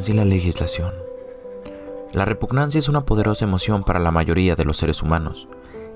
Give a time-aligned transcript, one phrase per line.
[0.00, 0.92] Repugnancia y la legislación.
[2.12, 5.46] La repugnancia es una poderosa emoción para la mayoría de los seres humanos.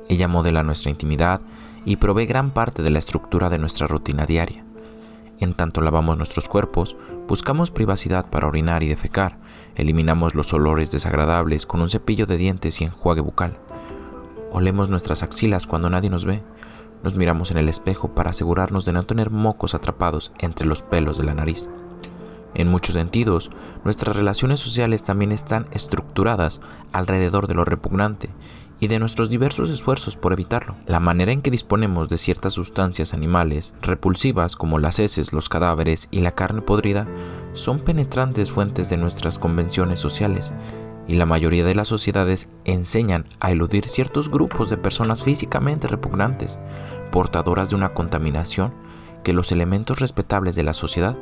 [0.08, 1.40] Ella modela nuestra intimidad
[1.86, 4.62] y provee gran parte de la estructura de nuestra rutina diaria.
[5.40, 9.38] En tanto lavamos nuestros cuerpos, buscamos privacidad para orinar y defecar,
[9.74, 13.58] eliminamos los olores desagradables con un cepillo de dientes y enjuague bucal.
[14.52, 16.42] Olemos nuestras axilas cuando nadie nos ve.
[17.02, 21.18] Nos miramos en el espejo para asegurarnos de no tener mocos atrapados entre los pelos
[21.18, 21.68] de la nariz.
[22.54, 23.50] En muchos sentidos,
[23.84, 26.60] nuestras relaciones sociales también están estructuradas
[26.92, 28.30] alrededor de lo repugnante
[28.80, 30.76] y de nuestros diversos esfuerzos por evitarlo.
[30.86, 36.08] La manera en que disponemos de ciertas sustancias animales repulsivas como las heces, los cadáveres
[36.10, 37.06] y la carne podrida
[37.52, 40.52] son penetrantes fuentes de nuestras convenciones sociales
[41.06, 46.58] y la mayoría de las sociedades enseñan a eludir ciertos grupos de personas físicamente repugnantes,
[47.10, 48.72] portadoras de una contaminación
[49.22, 51.16] que los elementos respetables de la sociedad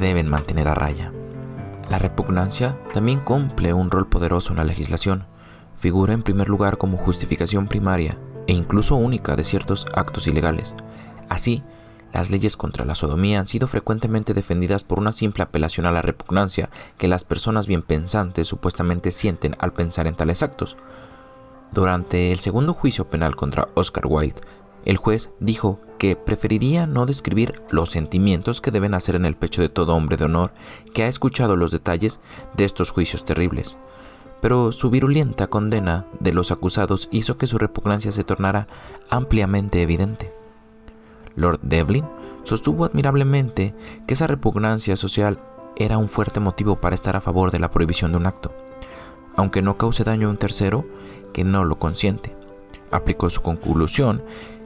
[0.00, 1.12] deben mantener a raya.
[1.88, 5.26] La repugnancia también cumple un rol poderoso en la legislación.
[5.78, 8.16] Figura en primer lugar como justificación primaria
[8.46, 10.74] e incluso única de ciertos actos ilegales.
[11.28, 11.62] Así,
[12.12, 16.02] las leyes contra la sodomía han sido frecuentemente defendidas por una simple apelación a la
[16.02, 20.76] repugnancia que las personas bien pensantes supuestamente sienten al pensar en tales actos.
[21.72, 24.42] Durante el segundo juicio penal contra Oscar Wilde,
[24.84, 29.62] el juez dijo que preferiría no describir los sentimientos que deben hacer en el pecho
[29.62, 30.52] de todo hombre de honor
[30.92, 32.18] que ha escuchado los detalles
[32.56, 33.78] de estos juicios terribles.
[34.40, 38.66] Pero su virulenta condena de los acusados hizo que su repugnancia se tornara
[39.08, 40.32] ampliamente evidente.
[41.36, 42.04] Lord Devlin
[42.42, 43.74] sostuvo admirablemente
[44.06, 45.38] que esa repugnancia social
[45.76, 48.52] era un fuerte motivo para estar a favor de la prohibición de un acto,
[49.36, 50.84] aunque no cause daño a un tercero
[51.32, 52.34] que no lo consiente.
[52.90, 54.22] Aplicó su conclusión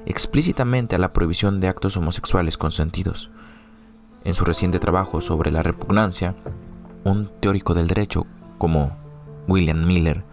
[0.07, 3.31] explícitamente a la prohibición de actos homosexuales consentidos.
[4.25, 6.35] En su reciente trabajo sobre la repugnancia,
[7.05, 8.27] un teórico del derecho
[8.59, 8.97] como
[9.47, 10.25] William Miller,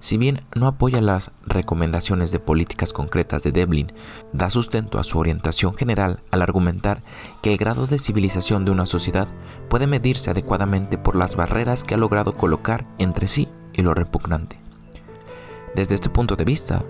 [0.00, 3.92] si bien no apoya las recomendaciones de políticas concretas de Devlin,
[4.32, 7.02] da sustento a su orientación general al argumentar
[7.42, 9.28] que el grado de civilización de una sociedad
[9.68, 14.58] puede medirse adecuadamente por las barreras que ha logrado colocar entre sí y lo repugnante.
[15.74, 16.82] Desde este punto de vista,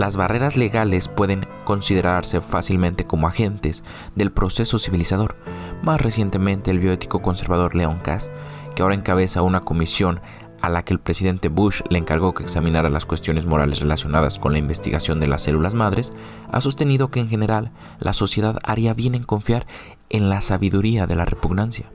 [0.00, 3.84] las barreras legales pueden considerarse fácilmente como agentes
[4.14, 5.36] del proceso civilizador.
[5.82, 8.30] Más recientemente, el bioético conservador Leon Kass,
[8.74, 10.22] que ahora encabeza una comisión
[10.62, 14.52] a la que el presidente Bush le encargó que examinara las cuestiones morales relacionadas con
[14.52, 16.14] la investigación de las células madres,
[16.50, 19.66] ha sostenido que en general la sociedad haría bien en confiar
[20.08, 21.92] en la sabiduría de la repugnancia,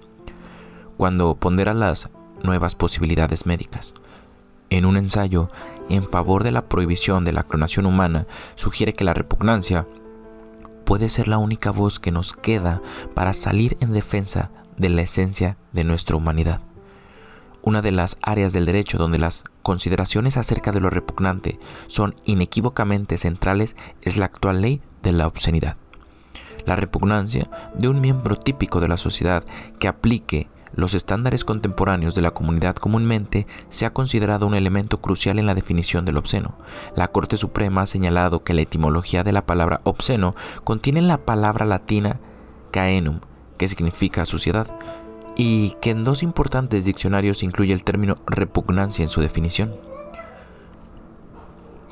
[0.96, 2.12] cuando pondera las
[2.44, 3.96] nuevas posibilidades médicas.
[4.70, 5.50] En un ensayo
[5.90, 9.88] en favor de la prohibición de la clonación humana, sugiere que la repugnancia
[10.86, 12.82] puede ser la única voz que nos queda
[13.14, 16.62] para salir en defensa de la esencia de nuestra humanidad.
[17.62, 23.18] Una de las áreas del derecho donde las consideraciones acerca de lo repugnante son inequívocamente
[23.18, 25.78] centrales es la actual ley de la obscenidad.
[26.66, 29.44] La repugnancia de un miembro típico de la sociedad
[29.80, 35.40] que aplique los estándares contemporáneos de la comunidad comúnmente se ha considerado un elemento crucial
[35.40, 36.56] en la definición del obsceno.
[36.96, 41.66] La Corte Suprema ha señalado que la etimología de la palabra obsceno contiene la palabra
[41.66, 42.20] latina
[42.72, 43.22] caenum,
[43.58, 44.68] que significa suciedad,
[45.38, 49.76] y que en dos importantes diccionarios incluye el término repugnancia en su definición.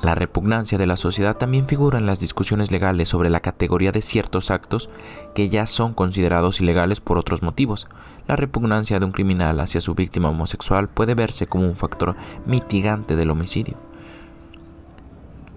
[0.04, 4.02] La repugnancia de la sociedad también figura en las discusiones legales sobre la categoría de
[4.02, 4.90] ciertos actos
[5.34, 7.88] que ya son considerados ilegales por otros motivos.
[8.26, 12.16] La repugnancia de un criminal hacia su víctima homosexual puede verse como un factor
[12.46, 13.76] mitigante del homicidio.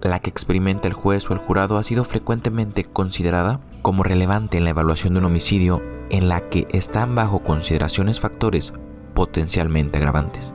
[0.02, 4.64] La que experimenta el juez o el jurado ha sido frecuentemente considerada como relevante en
[4.64, 8.74] la evaluación de un homicidio en la que están bajo consideraciones factores
[9.14, 10.54] potencialmente agravantes.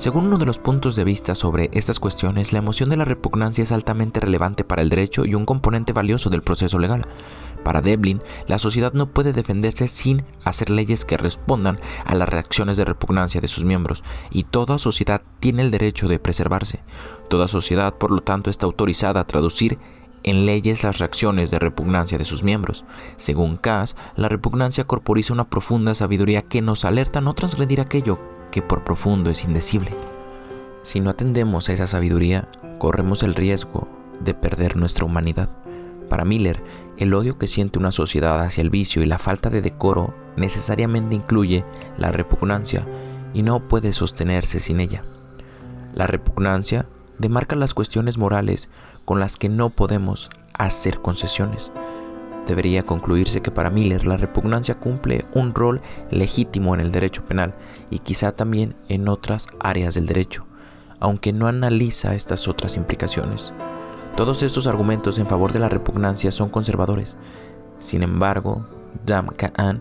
[0.00, 3.62] Según uno de los puntos de vista sobre estas cuestiones, la emoción de la repugnancia
[3.62, 7.04] es altamente relevante para el derecho y un componente valioso del proceso legal.
[7.64, 12.76] Para Devlin, la sociedad no puede defenderse sin hacer leyes que respondan a las reacciones
[12.76, 16.80] de repugnancia de sus miembros, y toda sociedad tiene el derecho de preservarse.
[17.28, 19.78] Toda sociedad, por lo tanto, está autorizada a traducir
[20.22, 22.84] en leyes las reacciones de repugnancia de sus miembros.
[23.16, 28.18] Según Cass, la repugnancia corporiza una profunda sabiduría que nos alerta a no transgredir aquello
[28.50, 29.94] que por profundo es indecible.
[30.82, 32.48] Si no atendemos a esa sabiduría,
[32.78, 33.88] corremos el riesgo
[34.20, 35.48] de perder nuestra humanidad.
[36.10, 36.60] Para Miller,
[36.98, 41.14] el odio que siente una sociedad hacia el vicio y la falta de decoro necesariamente
[41.14, 41.64] incluye
[41.96, 42.84] la repugnancia
[43.32, 45.04] y no puede sostenerse sin ella.
[45.94, 46.86] La repugnancia
[47.18, 48.70] demarca las cuestiones morales
[49.04, 51.70] con las que no podemos hacer concesiones.
[52.44, 55.80] Debería concluirse que para Miller la repugnancia cumple un rol
[56.10, 57.54] legítimo en el derecho penal
[57.88, 60.44] y quizá también en otras áreas del derecho,
[60.98, 63.52] aunque no analiza estas otras implicaciones.
[64.20, 67.16] Todos estos argumentos en favor de la repugnancia son conservadores.
[67.78, 68.66] Sin embargo,
[69.06, 69.80] Dam Ka'an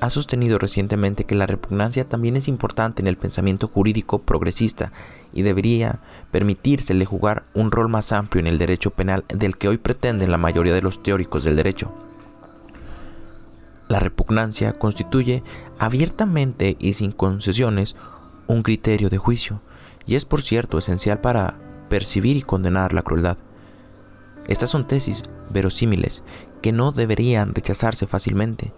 [0.00, 4.92] ha sostenido recientemente que la repugnancia también es importante en el pensamiento jurídico progresista
[5.32, 5.98] y debería
[6.30, 10.38] permitírsele jugar un rol más amplio en el derecho penal del que hoy pretenden la
[10.38, 11.92] mayoría de los teóricos del derecho.
[13.88, 15.42] La repugnancia constituye
[15.80, 17.96] abiertamente y sin concesiones
[18.46, 19.60] un criterio de juicio
[20.06, 21.58] y es por cierto esencial para
[21.88, 23.38] percibir y condenar la crueldad.
[24.48, 26.22] Estas son tesis verosímiles
[26.60, 28.72] que no deberían rechazarse fácilmente,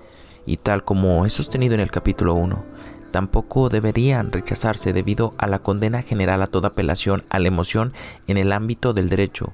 [0.47, 2.65] y tal como he sostenido en el capítulo 1,
[3.11, 7.93] tampoco deberían rechazarse debido a la condena general a toda apelación a la emoción
[8.27, 9.53] en el ámbito del derecho,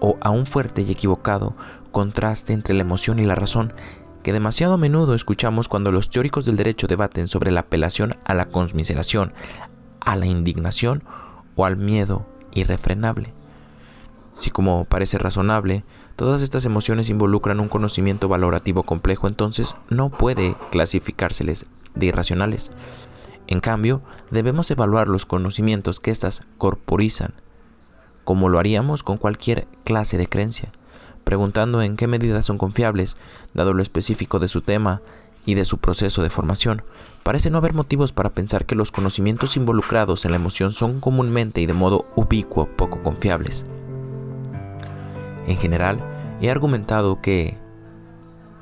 [0.00, 1.54] o a un fuerte y equivocado
[1.92, 3.72] contraste entre la emoción y la razón,
[4.22, 8.34] que demasiado a menudo escuchamos cuando los teóricos del derecho debaten sobre la apelación a
[8.34, 9.32] la conmiseración,
[10.00, 11.04] a la indignación
[11.56, 13.39] o al miedo irrefrenable.
[14.40, 15.84] Si como parece razonable,
[16.16, 22.72] todas estas emociones involucran un conocimiento valorativo complejo, entonces no puede clasificárseles de irracionales.
[23.48, 24.00] En cambio,
[24.30, 27.34] debemos evaluar los conocimientos que éstas corporizan,
[28.24, 30.70] como lo haríamos con cualquier clase de creencia,
[31.22, 33.18] preguntando en qué medida son confiables,
[33.52, 35.02] dado lo específico de su tema
[35.44, 36.80] y de su proceso de formación.
[37.24, 41.60] Parece no haber motivos para pensar que los conocimientos involucrados en la emoción son comúnmente
[41.60, 43.66] y de modo ubicuo poco confiables.
[45.46, 45.98] En general,
[46.40, 47.56] he argumentado que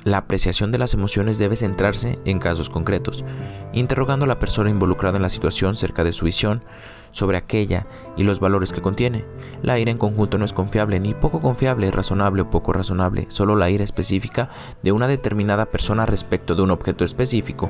[0.05, 3.25] la apreciación de las emociones debe centrarse en casos concretos,
[3.73, 6.63] interrogando a la persona involucrada en la situación cerca de su visión
[7.11, 7.85] sobre aquella
[8.15, 9.25] y los valores que contiene.
[9.61, 13.55] La ira en conjunto no es confiable, ni poco confiable, razonable o poco razonable, solo
[13.55, 14.49] la ira específica
[14.83, 17.69] de una determinada persona respecto de un objeto específico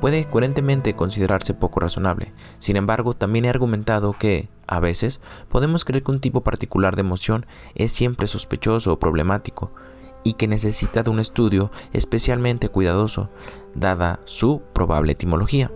[0.00, 2.32] puede coherentemente considerarse poco razonable.
[2.58, 7.00] Sin embargo, también he argumentado que, a veces, podemos creer que un tipo particular de
[7.00, 9.72] emoción es siempre sospechoso o problemático,
[10.24, 13.30] y que necesita de un estudio especialmente cuidadoso,
[13.74, 15.70] dada su probable etimología,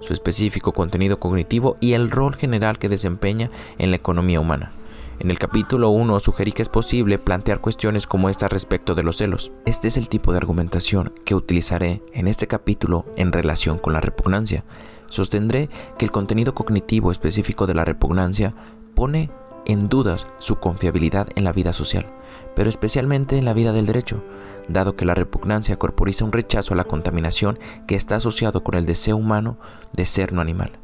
[0.00, 4.72] su específico contenido cognitivo y el rol general que desempeña en la economía humana.
[5.20, 9.16] En el capítulo 1 sugerí que es posible plantear cuestiones como esta respecto de los
[9.16, 9.50] celos.
[9.66, 14.00] Este es el tipo de argumentación que utilizaré en este capítulo en relación con la
[14.00, 14.64] repugnancia.
[15.08, 18.54] Sostendré que el contenido cognitivo específico de la repugnancia
[18.94, 19.28] pone
[19.66, 22.06] en dudas su confiabilidad en la vida social,
[22.54, 24.22] pero especialmente en la vida del derecho,
[24.68, 28.86] dado que la repugnancia corporiza un rechazo a la contaminación que está asociado con el
[28.86, 29.58] deseo humano
[29.92, 30.78] de ser no animal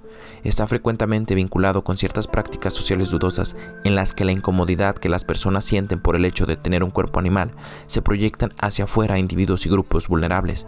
[0.49, 5.25] está frecuentemente vinculado con ciertas prácticas sociales dudosas en las que la incomodidad que las
[5.25, 7.53] personas sienten por el hecho de tener un cuerpo animal
[7.87, 10.67] se proyectan hacia afuera a individuos y grupos vulnerables.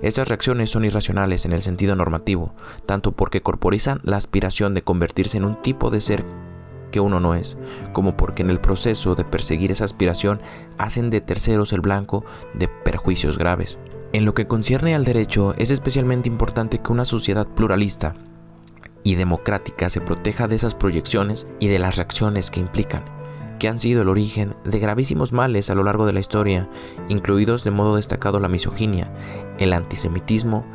[0.00, 5.38] Estas reacciones son irracionales en el sentido normativo, tanto porque corporizan la aspiración de convertirse
[5.38, 6.24] en un tipo de ser
[6.90, 7.56] que uno no es,
[7.92, 10.40] como porque en el proceso de perseguir esa aspiración
[10.78, 12.24] hacen de terceros el blanco
[12.54, 13.78] de perjuicios graves.
[14.12, 18.14] En lo que concierne al derecho, es especialmente importante que una sociedad pluralista
[19.06, 23.04] y democrática se proteja de esas proyecciones y de las reacciones que implican,
[23.60, 26.68] que han sido el origen de gravísimos males a lo largo de la historia,
[27.08, 29.12] incluidos de modo destacado la misoginia,
[29.58, 30.66] el antisemitismo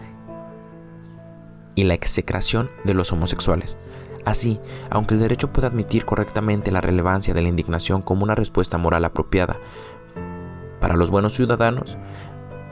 [1.76, 3.78] y la execración de los homosexuales.
[4.24, 8.78] Así, aunque el derecho pueda admitir correctamente la relevancia de la indignación como una respuesta
[8.78, 9.58] moral apropiada
[10.80, 11.98] para los buenos ciudadanos,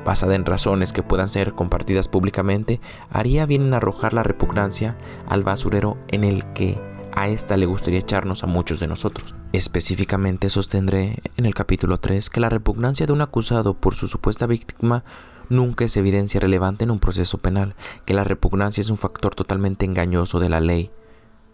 [0.06, 2.79] basada en razones que puedan ser compartidas públicamente,
[3.10, 6.77] haría bien en arrojar la repugnancia al basurero en el que
[7.12, 9.36] a esta le gustaría echarnos a muchos de nosotros.
[9.51, 14.46] Específicamente sostendré en el capítulo 3 que la repugnancia de un acusado por su supuesta
[14.46, 15.03] víctima
[15.50, 17.75] nunca es evidencia relevante en un proceso penal,
[18.06, 20.91] que la repugnancia es un factor totalmente engañoso de la ley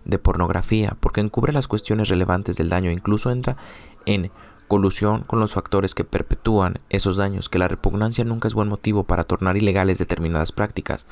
[0.03, 3.57] de pornografía, porque encubre las cuestiones relevantes del daño e incluso entra
[4.05, 4.31] en
[4.67, 9.03] colusión con los factores que perpetúan esos daños, que la repugnancia nunca es buen motivo
[9.03, 11.05] para tornar ilegales determinadas prácticas,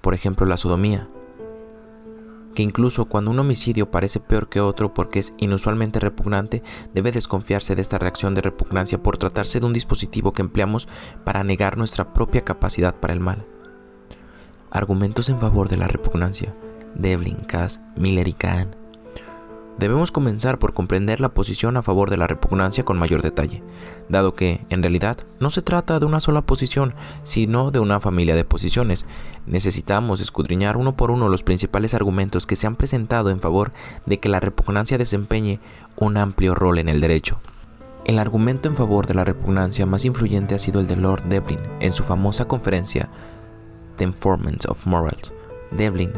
[0.00, 1.08] por ejemplo la sodomía.
[2.54, 7.74] que incluso cuando un homicidio parece peor que otro porque es inusualmente repugnante, debe desconfiarse
[7.74, 10.86] de esta reacción de repugnancia por tratarse de un dispositivo que empleamos
[11.24, 13.46] para negar nuestra propia capacidad para el mal.
[14.70, 16.54] Argumentos en favor de la repugnancia.
[16.94, 18.81] Devlin, Cass, Miller y Kahn
[19.78, 23.62] Debemos comenzar por comprender la posición a favor de la repugnancia con mayor detalle,
[24.08, 28.36] dado que, en realidad, no se trata de una sola posición, sino de una familia
[28.36, 29.06] de posiciones.
[29.46, 33.72] Necesitamos escudriñar uno por uno los principales argumentos que se han presentado en favor
[34.06, 35.58] de que la repugnancia desempeñe
[35.96, 37.40] un amplio rol en el derecho.
[38.04, 41.60] El argumento en favor de la repugnancia más influyente ha sido el de Lord Devlin
[41.80, 43.08] en su famosa conferencia
[43.96, 45.32] The Informant of Morals.
[45.70, 46.12] Devlin,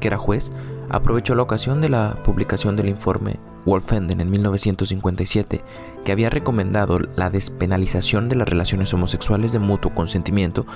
[0.00, 0.52] que era juez,
[0.88, 5.62] aprovechó la ocasión de la publicación del informe Wolfenden en 1957,
[6.04, 10.66] que había recomendado la despenalización de las relaciones homosexuales de mutuo consentimiento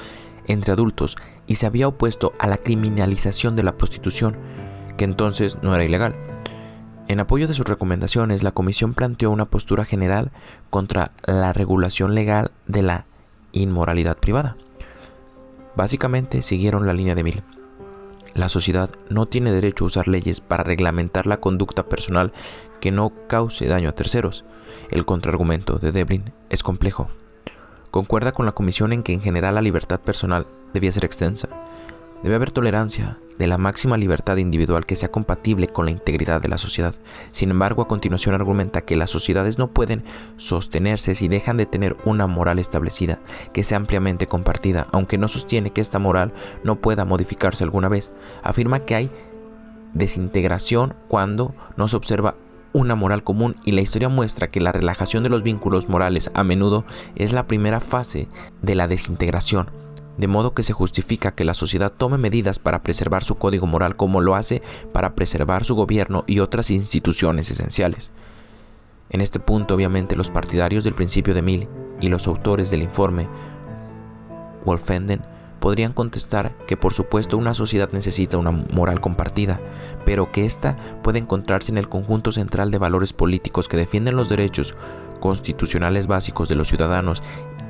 [0.47, 4.37] entre adultos y se había opuesto a la criminalización de la prostitución,
[4.97, 6.15] que entonces no era ilegal.
[7.09, 10.31] En apoyo de sus recomendaciones, la Comisión planteó una postura general
[10.71, 13.07] contra la regulación legal de la
[13.53, 14.57] inmoralidad privada.
[15.75, 17.43] Básicamente siguieron la línea de Mill
[18.35, 22.33] la sociedad no tiene derecho a usar leyes para reglamentar la conducta personal
[22.81, 24.45] que no cause daño a terceros.
[24.91, 27.09] El contraargumento de Devlin es complejo.
[27.91, 31.49] Concuerda con la Comisión en que en general la libertad personal debía ser extensa,
[32.23, 36.49] Debe haber tolerancia de la máxima libertad individual que sea compatible con la integridad de
[36.49, 36.97] la sociedad.
[37.31, 40.03] Sin embargo, a continuación argumenta que las sociedades no pueden
[40.37, 43.21] sostenerse si dejan de tener una moral establecida,
[43.53, 46.33] que sea ampliamente compartida, aunque no sostiene que esta moral
[46.65, 48.11] no pueda modificarse alguna vez.
[48.43, 49.11] Afirma que hay
[49.95, 52.35] desintegración cuando no se observa
[52.73, 56.43] una moral común y la historia muestra que la relajación de los vínculos morales a
[56.43, 56.85] menudo
[57.15, 58.29] es la primera fase
[58.61, 59.71] de la desintegración
[60.19, 63.97] de modo que se justifica que la sociedad tome medidas para preservar su código moral
[63.97, 68.13] como lo hace para preservar su gobierno y otras instituciones esenciales.
[69.11, 71.69] En este punto, obviamente, los partidarios del principio de Mill
[72.01, 73.29] y los autores del informe
[74.65, 75.23] Wolfenden
[75.61, 79.59] podrían contestar que por supuesto una sociedad necesita una moral compartida,
[80.05, 84.29] pero que ésta puede encontrarse en el conjunto central de valores políticos que defienden los
[84.29, 84.75] derechos
[85.21, 87.23] constitucionales básicos de los ciudadanos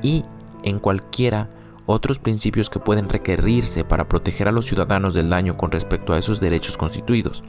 [0.02, 0.24] y
[0.64, 1.48] en cualquiera
[1.90, 6.18] otros principios que pueden requerirse para proteger a los ciudadanos del daño con respecto a
[6.18, 7.42] esos derechos constituidos,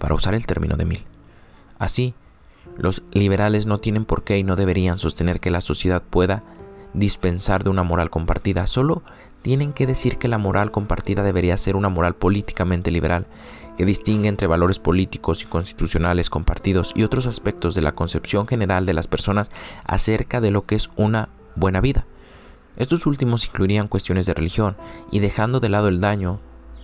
[0.00, 1.04] para usar el término de Mill.
[1.78, 2.14] Así,
[2.76, 6.42] los liberales no tienen por qué y no deberían sostener que la sociedad pueda
[6.92, 9.04] dispensar de una moral compartida, solo
[9.42, 13.26] tienen que decir que la moral compartida debería ser una moral políticamente liberal,
[13.76, 18.86] que distingue entre valores políticos y constitucionales compartidos y otros aspectos de la concepción general
[18.86, 19.52] de las personas
[19.84, 22.06] acerca de lo que es una buena vida.
[22.76, 24.76] Estos últimos incluirían cuestiones de religión
[25.10, 26.40] y dejando de lado el daño,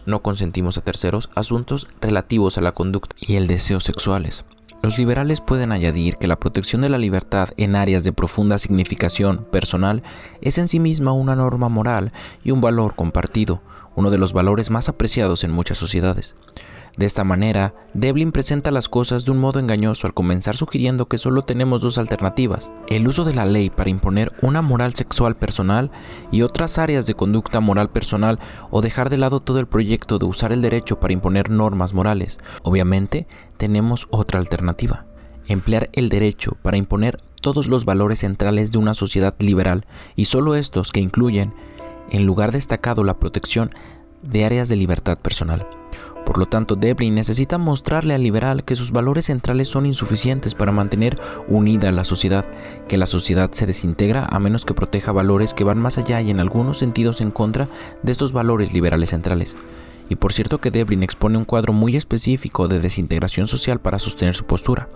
[0.06, 4.44] no consentimos a terceros asuntos relativos a la conducta y el deseo sexuales.
[4.82, 9.44] Los liberales pueden añadir que la protección de la libertad en áreas de profunda significación
[9.44, 10.02] personal
[10.40, 12.12] es en sí misma una norma moral
[12.44, 13.60] y un valor compartido,
[13.94, 16.34] uno de los valores más apreciados en muchas sociedades.
[17.00, 21.16] De esta manera, Devlin presenta las cosas de un modo engañoso al comenzar sugiriendo que
[21.16, 25.90] solo tenemos dos alternativas, el uso de la ley para imponer una moral sexual personal
[26.30, 28.38] y otras áreas de conducta moral personal
[28.70, 32.38] o dejar de lado todo el proyecto de usar el derecho para imponer normas morales.
[32.64, 33.26] Obviamente,
[33.56, 35.06] tenemos otra alternativa,
[35.46, 40.54] emplear el derecho para imponer todos los valores centrales de una sociedad liberal y solo
[40.54, 41.54] estos que incluyen,
[42.10, 43.70] en lugar destacado, la protección
[44.20, 45.79] de áreas de libertad personal.
[46.30, 50.70] Por lo tanto, Devlin necesita mostrarle al liberal que sus valores centrales son insuficientes para
[50.70, 51.18] mantener
[51.48, 52.44] unida la sociedad,
[52.86, 56.30] que la sociedad se desintegra a menos que proteja valores que van más allá y
[56.30, 57.66] en algunos sentidos en contra
[58.04, 59.56] de estos valores liberales centrales.
[60.08, 64.36] Y por cierto que Devlin expone un cuadro muy específico de desintegración social para sostener
[64.36, 64.88] su postura.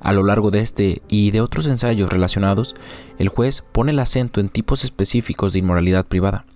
[0.00, 2.74] A lo largo de este y de otros ensayos relacionados,
[3.20, 6.46] el juez pone el acento en tipos específicos de inmoralidad privada,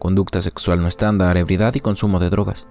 [0.00, 2.66] conducta sexual no estándar, ebriedad y consumo de drogas.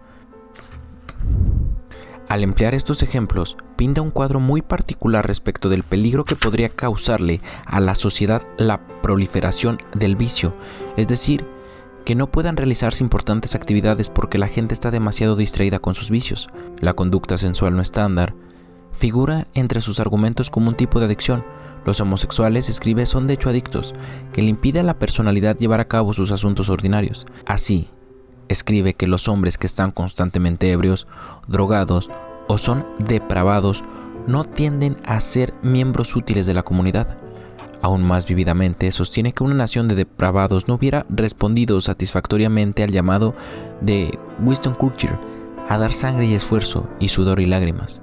[2.27, 7.39] Al emplear estos ejemplos, pinta un cuadro muy particular respecto del peligro que podría causarle
[7.65, 10.55] a la sociedad la proliferación del vicio,
[10.97, 11.45] es decir,
[12.03, 16.49] que no puedan realizarse importantes actividades porque la gente está demasiado distraída con sus vicios.
[16.79, 18.35] La conducta sensual no estándar
[18.91, 21.43] figura entre sus argumentos como un tipo de adicción.
[21.85, 23.93] Los homosexuales, escribe, son de hecho adictos,
[24.33, 27.25] que le impide a la personalidad llevar a cabo sus asuntos ordinarios.
[27.45, 27.89] Así,
[28.49, 31.07] escribe que los hombres que están constantemente ebrios,
[31.47, 32.09] drogados
[32.47, 33.83] o son depravados
[34.27, 37.17] no tienden a ser miembros útiles de la comunidad.
[37.81, 43.35] Aún más vividamente sostiene que una nación de depravados no hubiera respondido satisfactoriamente al llamado
[43.81, 45.19] de Winston Churchill
[45.69, 48.01] a dar sangre y esfuerzo y sudor y lágrimas.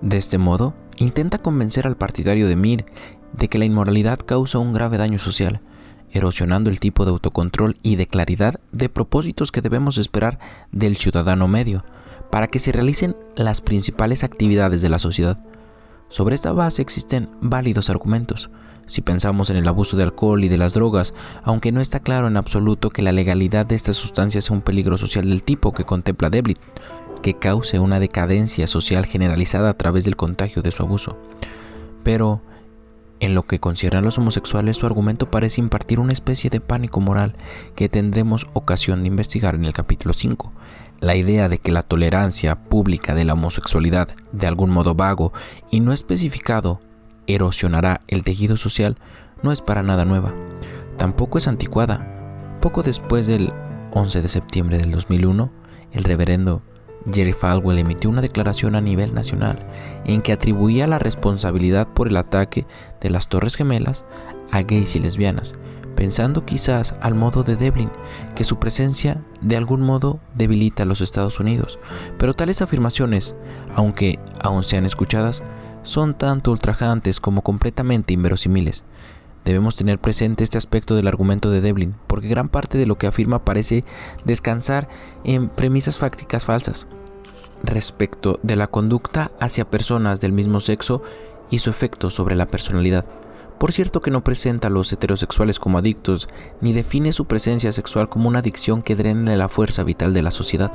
[0.00, 2.84] De este modo, intenta convencer al partidario de Mir
[3.32, 5.60] de que la inmoralidad causa un grave daño social,
[6.12, 10.38] erosionando el tipo de autocontrol y de claridad de propósitos que debemos esperar
[10.72, 11.84] del ciudadano medio,
[12.30, 15.38] para que se realicen las principales actividades de la sociedad.
[16.08, 18.50] Sobre esta base existen válidos argumentos.
[18.86, 22.28] Si pensamos en el abuso de alcohol y de las drogas, aunque no está claro
[22.28, 25.84] en absoluto que la legalidad de estas sustancias sea un peligro social del tipo que
[25.84, 26.58] contempla Deblit,
[27.22, 31.18] que cause una decadencia social generalizada a través del contagio de su abuso.
[32.04, 32.40] Pero,
[33.18, 37.00] en lo que concierne a los homosexuales, su argumento parece impartir una especie de pánico
[37.00, 37.34] moral
[37.74, 40.52] que tendremos ocasión de investigar en el capítulo 5.
[41.00, 45.32] La idea de que la tolerancia pública de la homosexualidad, de algún modo vago
[45.70, 46.80] y no especificado,
[47.26, 48.96] erosionará el tejido social
[49.42, 50.32] no es para nada nueva.
[50.96, 52.58] Tampoco es anticuada.
[52.60, 53.52] Poco después del
[53.92, 55.50] 11 de septiembre del 2001,
[55.92, 56.62] el reverendo
[57.12, 59.58] Jerry Falwell emitió una declaración a nivel nacional
[60.04, 62.66] en que atribuía la responsabilidad por el ataque
[63.00, 64.04] de las Torres Gemelas
[64.50, 65.54] a gays y lesbianas,
[65.94, 67.90] pensando quizás al modo de Devlin,
[68.34, 71.78] que su presencia de algún modo debilita a los Estados Unidos.
[72.18, 73.34] Pero tales afirmaciones,
[73.74, 75.42] aunque aún sean escuchadas,
[75.82, 78.84] son tanto ultrajantes como completamente inverosímiles.
[79.46, 83.06] Debemos tener presente este aspecto del argumento de Devlin, porque gran parte de lo que
[83.06, 83.84] afirma parece
[84.24, 84.88] descansar
[85.22, 86.88] en premisas fácticas falsas
[87.62, 91.00] respecto de la conducta hacia personas del mismo sexo
[91.48, 93.06] y su efecto sobre la personalidad.
[93.58, 96.28] Por cierto que no presenta a los heterosexuales como adictos,
[96.60, 100.30] ni define su presencia sexual como una adicción que drene la fuerza vital de la
[100.30, 100.72] sociedad.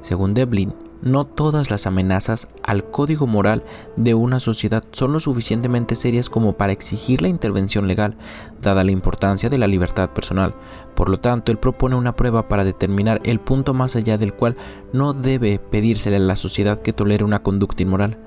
[0.00, 0.72] Según Devlin,
[1.02, 3.64] no todas las amenazas al código moral
[3.96, 8.16] de una sociedad son lo suficientemente serias como para exigir la intervención legal,
[8.60, 10.54] dada la importancia de la libertad personal.
[10.94, 14.56] Por lo tanto, él propone una prueba para determinar el punto más allá del cual
[14.92, 18.18] no debe pedírsele a la sociedad que tolere una conducta inmoral.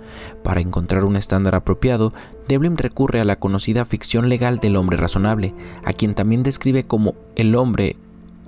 [0.43, 2.13] Para encontrar un estándar apropiado,
[2.47, 7.15] Devlin recurre a la conocida ficción legal del hombre razonable, a quien también describe como
[7.35, 7.95] el hombre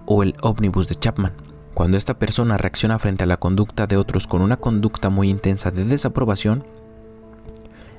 [0.06, 1.34] o el ómnibus de Chapman.
[1.74, 5.72] Cuando esta persona reacciona frente a la conducta de otros con una conducta muy intensa
[5.72, 6.64] de desaprobación,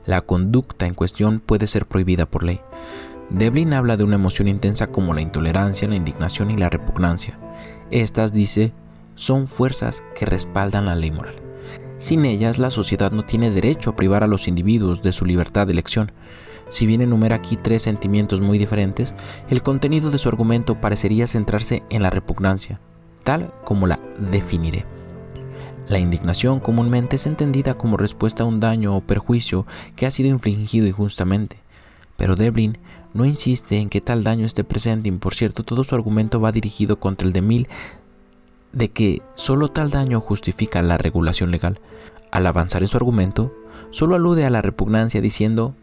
[0.06, 2.60] la conducta en cuestión puede ser prohibida por ley.
[3.28, 7.38] Devlin habla de una emoción intensa como la intolerancia, la indignación y la repugnancia.
[7.90, 8.72] Estas, dice,
[9.14, 11.45] son fuerzas que respaldan la ley moral.
[11.98, 15.66] Sin ellas, la sociedad no tiene derecho a privar a los individuos de su libertad
[15.66, 16.12] de elección.
[16.68, 19.14] Si bien enumera aquí tres sentimientos muy diferentes,
[19.48, 22.80] el contenido de su argumento parecería centrarse en la repugnancia,
[23.24, 24.84] tal como la definiré.
[25.88, 30.28] La indignación comúnmente es entendida como respuesta a un daño o perjuicio que ha sido
[30.28, 31.58] infligido injustamente,
[32.16, 32.78] pero Devlin
[33.14, 36.52] no insiste en que tal daño esté presente y por cierto todo su argumento va
[36.52, 37.68] dirigido contra el de Mill
[38.72, 41.80] de que solo tal daño justifica la regulación legal.
[42.30, 43.52] Al avanzar en su argumento,
[43.90, 45.74] solo alude a la repugnancia diciendo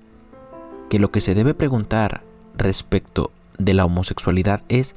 [0.89, 2.23] que lo que se debe preguntar
[2.55, 4.95] respecto de la homosexualidad es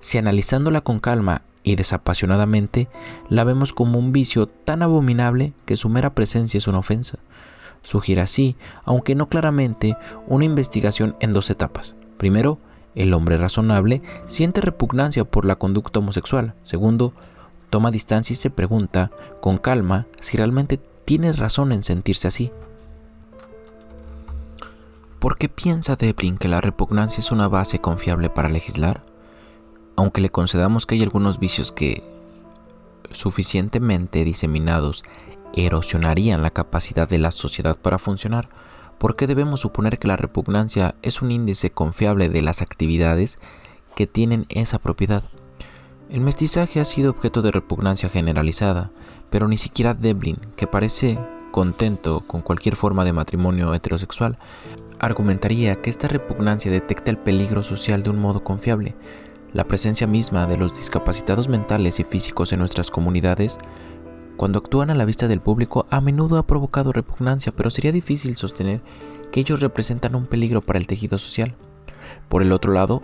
[0.00, 2.88] si analizándola con calma y desapasionadamente
[3.28, 7.18] la vemos como un vicio tan abominable que su mera presencia es una ofensa.
[7.82, 11.96] Sugiere así, aunque no claramente, una investigación en dos etapas.
[12.18, 12.58] Primero,
[12.96, 16.54] el hombre razonable siente repugnancia por la conducta homosexual.
[16.64, 17.12] Segundo,
[17.70, 22.50] toma distancia y se pregunta, con calma, si realmente tiene razón en sentirse así.
[25.20, 29.02] ¿Por qué piensa Devlin que la repugnancia es una base confiable para legislar?
[29.96, 32.04] aunque le concedamos que hay algunos vicios que
[33.10, 35.02] suficientemente diseminados
[35.54, 38.48] erosionarían la capacidad de la sociedad para funcionar,
[38.98, 43.38] ¿por qué debemos suponer que la repugnancia es un índice confiable de las actividades
[43.94, 45.24] que tienen esa propiedad?
[46.10, 48.90] El mestizaje ha sido objeto de repugnancia generalizada,
[49.30, 51.18] pero ni siquiera Devlin, que parece
[51.50, 54.38] contento con cualquier forma de matrimonio heterosexual,
[54.98, 58.94] argumentaría que esta repugnancia detecta el peligro social de un modo confiable,
[59.52, 63.58] la presencia misma de los discapacitados mentales y físicos en nuestras comunidades,
[64.36, 68.36] cuando actúan a la vista del público, a menudo ha provocado repugnancia, pero sería difícil
[68.36, 68.80] sostener
[69.32, 71.54] que ellos representan un peligro para el tejido social.
[72.28, 73.02] Por el otro lado,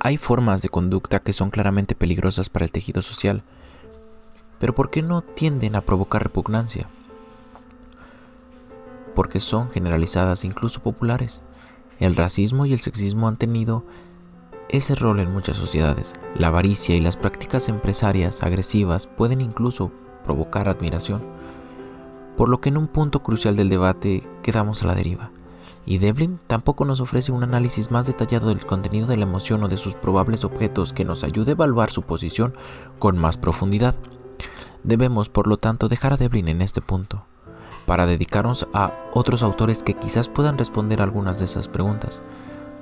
[0.00, 3.42] hay formas de conducta que son claramente peligrosas para el tejido social,
[4.58, 6.88] pero ¿por qué no tienden a provocar repugnancia?
[9.14, 11.42] Porque son generalizadas incluso populares.
[12.00, 13.84] El racismo y el sexismo han tenido
[14.68, 16.12] ese rol en muchas sociedades.
[16.36, 19.90] La avaricia y las prácticas empresarias agresivas pueden incluso
[20.28, 21.22] provocar admiración,
[22.36, 25.30] por lo que en un punto crucial del debate quedamos a la deriva.
[25.86, 29.68] Y Devlin tampoco nos ofrece un análisis más detallado del contenido de la emoción o
[29.68, 32.52] de sus probables objetos que nos ayude a evaluar su posición
[32.98, 33.94] con más profundidad.
[34.84, 37.24] Debemos, por lo tanto, dejar a Devlin en este punto,
[37.86, 42.20] para dedicarnos a otros autores que quizás puedan responder algunas de esas preguntas.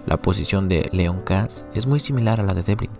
[0.04, 2.90] La posición de Leon Katz es muy similar a la de Devlin,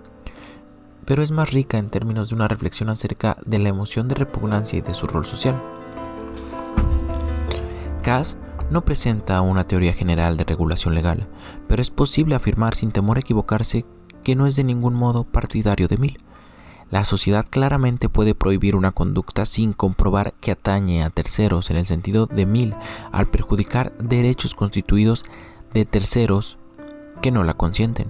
[1.06, 4.78] pero es más rica en términos de una reflexión acerca de la emoción de repugnancia
[4.78, 5.62] y de su rol social.
[8.02, 8.36] Cass
[8.70, 11.28] no presenta una teoría general de regulación legal,
[11.68, 13.84] pero es posible afirmar sin temor a equivocarse
[14.24, 16.18] que no es de ningún modo partidario de Mill.
[16.90, 21.86] La sociedad claramente puede prohibir una conducta sin comprobar que atañe a terceros en el
[21.86, 22.74] sentido de Mill
[23.12, 25.24] al perjudicar derechos constituidos
[25.74, 26.58] de terceros
[27.22, 28.08] que no la consienten.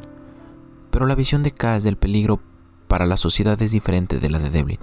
[0.90, 2.40] Pero la visión de Cass del peligro
[2.88, 4.80] para la sociedad es diferente de la de Devlin,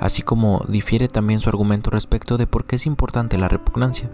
[0.00, 4.10] así como difiere también su argumento respecto de por qué es importante la repugnancia.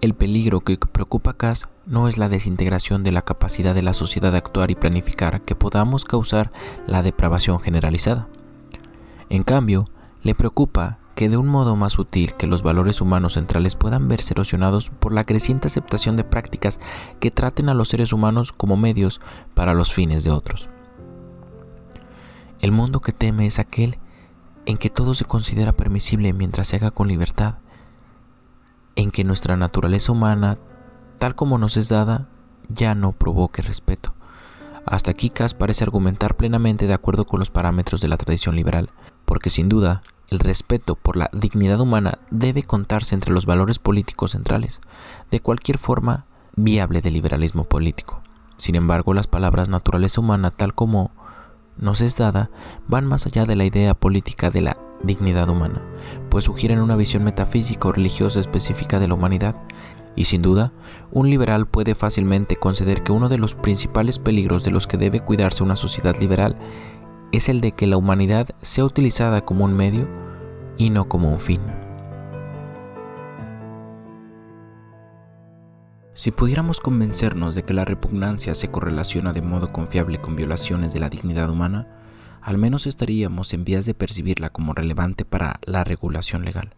[0.00, 3.94] El peligro que preocupa a Cass no es la desintegración de la capacidad de la
[3.94, 6.52] sociedad de actuar y planificar que podamos causar
[6.86, 8.28] la depravación generalizada.
[9.28, 9.86] En cambio,
[10.22, 14.34] le preocupa que de un modo más sutil que los valores humanos centrales puedan verse
[14.34, 16.78] erosionados por la creciente aceptación de prácticas
[17.18, 19.20] que traten a los seres humanos como medios
[19.54, 20.68] para los fines de otros.
[22.60, 23.98] El mundo que teme es aquel
[24.66, 27.54] en que todo se considera permisible mientras se haga con libertad,
[28.96, 30.58] en que nuestra naturaleza humana,
[31.18, 32.28] tal como nos es dada,
[32.68, 34.12] ya no provoque respeto.
[34.84, 38.90] Hasta aquí Cass parece argumentar plenamente de acuerdo con los parámetros de la tradición liberal,
[39.24, 44.32] porque sin duda el respeto por la dignidad humana debe contarse entre los valores políticos
[44.32, 44.80] centrales
[45.30, 48.20] de cualquier forma viable de liberalismo político.
[48.56, 51.12] Sin embargo, las palabras naturaleza humana tal como
[51.78, 52.50] nos es dada
[52.86, 55.82] van más allá de la idea política de la dignidad humana,
[56.28, 59.56] pues sugieren una visión metafísica o religiosa específica de la humanidad.
[60.16, 60.72] Y sin duda,
[61.12, 65.20] un liberal puede fácilmente conceder que uno de los principales peligros de los que debe
[65.20, 66.56] cuidarse una sociedad liberal
[67.30, 70.08] es el de que la humanidad sea utilizada como un medio
[70.76, 71.60] y no como un fin.
[76.18, 80.98] Si pudiéramos convencernos de que la repugnancia se correlaciona de modo confiable con violaciones de
[80.98, 81.86] la dignidad humana,
[82.42, 86.74] al menos estaríamos en vías de percibirla como relevante para la regulación legal.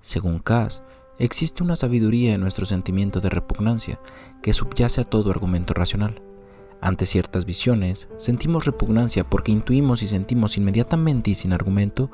[0.00, 0.82] Según Cass,
[1.18, 4.00] existe una sabiduría en nuestro sentimiento de repugnancia
[4.42, 6.22] que subyace a todo argumento racional.
[6.80, 12.10] Ante ciertas visiones, sentimos repugnancia porque intuimos y sentimos inmediatamente y sin argumento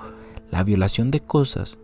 [0.51, 1.79] la violación de cosas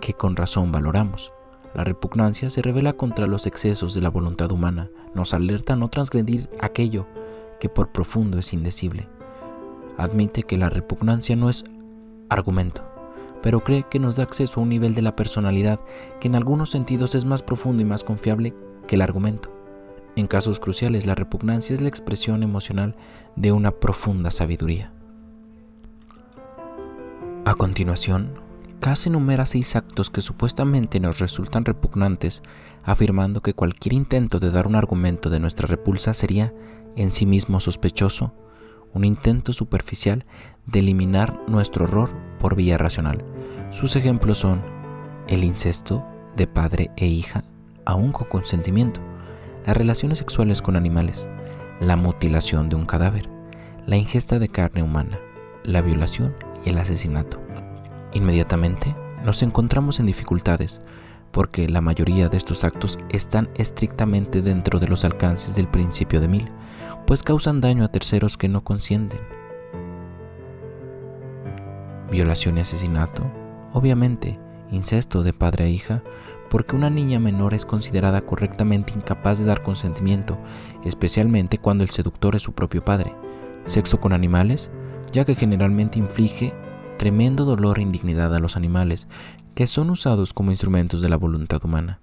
[0.00, 1.30] que con razón valoramos.
[1.76, 5.88] La repugnancia se revela contra los excesos de la voluntad humana, nos alerta a no
[5.88, 7.06] transgredir aquello
[7.60, 9.10] que por profundo es indecible.
[9.98, 11.66] Admite que la repugnancia no es
[12.30, 12.82] argumento,
[13.42, 15.78] pero cree que nos da acceso a un nivel de la personalidad
[16.18, 18.54] que en algunos sentidos es más profundo y más confiable
[18.86, 19.52] que el argumento.
[20.16, 22.96] En casos cruciales, la repugnancia es la expresión emocional
[23.36, 24.94] de una profunda sabiduría.
[27.44, 28.45] A continuación,
[28.80, 32.42] Cass enumera seis actos que supuestamente nos resultan repugnantes,
[32.84, 36.54] afirmando que cualquier intento de dar un argumento de nuestra repulsa sería
[36.94, 38.34] en sí mismo sospechoso,
[38.92, 40.24] un intento superficial
[40.66, 43.24] de eliminar nuestro horror por vía racional.
[43.70, 44.62] Sus ejemplos son
[45.28, 47.44] el incesto de padre e hija,
[47.84, 49.00] aún con consentimiento,
[49.66, 51.28] las relaciones sexuales con animales,
[51.80, 53.28] la mutilación de un cadáver,
[53.86, 55.18] la ingesta de carne humana,
[55.64, 56.34] la violación
[56.64, 57.45] y el asesinato.
[58.16, 60.80] Inmediatamente nos encontramos en dificultades
[61.32, 66.28] porque la mayoría de estos actos están estrictamente dentro de los alcances del principio de
[66.28, 66.50] mil,
[67.06, 69.20] pues causan daño a terceros que no consienten.
[72.10, 73.22] Violación y asesinato,
[73.74, 74.38] obviamente,
[74.70, 76.02] incesto de padre a hija,
[76.48, 80.38] porque una niña menor es considerada correctamente incapaz de dar consentimiento,
[80.86, 83.14] especialmente cuando el seductor es su propio padre.
[83.66, 84.70] Sexo con animales,
[85.12, 86.54] ya que generalmente inflige
[86.96, 89.08] tremendo dolor e indignidad a los animales,
[89.54, 92.00] que son usados como instrumentos de la voluntad humana.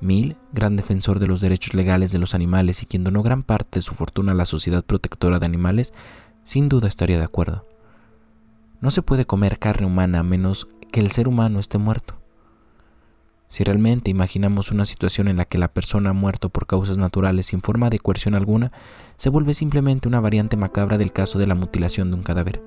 [0.00, 3.78] Mill, gran defensor de los derechos legales de los animales y quien donó gran parte
[3.78, 5.92] de su fortuna a la Sociedad Protectora de Animales,
[6.42, 7.66] sin duda estaría de acuerdo.
[8.80, 12.16] No se puede comer carne humana a menos que el ser humano esté muerto.
[13.48, 17.46] Si realmente imaginamos una situación en la que la persona ha muerto por causas naturales
[17.46, 18.72] sin forma de coerción alguna,
[19.16, 22.62] se vuelve simplemente una variante macabra del caso de la mutilación de un cadáver.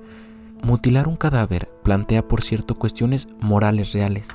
[0.62, 4.28] Mutilar un cadáver plantea, por cierto, cuestiones morales reales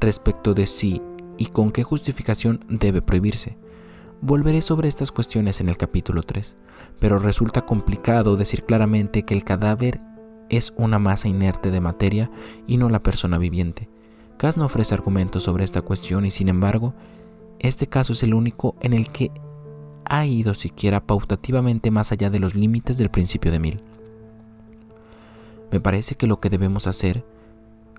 [0.00, 1.02] respecto de si
[1.38, 3.58] y con qué justificación debe prohibirse.
[4.20, 6.56] Volveré sobre estas cuestiones en el capítulo 3,
[6.98, 10.00] pero resulta complicado decir claramente que el cadáver
[10.48, 12.30] es una masa inerte de materia
[12.66, 13.90] y no la persona viviente.
[14.38, 16.94] Cass no ofrece argumentos sobre esta cuestión y sin embargo,
[17.58, 19.30] este caso es el único en el que
[20.04, 23.82] ha ido siquiera pautativamente más allá de los límites del principio de Mil.
[25.70, 27.24] Me parece que lo que debemos hacer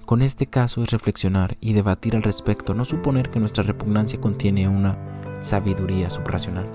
[0.08, 4.69] con este caso es reflexionar y debatir al respecto, no suponer que nuestra repugnancia contiene
[4.69, 4.97] una
[5.41, 6.65] sabiduría subracional.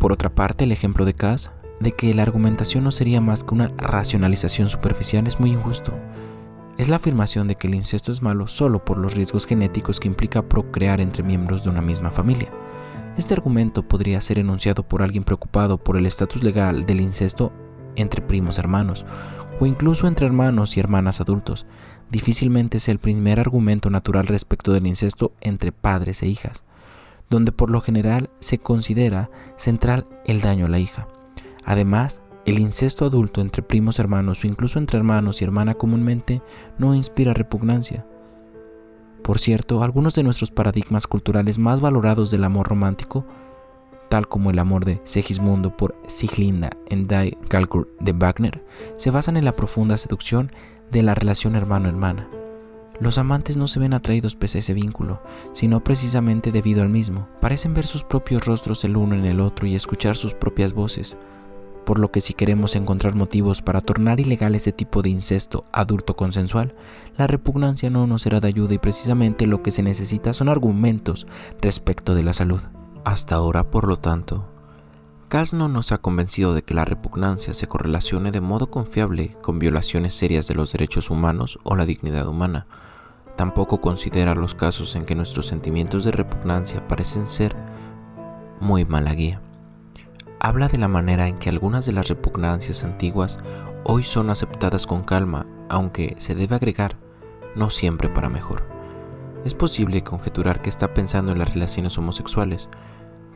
[0.00, 3.54] Por otra parte, el ejemplo de Cass, de que la argumentación no sería más que
[3.54, 5.92] una racionalización superficial, es muy injusto.
[6.76, 10.08] Es la afirmación de que el incesto es malo solo por los riesgos genéticos que
[10.08, 12.48] implica procrear entre miembros de una misma familia.
[13.16, 17.52] Este argumento podría ser enunciado por alguien preocupado por el estatus legal del incesto
[17.94, 19.04] entre primos hermanos,
[19.60, 21.66] o incluso entre hermanos y hermanas adultos.
[22.10, 26.64] Difícilmente es el primer argumento natural respecto del incesto entre padres e hijas,
[27.28, 31.08] donde por lo general se considera central el daño a la hija.
[31.64, 36.40] Además, el incesto adulto entre primos hermanos o incluso entre hermanos y hermana comúnmente
[36.78, 38.06] no inspira repugnancia.
[39.22, 43.26] Por cierto, algunos de nuestros paradigmas culturales más valorados del amor romántico,
[44.08, 48.64] tal como el amor de Segismundo por Siglinda en Die Kalkur de Wagner,
[48.96, 50.50] se basan en la profunda seducción
[50.90, 52.28] de la relación hermano-hermana.
[53.00, 57.28] Los amantes no se ven atraídos pese a ese vínculo, sino precisamente debido al mismo.
[57.40, 61.16] Parecen ver sus propios rostros el uno en el otro y escuchar sus propias voces,
[61.88, 66.16] por lo que si queremos encontrar motivos para tornar ilegal ese tipo de incesto adulto
[66.16, 66.74] consensual,
[67.16, 71.26] la repugnancia no nos será de ayuda y precisamente lo que se necesita son argumentos
[71.62, 72.60] respecto de la salud.
[73.08, 74.44] Hasta ahora, por lo tanto,
[75.28, 79.58] Cass no nos ha convencido de que la repugnancia se correlacione de modo confiable con
[79.58, 82.66] violaciones serias de los derechos humanos o la dignidad humana.
[83.34, 87.56] Tampoco considera los casos en que nuestros sentimientos de repugnancia parecen ser
[88.60, 89.40] muy mala guía
[90.38, 93.38] habla de la manera en que algunas de las repugnancias antiguas
[93.84, 96.96] hoy son aceptadas con calma, aunque se debe agregar,
[97.56, 98.64] no siempre para mejor.
[99.44, 102.68] Es posible conjeturar que está pensando en las relaciones homosexuales,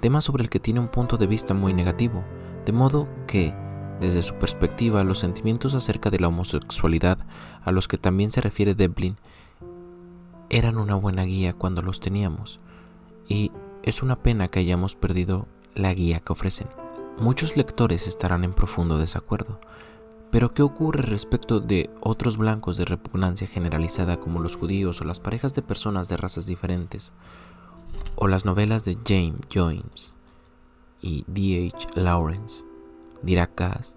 [0.02, 2.24] tema sobre el que tiene un punto de vista muy negativo,
[2.66, 3.54] de modo que,
[4.00, 7.18] desde su perspectiva, los sentimientos acerca de la homosexualidad,
[7.62, 9.16] a los que también se refiere Devlin,
[10.50, 12.58] eran una buena guía cuando los teníamos,
[13.28, 13.52] y
[13.84, 16.66] es una pena que hayamos perdido la guía que ofrecen.
[17.20, 19.60] Muchos lectores estarán en profundo desacuerdo,
[20.32, 25.20] pero ¿qué ocurre respecto de otros blancos de repugnancia generalizada como los judíos o las
[25.20, 27.12] parejas de personas de razas diferentes?
[28.16, 30.12] O las novelas de James Jones
[31.00, 31.88] y D.H.
[31.94, 32.64] Lawrence.
[33.22, 33.96] Dirá Cass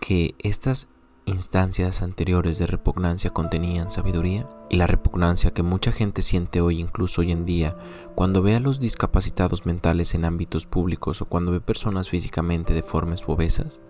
[0.00, 0.88] que estas
[1.26, 7.20] instancias anteriores de repugnancia contenían sabiduría y la repugnancia que mucha gente siente hoy, incluso
[7.20, 7.76] hoy en día,
[8.14, 13.26] cuando ve a los discapacitados mentales en ámbitos públicos o cuando ve personas físicamente deformes
[13.26, 13.80] u obesas,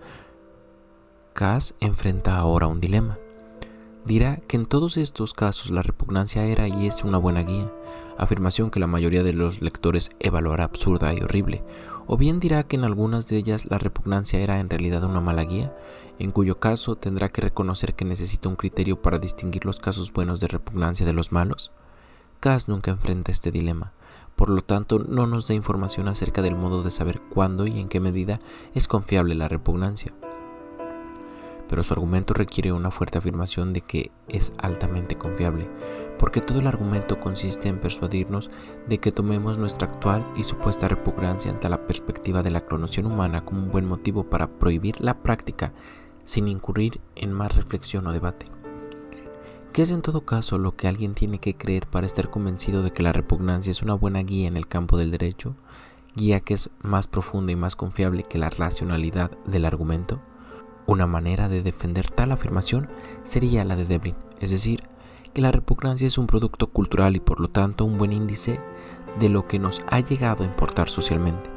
[1.35, 3.19] Cass enfrenta ahora un dilema.
[4.07, 7.71] Dirá que en todos estos casos la repugnancia era y es una buena guía,
[8.19, 11.63] afirmación que la mayoría de los lectores evaluará absurda y horrible,
[12.07, 15.45] o bien dirá que en algunas de ellas la repugnancia era en realidad una mala
[15.45, 15.75] guía,
[16.19, 20.41] en cuyo caso tendrá que reconocer que necesita un criterio para distinguir los casos buenos
[20.41, 21.73] de repugnancia de los malos.
[22.41, 23.93] Cass nunca enfrenta este dilema,
[24.37, 27.89] por lo tanto no nos da información acerca del modo de saber cuándo y en
[27.89, 28.39] qué medida
[28.75, 30.13] es confiable la repugnancia.
[31.69, 35.69] Pero su argumento requiere una fuerte afirmación de que es altamente confiable,
[36.19, 38.51] porque todo el argumento consiste en persuadirnos
[38.89, 43.45] de que tomemos nuestra actual y supuesta repugnancia ante la perspectiva de la clonación humana
[43.45, 45.73] como un buen motivo para prohibir la práctica
[46.25, 48.47] sin incurrir en más reflexión o debate.
[49.73, 52.93] ¿Qué es en todo caso lo que alguien tiene que creer para estar convencido de
[52.93, 55.55] que la repugnancia es una buena guía en el campo del derecho?
[56.15, 60.21] Guía que es más profunda y más confiable que la racionalidad del argumento?
[60.87, 62.89] Una manera de defender tal afirmación
[63.23, 64.83] sería la de Devlin, es decir,
[65.37, 68.59] que la repugnancia es un producto cultural y por lo tanto un buen índice
[69.21, 71.51] de lo que nos ha llegado a importar socialmente.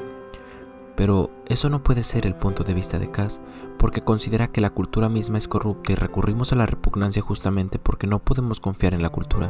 [0.98, 3.40] Pero eso no puede ser el punto de vista de Cass,
[3.78, 8.06] porque considera que la cultura misma es corrupta y recurrimos a la repugnancia justamente porque
[8.06, 9.50] no podemos confiar en la cultura.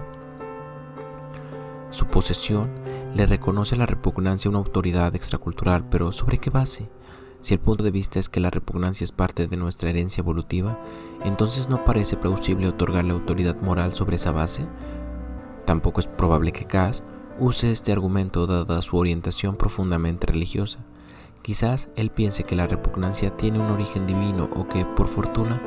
[1.89, 2.69] Su posesión
[3.15, 6.87] le reconoce a la repugnancia una autoridad extracultural, pero ¿sobre qué base?
[7.41, 10.79] Si el punto de vista es que la repugnancia es parte de nuestra herencia evolutiva,
[11.23, 14.67] entonces no parece plausible otorgarle autoridad moral sobre esa base.
[15.65, 17.03] Tampoco es probable que Cass
[17.39, 20.79] use este argumento dada su orientación profundamente religiosa.
[21.41, 25.61] Quizás él piense que la repugnancia tiene un origen divino o que, por fortuna,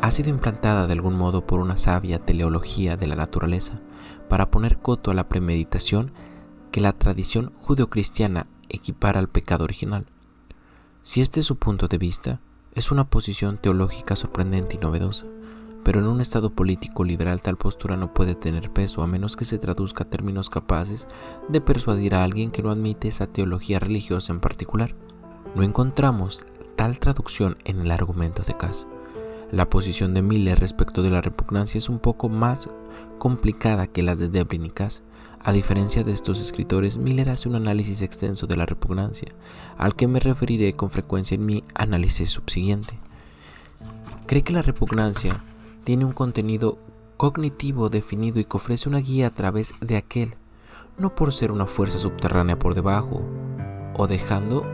[0.00, 3.80] ha sido implantada de algún modo por una sabia teleología de la naturaleza,
[4.28, 6.12] para poner coto a la premeditación
[6.72, 10.06] que la tradición judeocristiana equipara al pecado original.
[11.08, 12.38] Si este es su punto de vista,
[12.74, 15.24] es una posición teológica sorprendente y novedosa,
[15.82, 19.46] pero en un estado político liberal tal postura no puede tener peso a menos que
[19.46, 21.08] se traduzca a términos capaces
[21.48, 24.96] de persuadir a alguien que no admite esa teología religiosa en particular.
[25.54, 26.44] No encontramos
[26.76, 28.86] tal traducción en el argumento de Cass.
[29.50, 32.68] La posición de Miller respecto de la repugnancia es un poco más
[33.18, 35.02] complicada que las de Devlin y Cass.
[35.40, 39.32] A diferencia de estos escritores, Miller hace un análisis extenso de la repugnancia,
[39.76, 42.98] al que me referiré con frecuencia en mi análisis subsiguiente.
[44.26, 45.40] Cree que la repugnancia
[45.84, 46.78] tiene un contenido
[47.16, 50.34] cognitivo definido y que ofrece una guía a través de aquel,
[50.98, 53.22] no por ser una fuerza subterránea por debajo
[53.96, 54.64] o dejando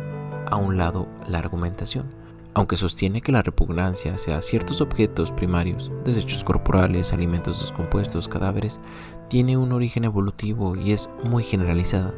[0.46, 2.06] a un lado la argumentación,
[2.54, 8.80] aunque sostiene que la repugnancia hacia ciertos objetos primarios, desechos corporales, alimentos descompuestos, cadáveres,
[9.28, 12.14] tiene un origen evolutivo y es muy generalizada.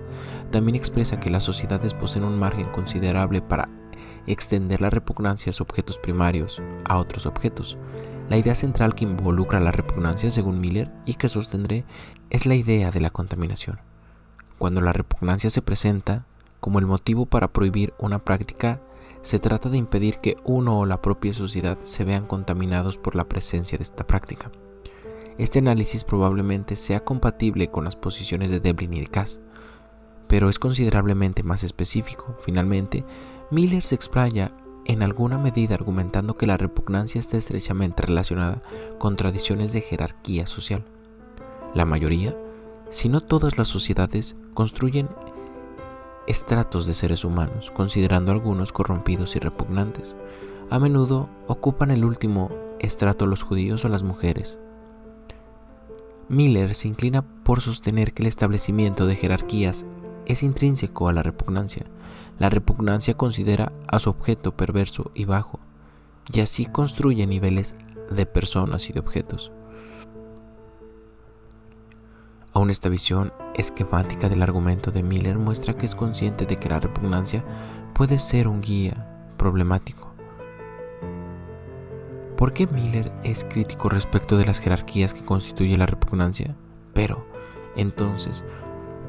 [0.51, 3.71] También expresa que las sociedades poseen un margen considerable para
[4.27, 7.79] extender la repugnancia a objetos primarios a otros objetos.
[8.29, 11.85] La idea central que involucra la repugnancia, según Miller, y que sostendré,
[12.29, 13.79] es la idea de la contaminación.
[14.59, 16.27] Cuando la repugnancia se presenta
[16.61, 18.81] como el motivo para prohibir una práctica,
[19.27, 23.25] se trata de impedir que uno o la propia sociedad se vean contaminados por la
[23.25, 24.53] presencia de esta práctica.
[25.37, 29.41] Este análisis probablemente sea compatible con las posiciones de Devlin y de Cass,
[30.29, 32.37] pero es considerablemente más específico.
[32.45, 33.05] Finalmente,
[33.51, 34.53] Miller se explaya
[34.85, 38.61] en alguna medida argumentando que la repugnancia está estrechamente relacionada
[39.01, 40.85] con tradiciones de jerarquía social.
[41.75, 42.37] La mayoría,
[42.91, 45.09] si no todas las sociedades, construyen
[46.27, 50.17] estratos de seres humanos, considerando algunos corrompidos y repugnantes.
[50.71, 54.59] A menudo ocupan el último estrato los judíos o las mujeres,
[56.29, 59.85] Miller se inclina por sostener que el establecimiento de jerarquías
[60.27, 61.87] es intrínseco a la repugnancia.
[62.39, 65.61] La repugnancia considera a su objeto perverso y bajo,
[66.33, 67.75] y así construye niveles
[68.11, 69.53] de personas y de objetos.
[72.57, 76.81] Aún esta visión esquemática del argumento de Miller muestra que es consciente de que la
[76.81, 77.45] repugnancia
[77.93, 80.15] puede ser un guía problemático
[82.39, 86.57] ¿Por qué Miller es crítico respecto de las jerarquías que constituye la repugnancia?
[86.95, 87.27] Pero,
[87.77, 88.43] entonces,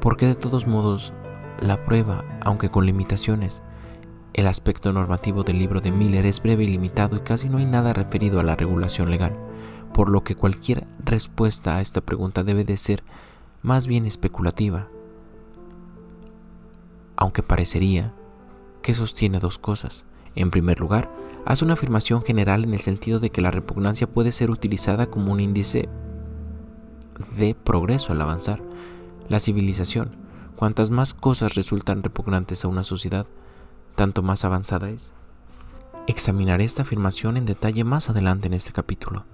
[0.02, 1.14] ¿por qué de todos modos
[1.58, 3.62] la prueba, aunque con limitaciones?
[4.34, 7.64] El aspecto normativo del libro de Miller es breve y limitado y casi no hay
[7.64, 9.38] nada referido a la regulación legal,
[9.94, 13.02] por lo que cualquier respuesta a esta pregunta debe de ser
[13.62, 14.88] más bien especulativa,
[17.16, 18.14] aunque parecería
[18.82, 20.04] que sostiene dos cosas.
[20.34, 21.10] En primer lugar,
[21.44, 25.32] hace una afirmación general en el sentido de que la repugnancia puede ser utilizada como
[25.32, 25.88] un índice
[27.36, 28.62] de progreso al avanzar.
[29.28, 30.16] La civilización,
[30.56, 33.26] cuantas más cosas resultan repugnantes a una sociedad,
[33.96, 35.12] tanto más avanzada es.
[36.06, 39.24] Examinaré esta afirmación en detalle más adelante en este capítulo.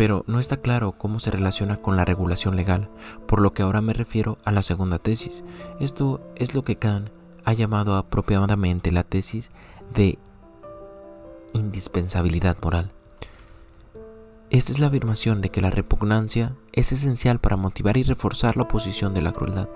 [0.00, 2.88] Pero no está claro cómo se relaciona con la regulación legal,
[3.26, 5.44] por lo que ahora me refiero a la segunda tesis.
[5.78, 7.10] Esto es lo que Kant
[7.44, 9.50] ha llamado apropiadamente la tesis
[9.92, 10.18] de
[11.52, 12.92] indispensabilidad moral.
[14.48, 18.62] Esta es la afirmación de que la repugnancia es esencial para motivar y reforzar la
[18.62, 19.68] oposición de la crueldad.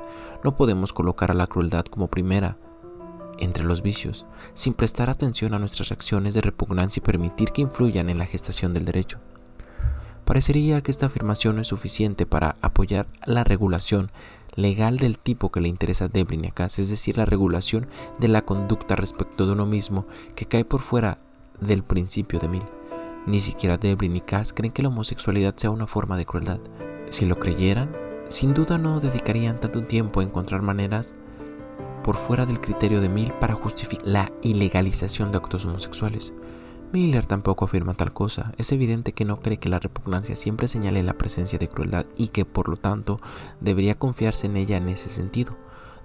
[0.43, 2.57] No podemos colocar a la crueldad como primera
[3.37, 8.09] entre los vicios, sin prestar atención a nuestras reacciones de repugnancia y permitir que influyan
[8.09, 9.21] en la gestación del derecho.
[10.25, 14.11] Parecería que esta afirmación es suficiente para apoyar la regulación
[14.57, 18.97] legal del tipo que le interesa a a es decir, la regulación de la conducta
[18.97, 21.19] respecto de uno mismo que cae por fuera
[21.61, 22.63] del principio de Mil.
[23.27, 26.61] Ni siquiera Devlin y Cass creen que la homosexualidad sea una forma de crueldad.
[27.11, 27.91] Si lo creyeran,
[28.29, 31.15] sin duda no dedicarían tanto tiempo a encontrar maneras
[32.03, 36.33] por fuera del criterio de Mill para justificar la ilegalización de actos homosexuales.
[36.95, 38.53] Miller tampoco afirma tal cosa.
[38.57, 42.29] Es evidente que no cree que la repugnancia siempre señale la presencia de crueldad y
[42.29, 43.21] que, por lo tanto,
[43.61, 45.57] debería confiarse en ella en ese sentido.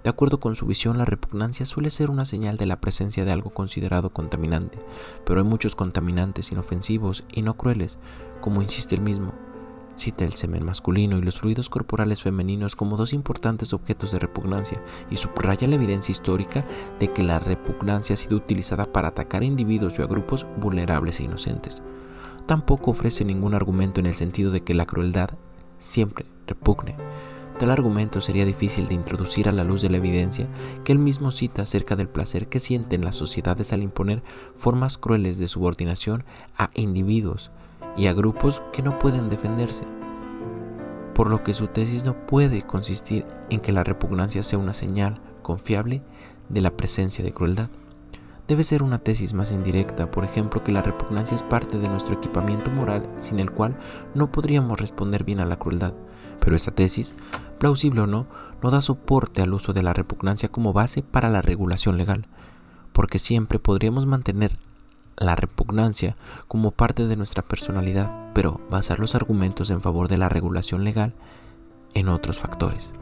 [0.02, 3.30] De acuerdo con su visión, la repugnancia suele ser una señal de la presencia de
[3.30, 4.80] algo considerado contaminante,
[5.24, 8.00] pero hay muchos contaminantes inofensivos y no crueles,
[8.40, 9.32] como insiste el mismo.
[10.00, 14.82] Cita el semen masculino y los fluidos corporales femeninos como dos importantes objetos de repugnancia
[15.10, 16.64] y subraya la evidencia histórica
[16.98, 21.20] de que la repugnancia ha sido utilizada para atacar a individuos y a grupos vulnerables
[21.20, 21.82] e inocentes.
[22.46, 25.32] Tampoco ofrece ningún argumento en el sentido de que la crueldad
[25.76, 26.96] siempre repugne.
[27.58, 30.48] Tal argumento sería difícil de introducir a la luz de la evidencia
[30.82, 34.22] que él mismo cita acerca del placer que sienten las sociedades al imponer
[34.54, 36.24] formas crueles de subordinación
[36.56, 37.50] a individuos
[37.96, 39.84] y a grupos que no pueden defenderse,
[41.14, 45.20] por lo que su tesis no puede consistir en que la repugnancia sea una señal
[45.42, 46.02] confiable
[46.48, 47.68] de la presencia de crueldad.
[48.48, 52.14] Debe ser una tesis más indirecta, por ejemplo, que la repugnancia es parte de nuestro
[52.14, 53.76] equipamiento moral sin el cual
[54.14, 55.94] no podríamos responder bien a la crueldad.
[56.40, 57.14] Pero esa tesis,
[57.58, 58.26] plausible o no,
[58.60, 62.26] no da soporte al uso de la repugnancia como base para la regulación legal,
[62.92, 64.58] porque siempre podríamos mantener
[65.20, 66.16] la repugnancia
[66.48, 71.14] como parte de nuestra personalidad, pero basar los argumentos en favor de la regulación legal
[71.94, 72.92] en otros factores.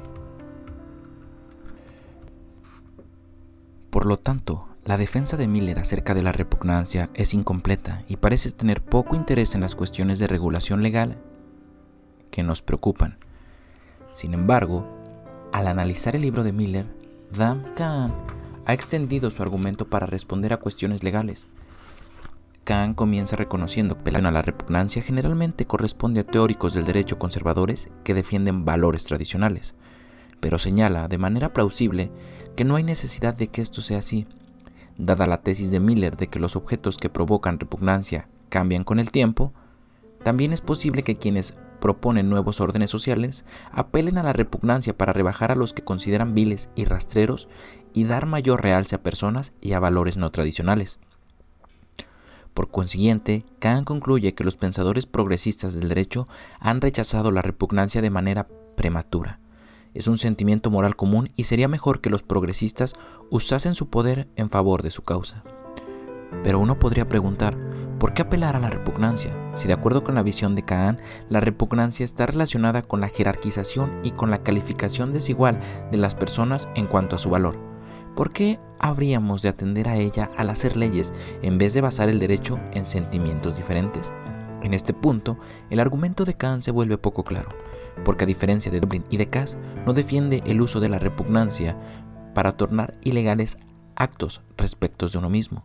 [3.90, 8.50] Por lo tanto, la defensa de Miller acerca de la repugnancia es incompleta y parece
[8.50, 11.18] tener poco interés en las cuestiones de regulación legal
[12.30, 13.18] que nos preocupan.
[14.12, 14.86] Sin embargo,
[15.52, 16.86] al analizar el libro de Miller,
[17.36, 18.12] Dan Kahn
[18.66, 21.54] ha extendido su argumento para responder a cuestiones legales.
[22.68, 28.66] Kahn comienza reconociendo que la repugnancia generalmente corresponde a teóricos del derecho conservadores que defienden
[28.66, 29.74] valores tradicionales,
[30.38, 32.10] pero señala de manera plausible
[32.56, 34.26] que no hay necesidad de que esto sea así,
[34.98, 39.12] Dada la tesis de Miller de que los objetos que provocan repugnancia cambian con el
[39.12, 39.54] tiempo,
[40.22, 45.52] también es posible que quienes proponen nuevos órdenes sociales apelen a la repugnancia para rebajar
[45.52, 47.48] a los que consideran viles y rastreros
[47.94, 51.00] y dar mayor realce a personas y a valores no tradicionales.
[52.58, 56.26] Por consiguiente, Kant concluye que los pensadores progresistas del derecho
[56.58, 59.38] han rechazado la repugnancia de manera prematura
[59.94, 62.94] es un sentimiento moral común y sería mejor que los progresistas
[63.30, 65.44] usasen su poder en favor de su causa.
[66.42, 67.56] Pero uno podría preguntar,
[68.00, 69.32] ¿por qué apelar a la repugnancia?
[69.54, 74.00] Si de acuerdo con la visión de Kahn, la repugnancia está relacionada con la jerarquización
[74.02, 75.60] y con la calificación desigual
[75.92, 77.67] de las personas en cuanto a su valor.
[78.18, 82.18] ¿Por qué habríamos de atender a ella al hacer leyes en vez de basar el
[82.18, 84.12] derecho en sentimientos diferentes?
[84.60, 85.38] En este punto,
[85.70, 87.50] el argumento de Kant se vuelve poco claro,
[88.04, 89.56] porque a diferencia de Dublin y de Cass,
[89.86, 91.76] no defiende el uso de la repugnancia
[92.34, 93.56] para tornar ilegales
[93.94, 95.64] actos respecto de uno mismo.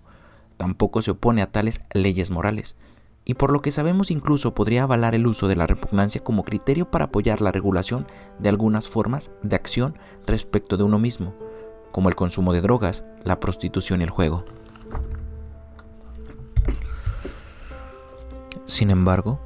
[0.55, 2.77] Tampoco se opone a tales leyes morales,
[3.25, 6.91] y por lo que sabemos incluso podría avalar el uso de la repugnancia como criterio
[6.91, 8.05] para apoyar la regulación
[8.37, 9.97] de algunas formas de acción
[10.27, 11.33] respecto de uno mismo,
[11.93, 14.43] como el consumo de drogas, la prostitución y el juego.
[18.65, 19.39] Sin embargo,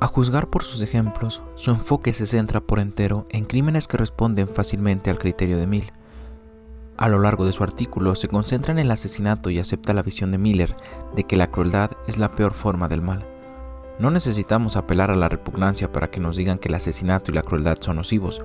[0.00, 4.48] a juzgar por sus ejemplos, su enfoque se centra por entero en crímenes que responden
[4.48, 5.92] fácilmente al criterio de Mill.
[6.96, 10.32] A lo largo de su artículo se concentra en el asesinato y acepta la visión
[10.32, 10.74] de Miller
[11.14, 13.24] de que la crueldad es la peor forma del mal.
[14.00, 17.42] No necesitamos apelar a la repugnancia para que nos digan que el asesinato y la
[17.42, 18.42] crueldad son nocivos,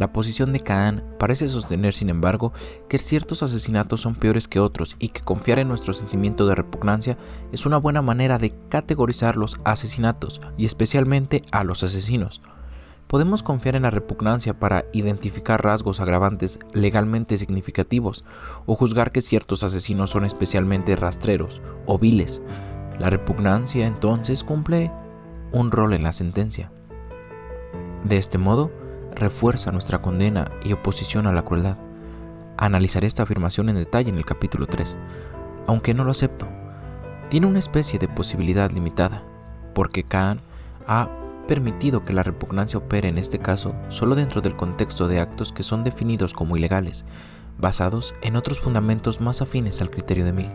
[0.00, 2.54] la posición de Caán parece sostener, sin embargo,
[2.88, 7.18] que ciertos asesinatos son peores que otros y que confiar en nuestro sentimiento de repugnancia
[7.52, 12.40] es una buena manera de categorizar los asesinatos y especialmente a los asesinos.
[13.08, 18.24] Podemos confiar en la repugnancia para identificar rasgos agravantes legalmente significativos
[18.64, 22.40] o juzgar que ciertos asesinos son especialmente rastreros o viles.
[22.98, 24.90] La repugnancia entonces cumple
[25.52, 26.72] un rol en la sentencia.
[28.04, 28.70] De este modo,
[29.14, 31.76] refuerza nuestra condena y oposición a la crueldad.
[32.56, 34.96] Analizaré esta afirmación en detalle en el capítulo 3,
[35.66, 36.48] aunque no lo acepto.
[37.28, 39.22] Tiene una especie de posibilidad limitada,
[39.74, 40.40] porque Kahn
[40.86, 41.08] ha
[41.46, 45.62] permitido que la repugnancia opere en este caso solo dentro del contexto de actos que
[45.62, 47.04] son definidos como ilegales,
[47.58, 50.50] basados en otros fundamentos más afines al criterio de Mill.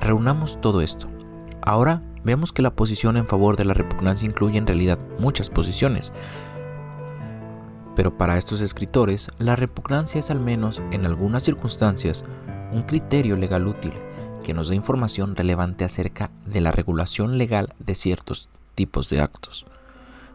[0.00, 1.08] Reunamos todo esto.
[1.62, 6.12] Ahora veamos que la posición en favor de la repugnancia incluye en realidad muchas posiciones,
[7.94, 12.24] pero para estos escritores, la repugnancia es al menos en algunas circunstancias
[12.72, 13.94] un criterio legal útil
[14.42, 19.66] que nos da información relevante acerca de la regulación legal de ciertos tipos de actos.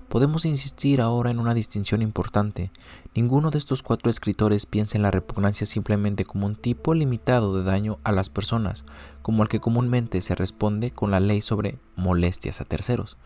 [0.09, 2.71] Podemos insistir ahora en una distinción importante.
[3.15, 7.63] Ninguno de estos cuatro escritores piensa en la repugnancia simplemente como un tipo limitado de
[7.63, 8.85] daño a las personas,
[9.23, 13.17] como al que comúnmente se responde con la ley sobre molestias a terceros.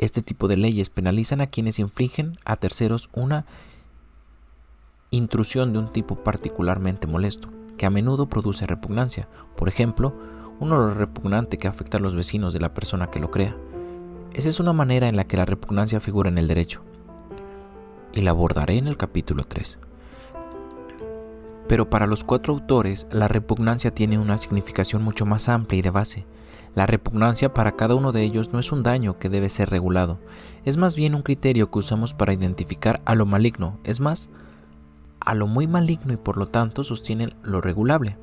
[0.00, 3.44] Este tipo de leyes penalizan a quienes infringen a terceros una
[5.10, 9.28] intrusión de un tipo particularmente molesto, que a menudo produce repugnancia.
[9.58, 10.14] Por ejemplo,
[10.58, 13.54] un olor repugnante que afecta a los vecinos de la persona que lo crea.
[14.32, 16.82] Esa es una manera en la que la repugnancia figura en el derecho.
[18.14, 19.80] Y la abordaré en el capítulo 3.
[21.68, 25.90] Pero para los cuatro autores, la repugnancia tiene una significación mucho más amplia y de
[25.90, 26.26] base.
[26.74, 30.18] La repugnancia para cada uno de ellos no es un daño que debe ser regulado,
[30.64, 34.28] es más bien un criterio que usamos para identificar a lo maligno, es más,
[35.18, 38.16] a lo muy maligno y por lo tanto sostienen lo regulable.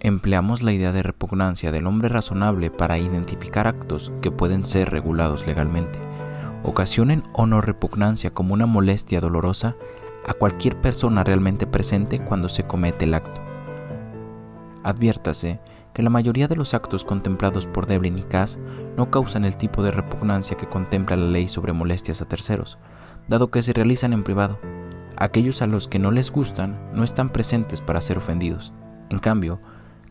[0.00, 5.46] Empleamos la idea de repugnancia del hombre razonable para identificar actos que pueden ser regulados
[5.46, 5.98] legalmente.
[6.62, 9.74] Ocasionen o no repugnancia como una molestia dolorosa
[10.26, 13.40] a cualquier persona realmente presente cuando se comete el acto.
[14.84, 15.60] Adviértase
[15.94, 18.58] que la mayoría de los actos contemplados por Devlin y Cass
[18.96, 22.78] no causan el tipo de repugnancia que contempla la ley sobre molestias a terceros,
[23.28, 24.58] dado que se realizan en privado.
[25.16, 28.72] Aquellos a los que no les gustan no están presentes para ser ofendidos.
[29.10, 29.60] En cambio,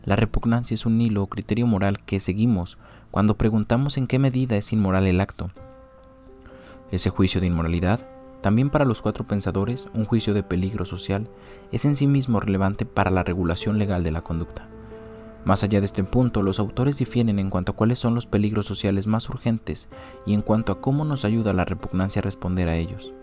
[0.04, 2.78] La repugnancia es un hilo o criterio moral que seguimos
[3.10, 5.50] cuando preguntamos en qué medida es inmoral el acto.
[6.90, 8.08] Ese juicio de inmoralidad,
[8.40, 11.28] también para los cuatro pensadores, un juicio de peligro social,
[11.72, 14.67] es en sí mismo relevante para la regulación legal de la conducta.
[15.44, 18.66] Más allá de este punto, los autores difieren en cuanto a cuáles son los peligros
[18.66, 19.88] sociales más urgentes
[20.26, 23.14] y en cuanto a cómo nos ayuda la repugnancia a responder a ellos.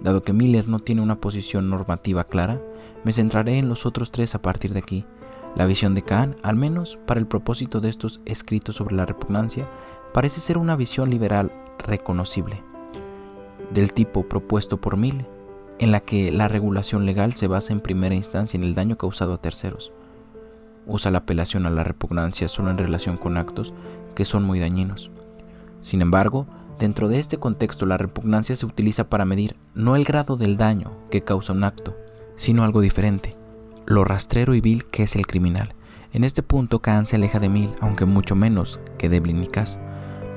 [0.00, 2.60] Dado que Miller no tiene una posición normativa clara,
[3.04, 5.06] me centraré en los otros tres a partir de aquí.
[5.56, 9.68] La visión de Kahn, al menos para el propósito de estos escritos sobre la repugnancia,
[10.12, 12.62] parece ser una visión liberal reconocible,
[13.72, 15.28] del tipo propuesto por Miller,
[15.78, 19.32] en la que la regulación legal se basa en primera instancia en el daño causado
[19.34, 19.92] a terceros
[20.86, 23.72] usa la apelación a la repugnancia solo en relación con actos
[24.14, 25.10] que son muy dañinos.
[25.80, 26.46] Sin embargo,
[26.78, 30.92] dentro de este contexto la repugnancia se utiliza para medir no el grado del daño
[31.10, 31.96] que causa un acto,
[32.36, 33.36] sino algo diferente,
[33.86, 35.74] lo rastrero y vil que es el criminal.
[36.12, 39.78] En este punto Kant se aleja de Mill, aunque mucho menos que Devlin y Cass.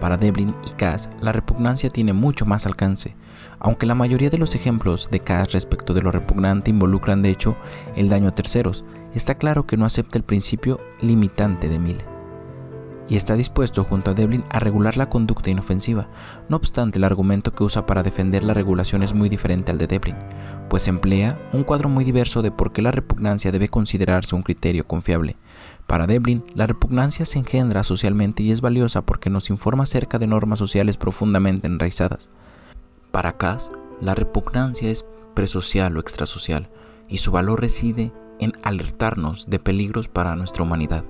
[0.01, 3.15] Para Devlin y Cass, la repugnancia tiene mucho más alcance,
[3.59, 7.55] aunque la mayoría de los ejemplos de Cass respecto de lo repugnante involucran de hecho
[7.95, 8.83] el daño a terceros,
[9.14, 12.03] está claro que no acepta el principio limitante de Mill
[13.10, 16.08] y está dispuesto junto a Devlin a regular la conducta inofensiva.
[16.49, 19.88] No obstante, el argumento que usa para defender la regulación es muy diferente al de
[19.88, 20.16] Devlin,
[20.70, 24.86] pues emplea un cuadro muy diverso de por qué la repugnancia debe considerarse un criterio
[24.86, 25.38] confiable.
[25.86, 30.28] Para Devlin, la repugnancia se engendra socialmente y es valiosa porque nos informa acerca de
[30.28, 32.30] normas sociales profundamente enraizadas.
[33.12, 36.70] Para Cass, la repugnancia es presocial o extrasocial,
[37.08, 41.03] y su valor reside en alertarnos de peligros para nuestra humanidad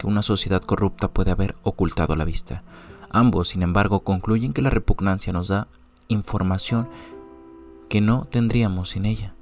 [0.00, 2.62] que una sociedad corrupta puede haber ocultado a la vista.
[3.10, 5.68] Ambos, sin embargo, concluyen que la repugnancia nos da
[6.08, 6.88] información
[7.90, 9.34] que no tendríamos sin ella.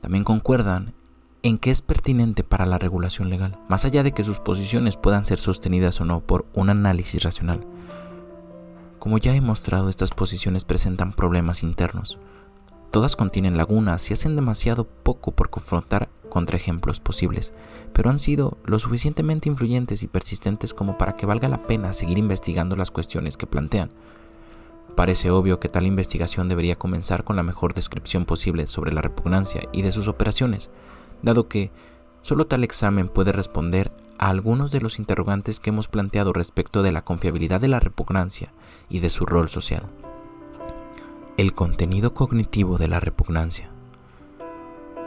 [0.00, 0.94] También concuerdan
[1.42, 5.24] en que es pertinente para la regulación legal, más allá de que sus posiciones puedan
[5.24, 7.66] ser sostenidas o no por un análisis racional.
[9.00, 12.18] Como ya he mostrado, estas posiciones presentan problemas internos.
[12.90, 17.52] Todas contienen lagunas y hacen demasiado poco por confrontar contraejemplos posibles,
[17.92, 22.18] pero han sido lo suficientemente influyentes y persistentes como para que valga la pena seguir
[22.18, 23.90] investigando las cuestiones que plantean.
[24.94, 29.62] Parece obvio que tal investigación debería comenzar con la mejor descripción posible sobre la repugnancia
[29.72, 30.70] y de sus operaciones,
[31.22, 31.70] dado que
[32.22, 36.92] solo tal examen puede responder a algunos de los interrogantes que hemos planteado respecto de
[36.92, 38.52] la confiabilidad de la repugnancia
[38.88, 39.86] y de su rol social.
[41.36, 43.68] El contenido cognitivo de la repugnancia.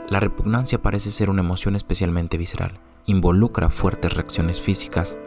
[0.08, 2.78] La repugnancia parece ser una emoción especialmente visceral.
[3.06, 5.18] Involucra fuertes reacciones físicas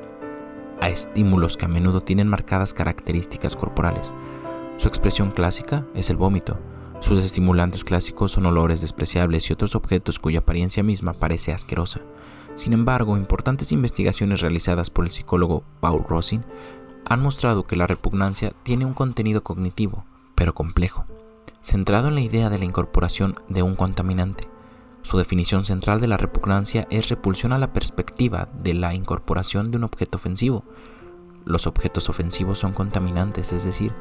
[0.79, 4.13] a estímulos que a menudo tienen marcadas características corporales.
[4.77, 6.57] Su expresión clásica es el vómito.
[7.01, 11.99] Sus estimulantes clásicos son olores despreciables y otros objetos cuya apariencia misma parece asquerosa.
[12.55, 16.45] Sin embargo, importantes investigaciones realizadas por el psicólogo Paul Rosin
[17.09, 21.05] han mostrado que la repugnancia tiene un contenido cognitivo pero complejo,
[21.61, 24.47] centrado en la idea de la incorporación de un contaminante.
[25.01, 29.77] Su definición central de la repugnancia es repulsión a la perspectiva de la incorporación de
[29.77, 30.63] un objeto ofensivo.
[31.45, 33.93] Los objetos ofensivos son contaminantes, es decir,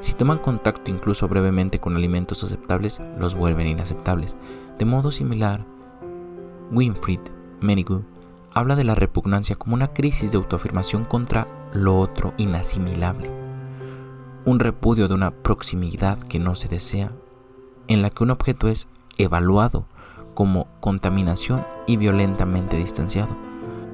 [0.00, 4.36] si toman contacto incluso brevemente con alimentos aceptables, los vuelven inaceptables.
[4.78, 5.66] De modo similar,
[6.70, 7.20] Winfried
[7.60, 8.04] Menigu
[8.52, 13.47] habla de la repugnancia como una crisis de autoafirmación contra lo otro inasimilable
[14.48, 17.12] un repudio de una proximidad que no se desea,
[17.86, 18.88] en la que un objeto es
[19.18, 19.84] evaluado
[20.32, 23.36] como contaminación y violentamente distanciado.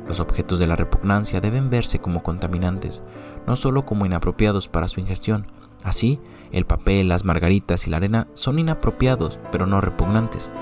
[0.06, 3.02] Los objetos de la repugnancia deben verse como contaminantes,
[3.48, 5.48] no solo como inapropiados para su ingestión.
[5.82, 6.20] Así,
[6.52, 10.52] el papel, las margaritas y la arena son inapropiados, pero no repugnantes.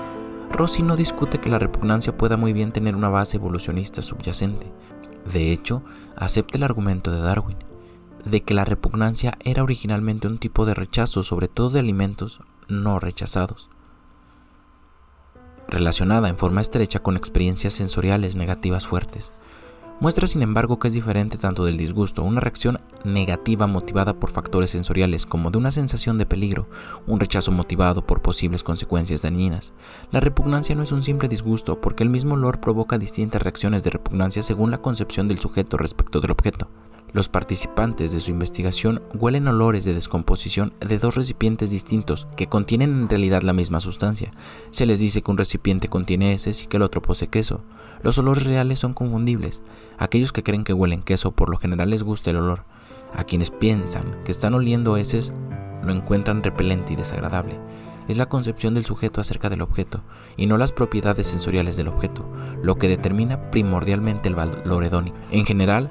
[0.51, 4.71] Rossi no discute que la repugnancia pueda muy bien tener una base evolucionista subyacente.
[5.31, 5.83] De hecho,
[6.15, 7.57] acepta el argumento de Darwin
[8.25, 12.99] de que la repugnancia era originalmente un tipo de rechazo, sobre todo de alimentos no
[12.99, 13.69] rechazados,
[15.67, 19.33] relacionada en forma estrecha con experiencias sensoriales negativas fuertes.
[19.99, 24.71] Muestra sin embargo que es diferente tanto del disgusto, una reacción negativa motivada por factores
[24.71, 26.67] sensoriales, como de una sensación de peligro,
[27.07, 29.71] un rechazo motivado por posibles consecuencias dañinas.
[30.11, 33.91] La repugnancia no es un simple disgusto, porque el mismo olor provoca distintas reacciones de
[33.91, 36.67] repugnancia según la concepción del sujeto respecto del objeto.
[37.13, 42.89] Los participantes de su investigación huelen olores de descomposición de dos recipientes distintos que contienen
[42.89, 44.31] en realidad la misma sustancia.
[44.71, 47.61] Se les dice que un recipiente contiene heces y que el otro posee queso.
[48.01, 49.61] Los olores reales son confundibles.
[49.99, 52.65] Aquellos que creen que huelen queso por lo general les gusta el olor.
[53.13, 55.33] A quienes piensan que están oliendo heces
[55.83, 57.59] lo encuentran repelente y desagradable.
[58.07, 60.01] es la concepción del sujeto acerca del objeto
[60.35, 62.29] y no las propiedades sensoriales del objeto,
[62.61, 65.15] lo que determina primordialmente el valor hedónico.
[65.31, 65.89] En general,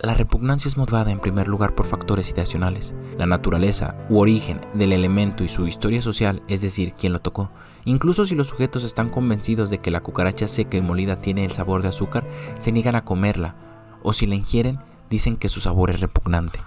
[0.00, 4.92] la repugnancia es motivada en primer lugar por factores ideacionales, la naturaleza u origen del
[4.92, 7.50] elemento y su historia social, es decir, quién lo tocó.
[7.84, 11.50] Incluso si los sujetos están convencidos de que la cucaracha seca y molida tiene el
[11.50, 12.28] sabor de azúcar,
[12.58, 13.56] se niegan a comerla,
[14.02, 14.78] o si la ingieren,
[15.10, 16.60] dicen que su sabor es repugnante.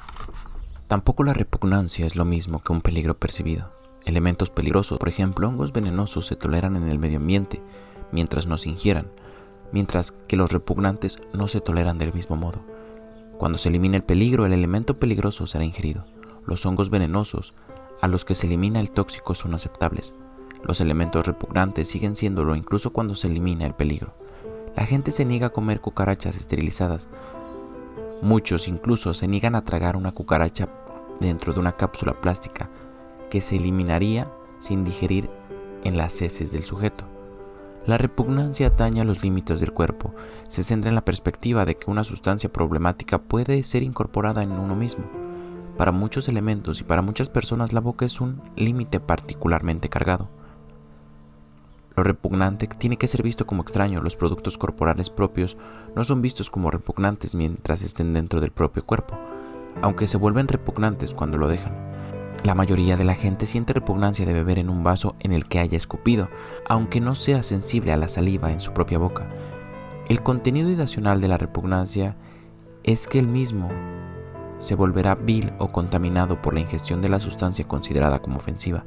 [0.88, 3.72] Tampoco la repugnancia es lo mismo que un peligro percibido.
[4.04, 7.62] Elementos peligrosos, por ejemplo, hongos venenosos, se toleran en el medio ambiente
[8.12, 9.10] mientras no se ingieran,
[9.72, 12.71] mientras que los repugnantes no se toleran del mismo modo.
[13.42, 16.06] Cuando se elimina el peligro, el elemento peligroso será ingerido.
[16.46, 17.56] Los hongos venenosos,
[18.00, 20.14] a los que se elimina el tóxico, son aceptables.
[20.64, 24.14] Los elementos repugnantes siguen siéndolo incluso cuando se elimina el peligro.
[24.76, 27.10] La gente se niega a comer cucarachas esterilizadas.
[28.22, 30.70] Muchos incluso se niegan a tragar una cucaracha
[31.20, 32.70] dentro de una cápsula plástica
[33.32, 35.32] que se eliminaría sin digerir
[35.84, 37.06] en las heces del sujeto.
[37.88, 40.14] La repugnancia atañe a los límites del cuerpo,
[40.48, 44.76] se centra en la perspectiva de que una sustancia problemática puede ser incorporada en uno
[44.76, 45.06] mismo.
[45.78, 50.30] Para muchos elementos y para muchas personas la boca es un límite particularmente cargado.
[51.96, 55.58] Lo repugnante tiene que ser visto como extraño, los productos corporales propios
[55.96, 59.18] no son vistos como repugnantes mientras estén dentro del propio cuerpo,
[59.82, 61.91] aunque se vuelven repugnantes cuando lo dejan.
[62.44, 65.60] La mayoría de la gente siente repugnancia de beber en un vaso en el que
[65.60, 66.28] haya escupido,
[66.68, 69.28] aunque no sea sensible a la saliva en su propia boca.
[70.08, 72.16] El contenido ideacional de la repugnancia
[72.84, 73.70] es que el mismo
[74.58, 78.86] se volverá vil o contaminado por la ingestión de la sustancia considerada como ofensiva.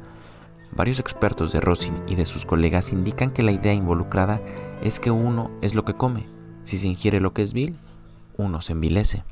[0.73, 4.41] Varios expertos de Rosin y de sus colegas indican que la idea involucrada
[4.83, 6.27] es que uno es lo que come.
[6.65, 7.77] Si se ingiere lo que es vil,
[8.37, 9.23] uno se envilece.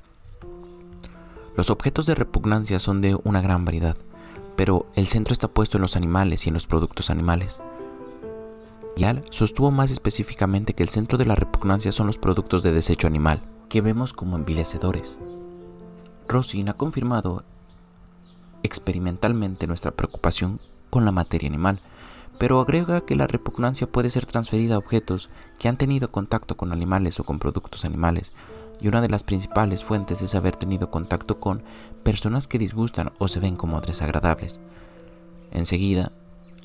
[1.57, 3.97] Los objetos de repugnancia son de una gran variedad
[4.57, 7.63] pero el centro está puesto en los animales y en los productos animales.
[8.97, 13.07] Yal sostuvo más específicamente que el centro de la repugnancia son los productos de desecho
[13.07, 15.19] animal, que vemos como envilecedores.
[16.29, 17.45] Rosin ha confirmado
[18.63, 21.81] experimentalmente nuestra preocupación con la materia animal,
[22.39, 26.73] pero agrega que la repugnancia puede ser transferida a objetos que han tenido contacto con
[26.73, 28.33] animales o con productos animales,
[28.83, 31.63] y una de las principales fuentes es haber tenido contacto con
[32.03, 34.59] personas que disgustan o se ven como desagradables.
[35.53, 36.11] Enseguida,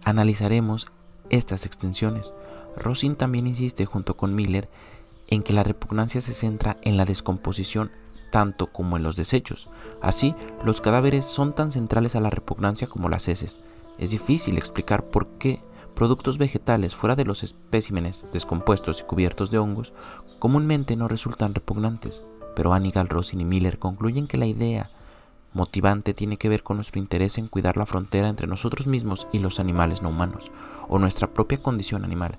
[0.04, 0.88] analizaremos
[1.30, 2.34] estas extensiones.
[2.76, 4.68] Rosin también insiste junto con Miller
[5.28, 7.92] en que la repugnancia se centra en la descomposición
[8.32, 9.70] tanto como en los desechos.
[10.02, 13.60] Así, los cadáveres son tan centrales a la repugnancia como las heces.
[14.00, 15.62] Es difícil explicar por qué
[15.96, 19.94] productos vegetales fuera de los especímenes descompuestos y cubiertos de hongos
[20.40, 22.24] comúnmente no resultan repugnantes,
[22.56, 24.90] pero Hannibal, Rosin y Miller concluyen que la idea
[25.54, 29.40] motivante tiene que ver con nuestro interés en cuidar la frontera entre nosotros mismos y
[29.40, 30.52] los animales no humanos,
[30.88, 32.38] o nuestra propia condición animal.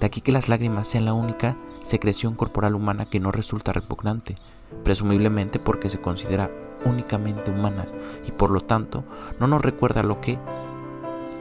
[0.00, 4.36] De aquí que las lágrimas sean la única secreción corporal humana que no resulta repugnante,
[4.84, 6.50] presumiblemente porque se considera
[6.84, 7.94] únicamente humanas
[8.26, 9.04] y por lo tanto
[9.40, 10.38] no nos recuerda lo que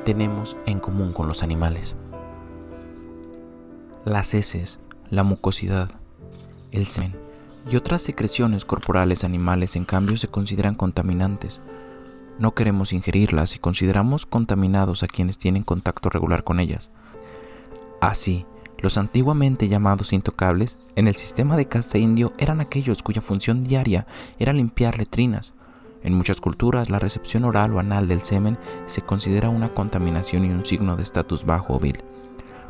[0.06, 1.98] tenemos en común con los animales.
[4.06, 4.80] Las heces,
[5.10, 5.90] la mucosidad,
[6.72, 7.14] el semen
[7.70, 11.60] y otras secreciones corporales animales en cambio se consideran contaminantes.
[12.40, 16.92] No queremos ingerirlas y consideramos contaminados a quienes tienen contacto regular con ellas.
[18.00, 18.46] Así,
[18.80, 24.06] los antiguamente llamados intocables en el sistema de casta indio eran aquellos cuya función diaria
[24.40, 25.54] era limpiar letrinas,
[26.04, 30.50] en muchas culturas, la recepción oral o anal del semen se considera una contaminación y
[30.50, 31.98] un signo de estatus bajo o vil.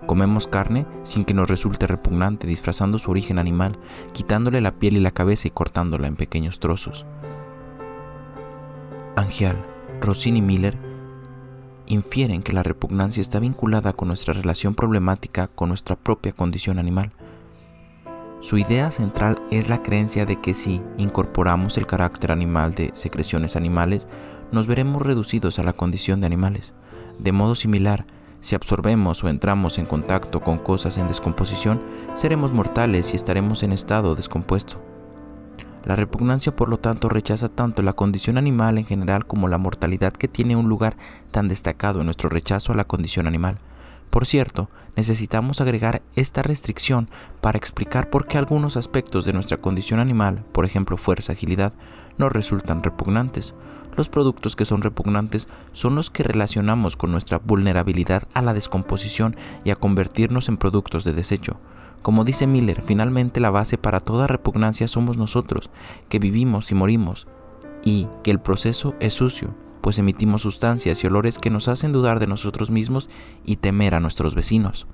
[0.05, 3.77] Comemos carne sin que nos resulte repugnante, disfrazando su origen animal,
[4.13, 7.05] quitándole la piel y la cabeza y cortándola en pequeños trozos.
[9.15, 9.57] Angial,
[9.99, 10.77] Rossini y Miller
[11.87, 17.11] infieren que la repugnancia está vinculada con nuestra relación problemática con nuestra propia condición animal.
[18.39, 23.55] Su idea central es la creencia de que si incorporamos el carácter animal de secreciones
[23.55, 24.07] animales,
[24.51, 26.75] nos veremos reducidos a la condición de animales.
[27.17, 28.05] De modo similar,
[28.41, 31.81] si absorbemos o entramos en contacto con cosas en descomposición,
[32.13, 34.79] seremos mortales y estaremos en estado descompuesto.
[35.83, 40.11] La repugnancia, por lo tanto, rechaza tanto la condición animal en general como la mortalidad
[40.11, 40.97] que tiene un lugar
[41.31, 43.59] tan destacado en nuestro rechazo a la condición animal.
[44.09, 47.09] Por cierto, necesitamos agregar esta restricción
[47.39, 51.71] para explicar por qué algunos aspectos de nuestra condición animal, por ejemplo fuerza, agilidad,
[52.17, 53.53] no resultan repugnantes.
[53.97, 59.35] Los productos que son repugnantes son los que relacionamos con nuestra vulnerabilidad a la descomposición
[59.65, 61.57] y a convertirnos en productos de desecho.
[62.03, 65.71] Como dice Miller, finalmente la base para toda repugnancia somos nosotros,
[66.09, 67.27] que vivimos y morimos,
[67.83, 72.19] y que el proceso es sucio, pues emitimos sustancias y olores que nos hacen dudar
[72.19, 73.09] de nosotros mismos
[73.45, 74.85] y temer a nuestros vecinos.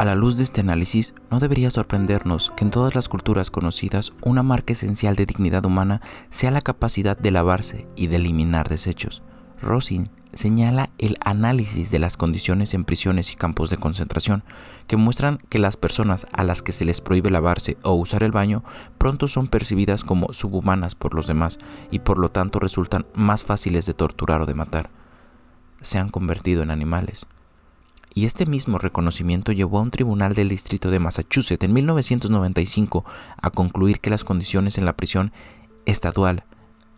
[0.00, 4.12] A la luz de este análisis, no debería sorprendernos que en todas las culturas conocidas
[4.22, 9.22] una marca esencial de dignidad humana sea la capacidad de lavarse y de eliminar desechos.
[9.60, 14.42] Rosin señala el análisis de las condiciones en prisiones y campos de concentración,
[14.86, 18.32] que muestran que las personas a las que se les prohíbe lavarse o usar el
[18.32, 18.64] baño
[18.96, 21.58] pronto son percibidas como subhumanas por los demás
[21.90, 24.88] y por lo tanto resultan más fáciles de torturar o de matar.
[25.82, 27.26] Se han convertido en animales
[28.14, 33.04] y este mismo reconocimiento llevó a un tribunal del distrito de Massachusetts en 1995
[33.40, 35.32] a concluir que las condiciones en la prisión
[35.86, 36.44] estadual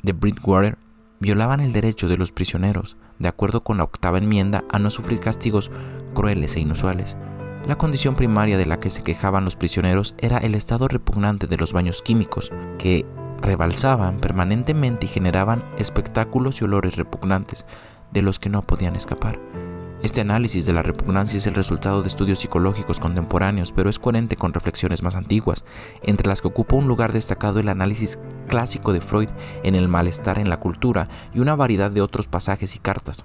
[0.02, 0.78] de Bridgewater
[1.20, 5.20] violaban el derecho de los prisioneros, de acuerdo con la octava enmienda, a no sufrir
[5.20, 5.70] castigos
[6.14, 7.16] crueles e inusuales.
[7.66, 11.56] La condición primaria de la que se quejaban los prisioneros era el estado repugnante de
[11.56, 13.06] los baños químicos, que
[13.40, 17.66] rebalsaban permanentemente y generaban espectáculos y olores repugnantes,
[18.10, 19.38] de los que no podían escapar.
[20.02, 24.34] Este análisis de la repugnancia es el resultado de estudios psicológicos contemporáneos, pero es coherente
[24.34, 25.64] con reflexiones más antiguas,
[26.02, 29.28] entre las que ocupa un lugar destacado el análisis clásico de Freud
[29.62, 33.24] en el malestar en la cultura y una variedad de otros pasajes y cartas.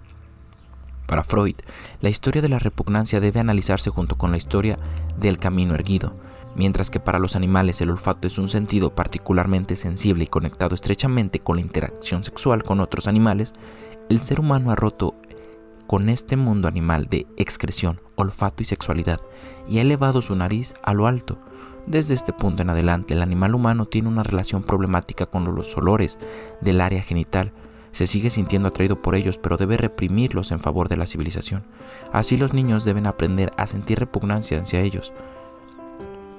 [1.08, 1.56] Para Freud,
[2.00, 4.78] la historia de la repugnancia debe analizarse junto con la historia
[5.20, 6.14] del camino erguido,
[6.56, 11.40] mientras que para los animales el olfato es un sentido particularmente sensible y conectado estrechamente
[11.40, 13.54] con la interacción sexual con otros animales,
[14.10, 15.16] el ser humano ha roto
[15.88, 19.22] con este mundo animal de excreción, olfato y sexualidad,
[19.68, 21.40] y ha elevado su nariz a lo alto.
[21.88, 26.20] Desde este punto en adelante, el animal humano tiene una relación problemática con los olores
[26.60, 27.54] del área genital.
[27.94, 31.64] Se sigue sintiendo atraído por ellos, pero debe reprimirlos en favor de la civilización.
[32.12, 35.14] Así los niños deben aprender a sentir repugnancia hacia ellos.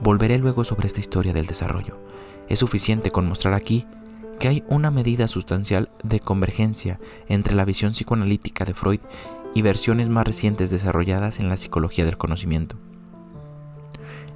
[0.01, 1.96] Volveré luego sobre esta historia del desarrollo.
[2.49, 3.86] Es suficiente con mostrar aquí
[4.38, 9.01] que hay una medida sustancial de convergencia entre la visión psicoanalítica de Freud
[9.62, 12.76] versiones más recientes desarrolladas en la psicología del conocimiento.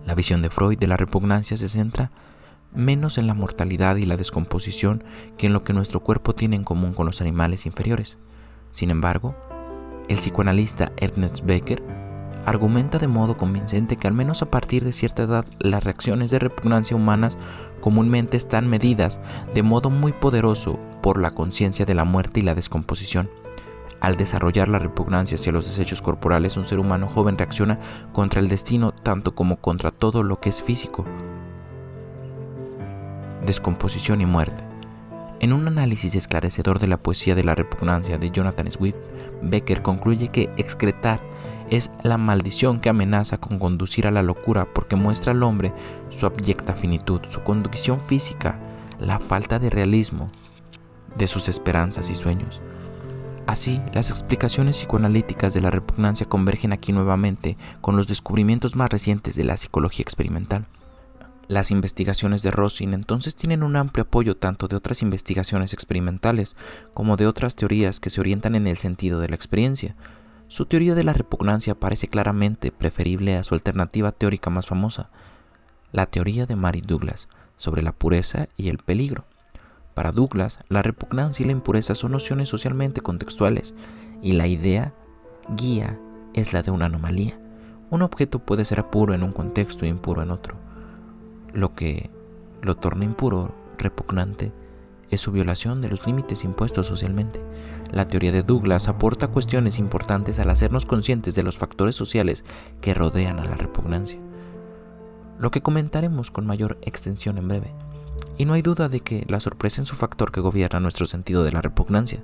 [0.07, 2.11] La visión de Freud de la repugnancia se centra
[2.75, 5.05] menos en la mortalidad y la descomposición
[5.37, 8.19] que en lo que nuestro cuerpo tiene en común con los animales inferiores.
[8.71, 9.35] Sin embargo,
[10.09, 11.83] el psicoanalista Ernest Becker
[12.45, 16.39] argumenta de modo convincente que al menos a partir de cierta edad las reacciones de
[16.39, 17.39] repugnancia humanas
[17.81, 19.21] comúnmente están medidas
[19.55, 23.31] de modo muy poderoso por la conciencia de la muerte y la descomposición.
[24.03, 27.79] Al desarrollar la repugnancia hacia los desechos corporales, un ser humano joven reacciona
[28.13, 31.05] contra el destino tanto como contra todo lo que es físico.
[33.47, 34.65] Descomposición y muerte.
[35.39, 38.97] En un análisis esclarecedor de la poesía de la repugnancia de Jonathan Swift,
[39.41, 41.21] Becker concluye que excretar
[41.71, 45.73] es la maldición que amenaza con conducir a la locura porque muestra al hombre
[46.09, 48.59] su abyecta finitud, su condición física,
[48.99, 50.29] la falta de realismo
[51.17, 52.61] de sus esperanzas y sueños.
[53.47, 59.35] Así, las explicaciones psicoanalíticas de la repugnancia convergen aquí nuevamente con los descubrimientos más recientes
[59.35, 60.67] de la psicología experimental.
[61.49, 66.57] Las investigaciones de Rosin entonces tienen un amplio apoyo tanto de otras investigaciones experimentales
[66.95, 69.97] como de otras teorías que se orientan en el sentido de la experiencia.
[70.47, 75.11] Su teoría de la repugnancia parece claramente preferible a su alternativa teórica más famosa,
[75.91, 79.25] la teoría de Mary Douglas sobre la pureza y el peligro.
[79.95, 83.75] Para Douglas, la repugnancia y la impureza son nociones socialmente contextuales
[84.23, 84.95] y la idea
[85.57, 85.99] guía
[86.35, 87.39] es la de una anomalía.
[87.91, 90.57] Un objeto puede ser puro en un contexto e impuro en otro.
[91.53, 92.11] Lo que
[92.63, 94.53] lo torna impuro, repugnante,
[95.11, 97.41] es su violación de los límites impuestos socialmente.
[97.91, 102.47] La teoría de Douglas aporta cuestiones importantes al hacernos conscientes de los factores sociales
[102.81, 104.19] que rodean a la repugnancia,
[105.39, 107.75] lo que comentaremos con mayor extensión en breve.
[108.39, 111.45] Y no hay duda de que la sorpresa es su factor que gobierna nuestro sentido
[111.45, 112.23] de la repugnancia.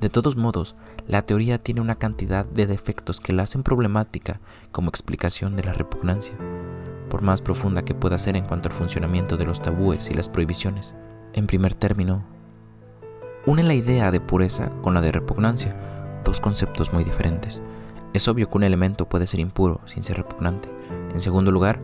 [0.00, 0.74] De todos modos,
[1.06, 4.40] la teoría tiene una cantidad de defectos que la hacen problemática
[4.72, 6.34] como explicación de la repugnancia,
[7.08, 10.28] por más profunda que pueda ser en cuanto al funcionamiento de los tabúes y las
[10.28, 10.94] prohibiciones.
[11.32, 12.24] En primer término,
[13.46, 17.62] une la idea de pureza con la de repugnancia, dos conceptos muy diferentes.
[18.12, 20.68] Es obvio que un elemento puede ser impuro sin ser repugnante.
[21.14, 21.80] En segundo lugar,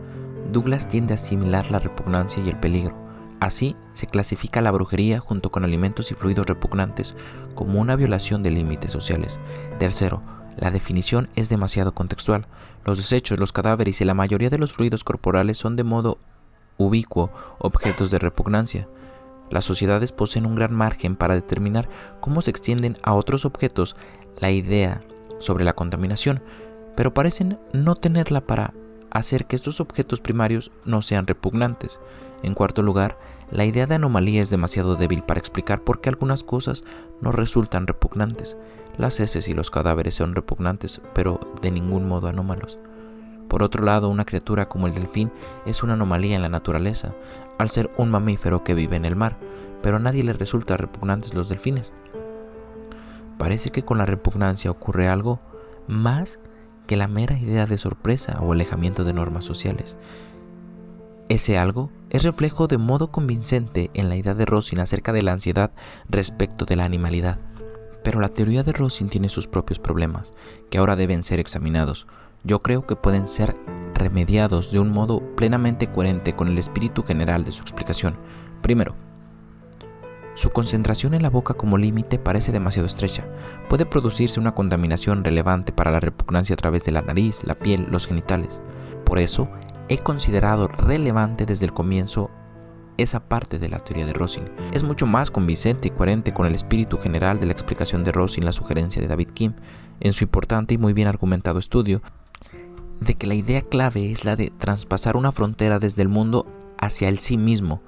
[0.51, 2.95] Douglas tiende a asimilar la repugnancia y el peligro,
[3.39, 7.15] Así, se clasifica la brujería junto con alimentos y fluidos repugnantes
[7.55, 9.39] como una violación de límites sociales.
[9.79, 10.21] Tercero,
[10.57, 12.47] la definición es demasiado contextual.
[12.85, 16.17] Los desechos, los cadáveres y la mayoría de los fluidos corporales son de modo
[16.77, 18.87] ubicuo objetos de repugnancia.
[19.49, 21.87] Las sociedades poseen un gran margen para determinar
[22.19, 23.95] cómo se extienden a otros objetos
[24.39, 25.01] la idea
[25.39, 26.41] sobre la contaminación,
[26.95, 28.73] pero parecen no tenerla para
[29.11, 31.99] hacer que estos objetos primarios no sean repugnantes.
[32.43, 33.17] En cuarto lugar,
[33.51, 36.83] la idea de anomalía es demasiado débil para explicar por qué algunas cosas
[37.21, 38.57] no resultan repugnantes.
[38.97, 42.79] Las heces y los cadáveres son repugnantes, pero de ningún modo anómalos.
[43.47, 45.31] Por otro lado, una criatura como el delfín
[45.65, 47.15] es una anomalía en la naturaleza,
[47.57, 49.37] al ser un mamífero que vive en el mar,
[49.81, 51.91] pero a nadie le resulta repugnantes los delfines.
[53.39, 55.39] Parece que con la repugnancia ocurre algo
[55.87, 56.39] más
[56.85, 59.97] que la mera idea de sorpresa o alejamiento de normas sociales.
[61.29, 65.31] Ese algo es reflejo de modo convincente en la idea de Rosin acerca de la
[65.31, 65.71] ansiedad
[66.09, 67.39] respecto de la animalidad.
[68.03, 70.31] Pero la teoría de Rosin tiene sus propios problemas,
[70.71, 72.07] que ahora deben ser examinados,
[72.43, 73.55] yo creo que pueden ser
[73.93, 78.17] remediados de un modo plenamente coherente con el espíritu general de su explicación.
[78.63, 78.95] Primero,
[80.33, 83.27] su concentración en la boca como límite parece demasiado estrecha.
[83.67, 87.87] Puede producirse una contaminación relevante para la repugnancia a través de la nariz, la piel,
[87.91, 88.61] los genitales.
[89.03, 89.49] Por eso,
[89.89, 92.29] he considerado relevante desde el comienzo
[92.97, 94.43] esa parte de la teoría de Rosin.
[94.71, 98.45] Es mucho más convincente y coherente con el espíritu general de la explicación de Rosin
[98.45, 99.53] la sugerencia de David Kim
[99.99, 102.01] en su importante y muy bien argumentado estudio
[102.99, 106.45] de que la idea clave es la de traspasar una frontera desde el mundo
[106.77, 107.81] hacia el sí mismo.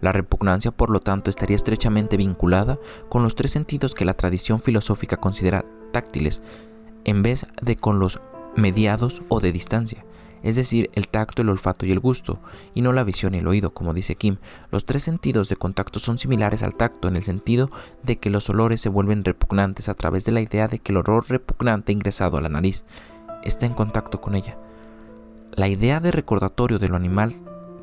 [0.00, 2.78] La repugnancia, por lo tanto, estaría estrechamente vinculada
[3.08, 6.42] con los tres sentidos que la tradición filosófica considera táctiles,
[7.04, 8.20] en vez de con los
[8.56, 10.04] mediados o de distancia,
[10.46, 12.38] es decir, el tacto, el olfato y el gusto,
[12.72, 14.36] y no la visión y el oído, como dice Kim.
[14.70, 17.68] Los tres sentidos de contacto son similares al tacto en el sentido
[18.04, 20.98] de que los olores se vuelven repugnantes a través de la idea de que el
[20.98, 22.84] olor repugnante ingresado a la nariz
[23.42, 24.56] está en contacto con ella.
[25.50, 27.34] La idea de recordatorio de lo animal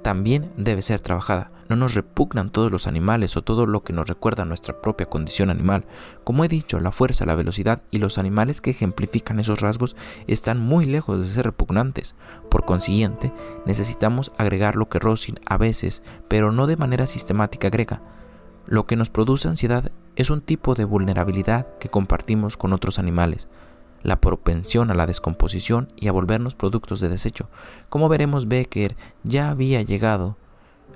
[0.01, 1.51] también debe ser trabajada.
[1.73, 5.49] No nos repugnan todos los animales o todo lo que nos recuerda nuestra propia condición
[5.49, 5.87] animal.
[6.23, 9.95] Como he dicho, la fuerza, la velocidad y los animales que ejemplifican esos rasgos
[10.27, 12.13] están muy lejos de ser repugnantes.
[12.51, 13.33] Por consiguiente,
[13.65, 18.03] necesitamos agregar lo que Rosin a veces, pero no de manera sistemática agrega.
[18.67, 23.49] Lo que nos produce ansiedad es un tipo de vulnerabilidad que compartimos con otros animales
[24.03, 27.49] la propensión a la descomposición y a volvernos productos de desecho.
[27.87, 30.35] Como veremos, Becker ya había llegado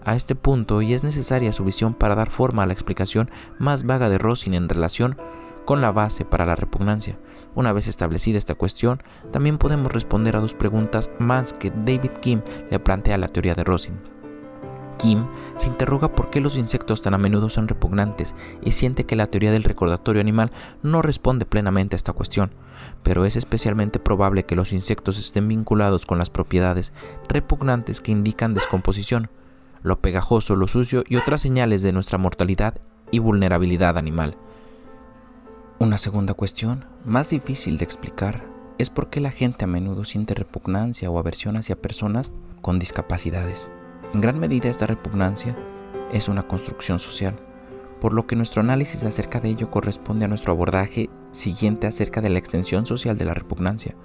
[0.04, 3.30] a este punto y es necesaria su visión para dar forma a la explicación
[3.60, 5.18] más vaga de Rosin en relación
[5.66, 7.20] con la base para la repugnancia.
[7.54, 12.41] Una vez establecida esta cuestión, también podemos responder a dos preguntas más que David Kim
[12.72, 14.00] le plantea a la teoría de Rosin.
[14.98, 19.16] Kim se interroga por qué los insectos tan a menudo son repugnantes y siente que
[19.16, 20.52] la teoría del recordatorio animal
[20.84, 22.52] no responde plenamente a esta cuestión,
[23.04, 26.93] pero es especialmente probable que los insectos estén vinculados con las propiedades
[27.30, 29.30] repugnantes que indican descomposición,
[29.82, 32.75] lo pegajoso, lo sucio y otras señales de nuestra mortalidad
[33.11, 34.36] y vulnerabilidad animal.
[35.80, 38.43] Una segunda cuestión, más difícil de explicar,
[38.78, 43.69] es por qué la gente a menudo siente repugnancia o aversión hacia personas con discapacidades.
[44.13, 45.57] En gran medida esta repugnancia
[46.11, 47.39] es una construcción social,
[47.99, 52.30] por lo que nuestro análisis acerca de ello corresponde a nuestro abordaje siguiente acerca de
[52.30, 53.95] la extensión social de la repugnancia.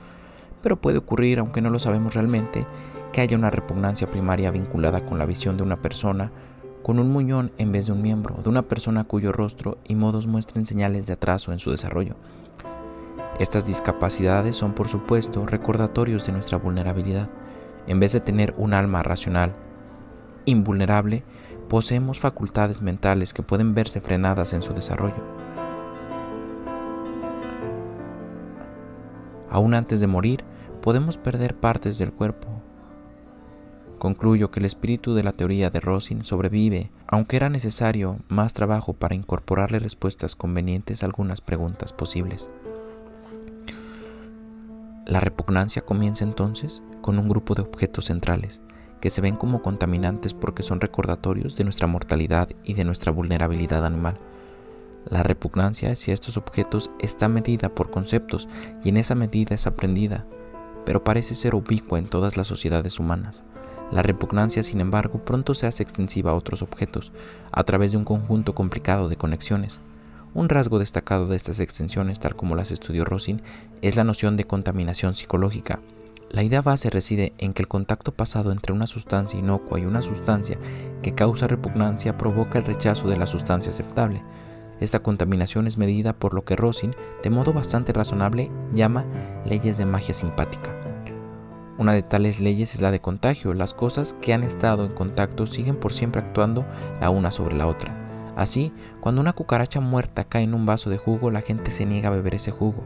[0.62, 2.66] Pero puede ocurrir, aunque no lo sabemos realmente,
[3.12, 6.32] que haya una repugnancia primaria vinculada con la visión de una persona
[6.82, 10.26] con un muñón en vez de un miembro, de una persona cuyo rostro y modos
[10.26, 12.16] muestren señales de atraso en su desarrollo.
[13.38, 17.28] Estas discapacidades son, por supuesto, recordatorios de nuestra vulnerabilidad.
[17.86, 19.52] En vez de tener un alma racional
[20.44, 21.24] invulnerable,
[21.68, 25.22] poseemos facultades mentales que pueden verse frenadas en su desarrollo.
[29.50, 30.44] Aún antes de morir,
[30.80, 32.51] podemos perder partes del cuerpo.
[34.02, 38.94] Concluyo que el espíritu de la teoría de Rosin sobrevive, aunque era necesario más trabajo
[38.94, 42.50] para incorporarle respuestas convenientes a algunas preguntas posibles.
[45.06, 48.60] La repugnancia comienza entonces con un grupo de objetos centrales,
[49.00, 53.86] que se ven como contaminantes porque son recordatorios de nuestra mortalidad y de nuestra vulnerabilidad
[53.86, 54.18] animal.
[55.08, 58.48] La repugnancia hacia estos objetos está medida por conceptos
[58.82, 60.26] y en esa medida es aprendida,
[60.84, 63.44] pero parece ser ubicua en todas las sociedades humanas.
[63.92, 67.12] La repugnancia, sin embargo, pronto se hace extensiva a otros objetos,
[67.52, 69.80] a través de un conjunto complicado de conexiones.
[70.34, 73.42] Un rasgo destacado de estas extensiones, tal como las estudió Rosin,
[73.82, 75.80] es la noción de contaminación psicológica,
[76.32, 80.00] la idea base reside en que el contacto pasado entre una sustancia inocua y una
[80.00, 80.56] sustancia
[81.02, 84.22] que causa repugnancia provoca el rechazo de la sustancia aceptable.
[84.80, 89.04] Esta contaminación es medida por lo que Rosin, de modo bastante razonable, llama
[89.44, 90.81] leyes de magia simpática.
[91.82, 93.54] Una de tales leyes es la de contagio.
[93.54, 96.64] Las cosas que han estado en contacto siguen por siempre actuando
[97.00, 97.92] la una sobre la otra.
[98.36, 102.08] Así, cuando una cucaracha muerta cae en un vaso de jugo, la gente se niega
[102.08, 102.84] a beber ese jugo.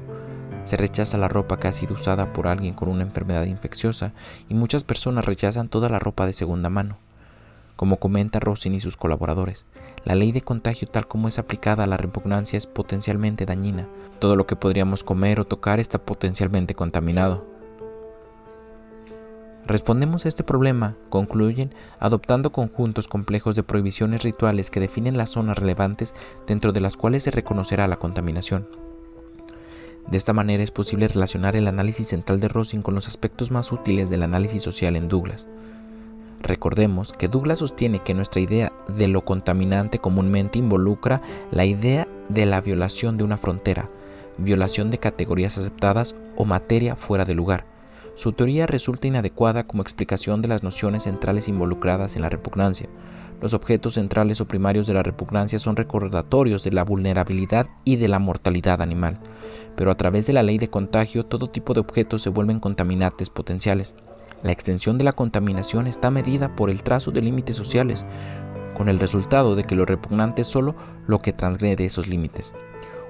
[0.65, 4.15] Se rechaza la ropa que ha sido usada por alguien con una enfermedad infecciosa
[4.49, 6.97] y muchas personas rechazan toda la ropa de segunda mano.
[7.77, 9.67] Como comenta Rosin y sus colaboradores,
[10.07, 13.89] la ley de contagio tal como es aplicada a la repugnancia es potencialmente dañina.
[14.21, 17.56] Todo lo que podríamos comer o tocar está potencialmente contaminado.
[19.67, 25.59] Respondemos a este problema, concluyen, adoptando conjuntos complejos de prohibiciones rituales que definen las zonas
[25.59, 26.15] relevantes
[26.47, 28.69] dentro de las cuales se reconocerá la contaminación.
[30.09, 33.73] De esta manera es posible relacionar el análisis central de Rosin con los aspectos más
[33.73, 35.49] útiles del análisis social en Douglas.
[36.43, 42.47] Recordemos que Douglas sostiene que nuestra idea de lo contaminante comúnmente involucra la idea de
[42.47, 43.89] la violación de una frontera,
[44.39, 47.76] violación de categorías aceptadas o materia fuera de lugar.
[48.17, 52.89] Su teoría resulta inadecuada como explicación de las nociones centrales involucradas en la repugnancia.
[53.43, 58.09] Los objetos centrales o primarios de la repugnancia son recordatorios de la vulnerabilidad y de
[58.09, 59.19] la mortalidad animal,
[59.77, 63.29] pero a través de la ley de contagio todo tipo de objetos se vuelven contaminantes
[63.29, 63.95] potenciales.
[64.43, 68.07] La extensión de la contaminación está medida por el trazo de límites sociales,
[68.75, 70.75] con el resultado de que lo repugnante es solo
[71.07, 72.55] lo que transgrede esos límites.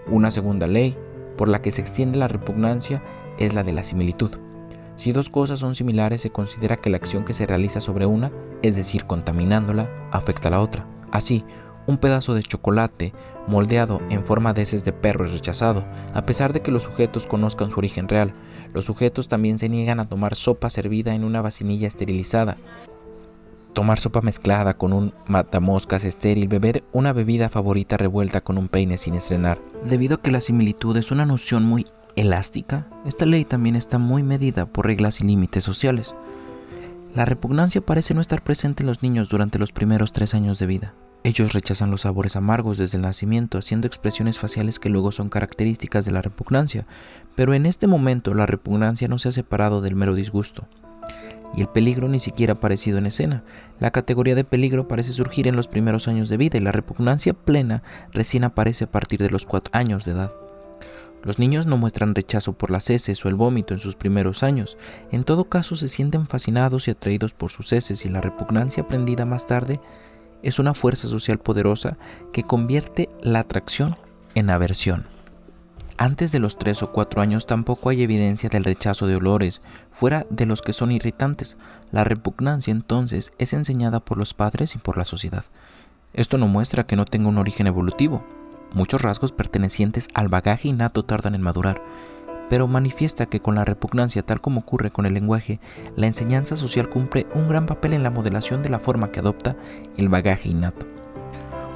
[0.09, 0.97] Una segunda ley,
[1.37, 3.05] por la que se extiende la repugnancia,
[3.39, 4.46] es la de la similitud.
[4.97, 8.33] Si dos cosas son similares, se considera que la acción que se realiza sobre una,
[8.63, 10.87] es decir, contaminándola, afecta a la otra.
[11.13, 11.45] Así,
[11.87, 13.13] un pedazo de chocolate
[13.47, 15.85] moldeado en forma de heces de perro es rechazado,
[16.15, 18.33] a pesar de que los sujetos conozcan su origen real,
[18.75, 22.57] los sujetos también se niegan a tomar sopa servida en una vacinilla esterilizada,
[23.77, 28.97] tomar sopa mezclada con un matamoscas estéril, beber una bebida favorita revuelta con un peine
[28.97, 29.59] sin estrenar.
[29.85, 31.87] Debido a que la similitud es una noción muy
[32.17, 36.17] elástica, esta ley también está muy medida por reglas y límites sociales.
[37.14, 40.67] La repugnancia parece no estar presente en los niños durante los primeros tres años de
[40.67, 40.95] vida.
[41.25, 46.05] Ellos rechazan los sabores amargos desde el nacimiento, haciendo expresiones faciales que luego son características
[46.05, 46.85] de la repugnancia,
[47.35, 50.69] pero en este momento la repugnancia no se ha separado del mero disgusto.
[51.57, 53.43] Y el peligro ni siquiera ha aparecido en escena.
[53.81, 57.35] La categoría de peligro parece surgir en los primeros años de vida y la repugnancia
[57.35, 60.33] plena recién aparece a partir de los cuatro años de edad.
[61.27, 64.79] Los niños no muestran rechazo por las heces o el vómito en sus primeros años.
[65.11, 69.27] En todo caso se sienten fascinados y atraídos por sus heces y la repugnancia aprendida
[69.27, 69.81] más tarde
[70.45, 71.99] es una fuerza social poderosa
[72.33, 73.97] que convierte la atracción
[74.37, 75.07] en aversión.
[75.99, 80.27] Antes de los 3 o 4 años tampoco hay evidencia del rechazo de olores, fuera
[80.31, 81.57] de los que son irritantes.
[81.91, 85.45] La repugnancia entonces es enseñada por los padres y por la sociedad.
[86.12, 88.24] Esto no muestra que no tenga un origen evolutivo.
[88.77, 91.83] Muchos rasgos pertenecientes al bagaje innato tardan en madurar,
[92.51, 95.61] pero manifiesta que con la repugnancia, tal como ocurre con el lenguaje,
[95.97, 99.57] la enseñanza social cumple un gran papel en la modelación de la forma que adopta
[99.97, 100.87] el bagaje innato.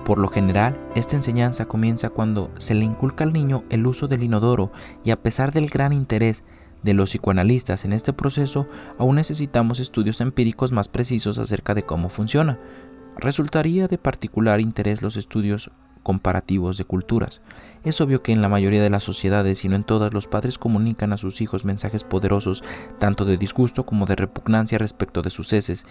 [0.05, 4.23] Por lo general, esta enseñanza comienza cuando se le inculca al niño el uso del
[4.23, 4.71] inodoro
[5.03, 6.45] y a pesar del gran interés
[6.83, 12.11] de los psicoanalistas en este proceso, aún necesitamos estudios empíricos más precisos acerca de cómo
[12.11, 12.59] funciona.
[13.17, 15.71] Resultaría de particular interés los estudios
[16.03, 17.43] comparativos de culturas.
[17.85, 20.59] Es obvio que en la mayoría de las sociedades, y no en todas, los padres
[20.59, 22.63] comunican a sus hijos mensajes poderosos,
[22.99, 25.87] tanto de disgusto como de repugnancia respecto de sus heces,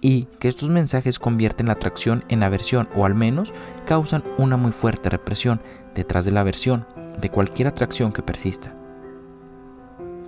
[0.00, 3.52] y que estos mensajes convierten la atracción en aversión o al menos
[3.86, 5.62] causan una muy fuerte represión
[5.94, 6.86] detrás de la aversión
[7.20, 8.74] de cualquier atracción que persista.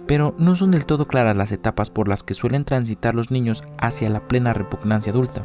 [0.07, 3.63] Pero no son del todo claras las etapas por las que suelen transitar los niños
[3.79, 5.45] hacia la plena repugnancia adulta.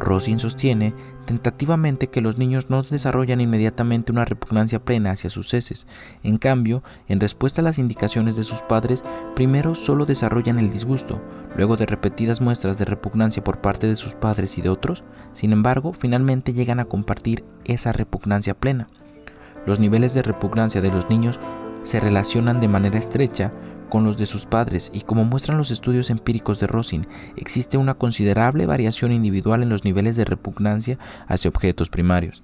[0.00, 0.94] Rosin sostiene
[1.26, 5.86] tentativamente que los niños no desarrollan inmediatamente una repugnancia plena hacia sus heces.
[6.22, 9.04] En cambio, en respuesta a las indicaciones de sus padres,
[9.36, 11.22] primero solo desarrollan el disgusto,
[11.56, 15.52] luego de repetidas muestras de repugnancia por parte de sus padres y de otros, sin
[15.52, 18.88] embargo, finalmente llegan a compartir esa repugnancia plena.
[19.66, 21.38] Los niveles de repugnancia de los niños
[21.82, 23.52] se relacionan de manera estrecha
[23.90, 27.02] con los de sus padres y como muestran los estudios empíricos de Rosin,
[27.36, 32.42] existe una considerable variación individual en los niveles de repugnancia hacia objetos primarios.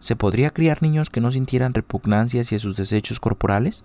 [0.00, 3.84] ¿Se podría criar niños que no sintieran repugnancia hacia sus desechos corporales?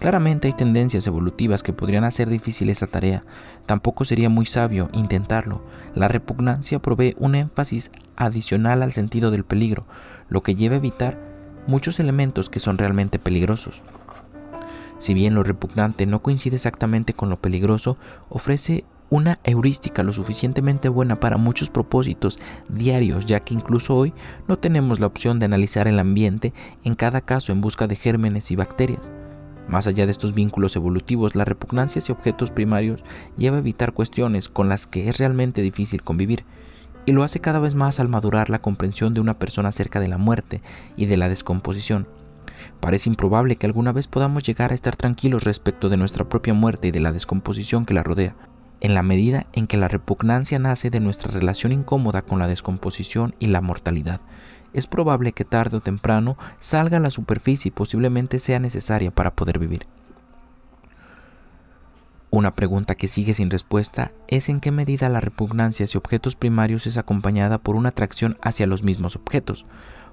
[0.00, 3.22] Claramente hay tendencias evolutivas que podrían hacer difícil esa tarea.
[3.66, 5.62] Tampoco sería muy sabio intentarlo.
[5.94, 9.86] La repugnancia provee un énfasis adicional al sentido del peligro,
[10.28, 11.18] lo que lleva a evitar
[11.66, 13.82] muchos elementos que son realmente peligrosos.
[15.00, 17.96] Si bien lo repugnante no coincide exactamente con lo peligroso,
[18.28, 22.38] ofrece una heurística lo suficientemente buena para muchos propósitos
[22.68, 24.12] diarios, ya que incluso hoy
[24.46, 26.52] no tenemos la opción de analizar el ambiente
[26.84, 29.10] en cada caso en busca de gérmenes y bacterias.
[29.68, 33.02] Más allá de estos vínculos evolutivos, la repugnancia hacia objetos primarios
[33.38, 36.44] lleva a evitar cuestiones con las que es realmente difícil convivir,
[37.06, 40.08] y lo hace cada vez más al madurar la comprensión de una persona acerca de
[40.08, 40.60] la muerte
[40.96, 42.06] y de la descomposición.
[42.80, 46.88] Parece improbable que alguna vez podamos llegar a estar tranquilos respecto de nuestra propia muerte
[46.88, 48.34] y de la descomposición que la rodea,
[48.80, 53.34] en la medida en que la repugnancia nace de nuestra relación incómoda con la descomposición
[53.38, 54.20] y la mortalidad.
[54.72, 59.34] Es probable que tarde o temprano salga a la superficie y posiblemente sea necesaria para
[59.34, 59.82] poder vivir.
[62.32, 66.86] Una pregunta que sigue sin respuesta es en qué medida la repugnancia hacia objetos primarios
[66.86, 69.66] es acompañada por una atracción hacia los mismos objetos.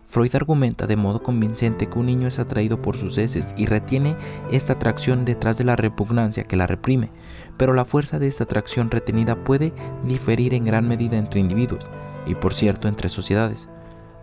[0.07, 4.15] Freud argumenta de modo convincente que un niño es atraído por sus heces y retiene
[4.51, 7.09] esta atracción detrás de la repugnancia que la reprime,
[7.57, 9.73] pero la fuerza de esta atracción retenida puede
[10.05, 11.85] diferir en gran medida entre individuos
[12.25, 13.69] y por cierto entre sociedades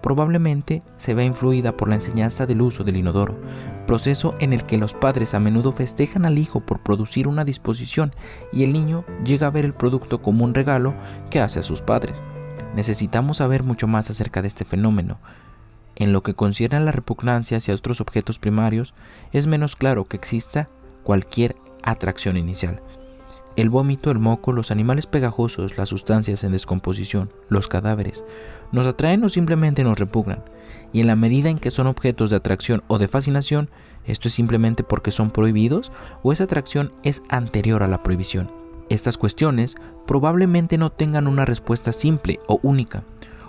[0.05, 3.41] probablemente se vea influida por la enseñanza del uso del inodoro,
[3.87, 8.15] proceso en el que los padres a menudo festejan al hijo por producir una disposición
[8.53, 10.93] y el niño llega a ver el producto como un regalo
[11.31, 12.23] que hace a sus padres.
[12.77, 15.17] Necesitamos saber mucho más acerca de este fenómeno.
[15.97, 18.95] En lo que concierne a la repugnancia hacia otros objetos primarios,
[19.33, 20.69] es menos claro que exista
[21.03, 22.83] cualquier atracción inicial.
[23.57, 28.25] El vómito, el moco, los animales pegajosos, las sustancias en descomposición, los cadáveres,
[28.73, 30.43] nos atraen o simplemente nos repugnan.
[30.93, 33.71] Y en la medida en que son objetos de atracción o de fascinación,
[34.07, 35.93] esto es simplemente porque son prohibidos
[36.25, 38.51] o esa atracción es anterior a la prohibición.
[38.89, 39.77] Estas cuestiones
[40.07, 43.05] probablemente no tengan una respuesta simple o única.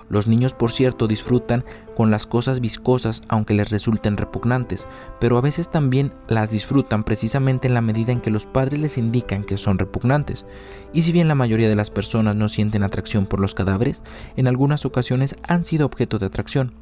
[0.09, 1.63] Los niños, por cierto, disfrutan
[1.95, 4.87] con las cosas viscosas aunque les resulten repugnantes,
[5.19, 8.97] pero a veces también las disfrutan precisamente en la medida en que los padres les
[8.97, 10.45] indican que son repugnantes.
[10.93, 14.03] Y si bien la mayoría de las personas no sienten atracción por los cadáveres,
[14.35, 16.73] en algunas ocasiones han sido objeto de atracción.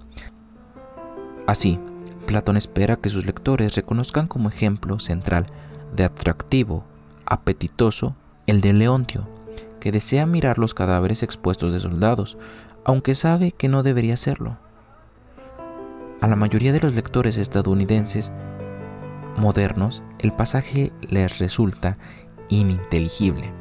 [1.47, 1.79] Así,
[2.25, 5.45] Platón espera que sus lectores reconozcan como ejemplo central
[5.95, 6.83] de atractivo,
[7.25, 8.15] apetitoso,
[8.47, 9.27] el de Leontio,
[9.79, 12.37] que desea mirar los cadáveres expuestos de soldados,
[12.85, 14.57] aunque sabe que no debería hacerlo.
[16.21, 18.31] A la mayoría de los lectores estadounidenses
[19.37, 21.97] modernos, el pasaje les resulta
[22.49, 23.51] ininteligible.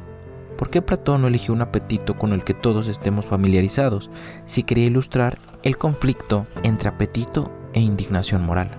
[0.57, 4.11] ¿Por qué Platón no eligió un apetito con el que todos estemos familiarizados
[4.45, 8.69] si quería ilustrar el conflicto entre apetito e indignación moral?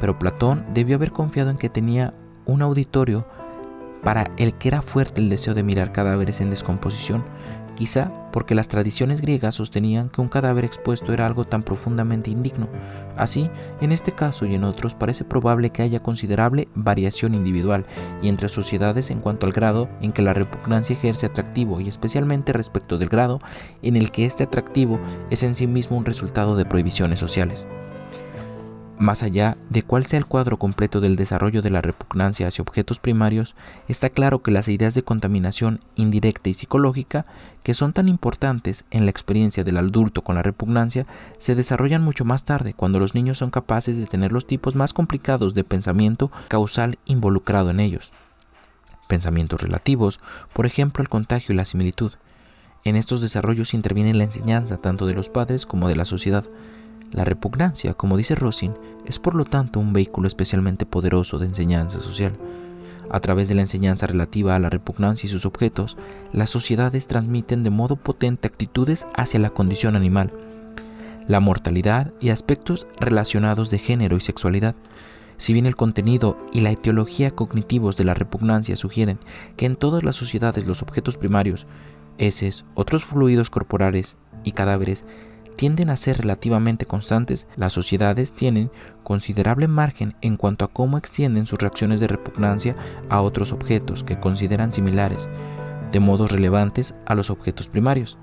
[0.00, 2.14] Pero Platón debió haber confiado en que tenía
[2.46, 3.26] un auditorio
[4.02, 7.24] para el que era fuerte el deseo de mirar cadáveres en descomposición,
[7.74, 12.68] quizá porque las tradiciones griegas sostenían que un cadáver expuesto era algo tan profundamente indigno.
[13.16, 13.50] Así,
[13.80, 17.84] en este caso y en otros parece probable que haya considerable variación individual
[18.22, 22.52] y entre sociedades en cuanto al grado en que la repugnancia ejerce atractivo y especialmente
[22.52, 23.40] respecto del grado
[23.82, 24.98] en el que este atractivo
[25.30, 27.66] es en sí mismo un resultado de prohibiciones sociales.
[29.02, 33.00] Más allá de cuál sea el cuadro completo del desarrollo de la repugnancia hacia objetos
[33.00, 33.56] primarios,
[33.88, 37.26] está claro que las ideas de contaminación indirecta y psicológica,
[37.64, 41.04] que son tan importantes en la experiencia del adulto con la repugnancia,
[41.40, 44.92] se desarrollan mucho más tarde, cuando los niños son capaces de tener los tipos más
[44.92, 48.12] complicados de pensamiento causal involucrado en ellos.
[49.08, 50.20] Pensamientos relativos,
[50.52, 52.12] por ejemplo el contagio y la similitud.
[52.84, 56.44] En estos desarrollos interviene la enseñanza tanto de los padres como de la sociedad,
[57.10, 58.74] la repugnancia, como dice Rosin,
[59.04, 62.32] es por lo tanto un vehículo especialmente poderoso de enseñanza social.
[63.10, 65.98] A través de la enseñanza relativa a la repugnancia y sus objetos,
[66.32, 70.32] las sociedades transmiten de modo potente actitudes hacia la condición animal,
[71.28, 74.74] la mortalidad y aspectos relacionados de género y sexualidad.
[75.36, 79.18] Si bien el contenido y la etiología cognitivos de la repugnancia sugieren
[79.56, 81.66] que en todas las sociedades los objetos primarios,
[82.18, 85.04] heces, otros fluidos corporales y cadáveres
[85.56, 88.70] tienden a ser relativamente constantes, las sociedades tienen
[89.02, 92.76] considerable margen en cuanto a cómo extienden sus reacciones de repugnancia
[93.08, 95.28] a otros objetos que consideran similares,
[95.90, 98.18] de modos relevantes a los objetos primarios.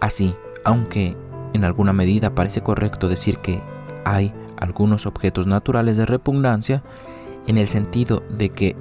[0.00, 0.34] Así,
[0.64, 1.16] aunque
[1.52, 3.62] en alguna medida parece correcto decir que
[4.04, 6.82] hay algunos objetos naturales de repugnancia,
[7.46, 8.76] en el sentido de que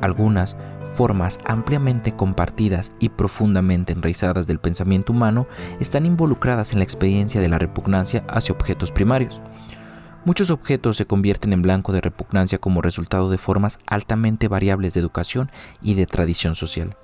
[0.00, 0.56] algunas
[0.90, 5.46] formas ampliamente compartidas y profundamente enraizadas del pensamiento humano
[5.80, 9.40] están involucradas en la experiencia de la repugnancia hacia objetos primarios.
[10.24, 15.00] Muchos objetos se convierten en blanco de repugnancia como resultado de formas altamente variables de
[15.00, 15.50] educación
[15.80, 16.96] y de tradición social.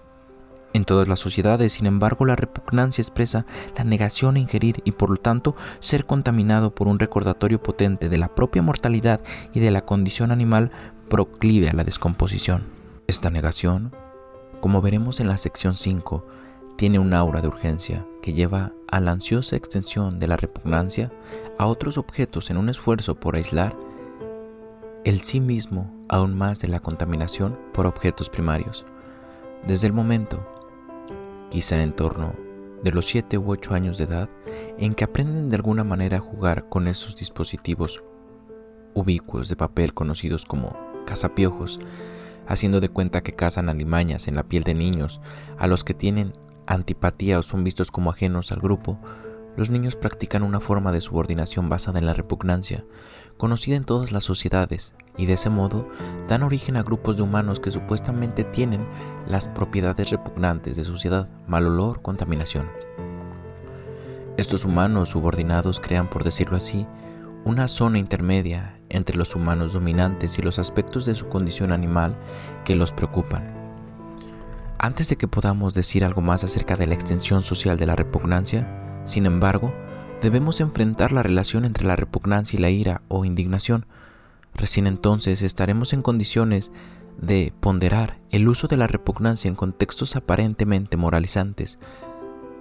[0.75, 3.47] En todas las sociedades, sin embargo, la repugnancia expresa
[3.77, 8.19] la negación a ingerir y por lo tanto ser contaminado por un recordatorio potente de
[8.19, 9.21] la propia mortalidad
[9.55, 10.73] y de la condición animal
[11.09, 12.74] proclive a la descomposición.
[13.07, 13.93] Esta negación,
[14.61, 16.27] como veremos en la sección 5,
[16.77, 21.13] tiene un aura de urgencia que lleva a la ansiosa extensión de la repugnancia
[21.59, 23.77] a otros objetos en un esfuerzo por aislar
[25.05, 28.87] el sí mismo aún más de la contaminación por objetos primarios.
[29.67, 30.47] Desde el momento,
[31.51, 32.33] quizá en torno
[32.83, 34.31] de los 7 u 8 años de edad,
[34.79, 38.03] en que aprenden de alguna manera a jugar con esos dispositivos
[38.95, 40.75] ubicuos de papel conocidos como
[41.05, 41.79] cazapiojos,
[42.47, 45.21] haciendo de cuenta que cazan alimañas en la piel de niños
[45.59, 46.35] a los que tienen
[46.67, 48.99] antipatía o son vistos como ajenos al grupo,
[49.57, 52.85] los niños practican una forma de subordinación basada en la repugnancia,
[53.37, 55.89] conocida en todas las sociedades, y de ese modo
[56.29, 58.85] dan origen a grupos de humanos que supuestamente tienen
[59.29, 62.69] las propiedades repugnantes de suciedad, mal olor, contaminación.
[64.37, 66.87] Estos humanos subordinados crean, por decirlo así,
[67.45, 72.17] una zona intermedia entre los humanos dominantes y los aspectos de su condición animal
[72.65, 73.45] que los preocupan.
[74.79, 79.03] Antes de que podamos decir algo más acerca de la extensión social de la repugnancia,
[79.05, 79.73] sin embargo,
[80.23, 83.87] debemos enfrentar la relación entre la repugnancia y la ira o indignación.
[84.55, 86.71] Recién entonces estaremos en condiciones
[87.21, 91.79] de ponderar el uso de la repugnancia en contextos aparentemente moralizantes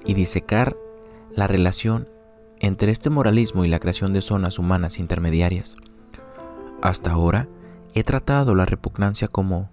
[0.06, 0.78] y disecar
[1.36, 2.10] la relación
[2.60, 5.76] entre este moralismo y la creación de zonas humanas intermediarias.
[6.84, 7.48] Hasta ahora
[7.94, 9.72] he tratado la repugnancia como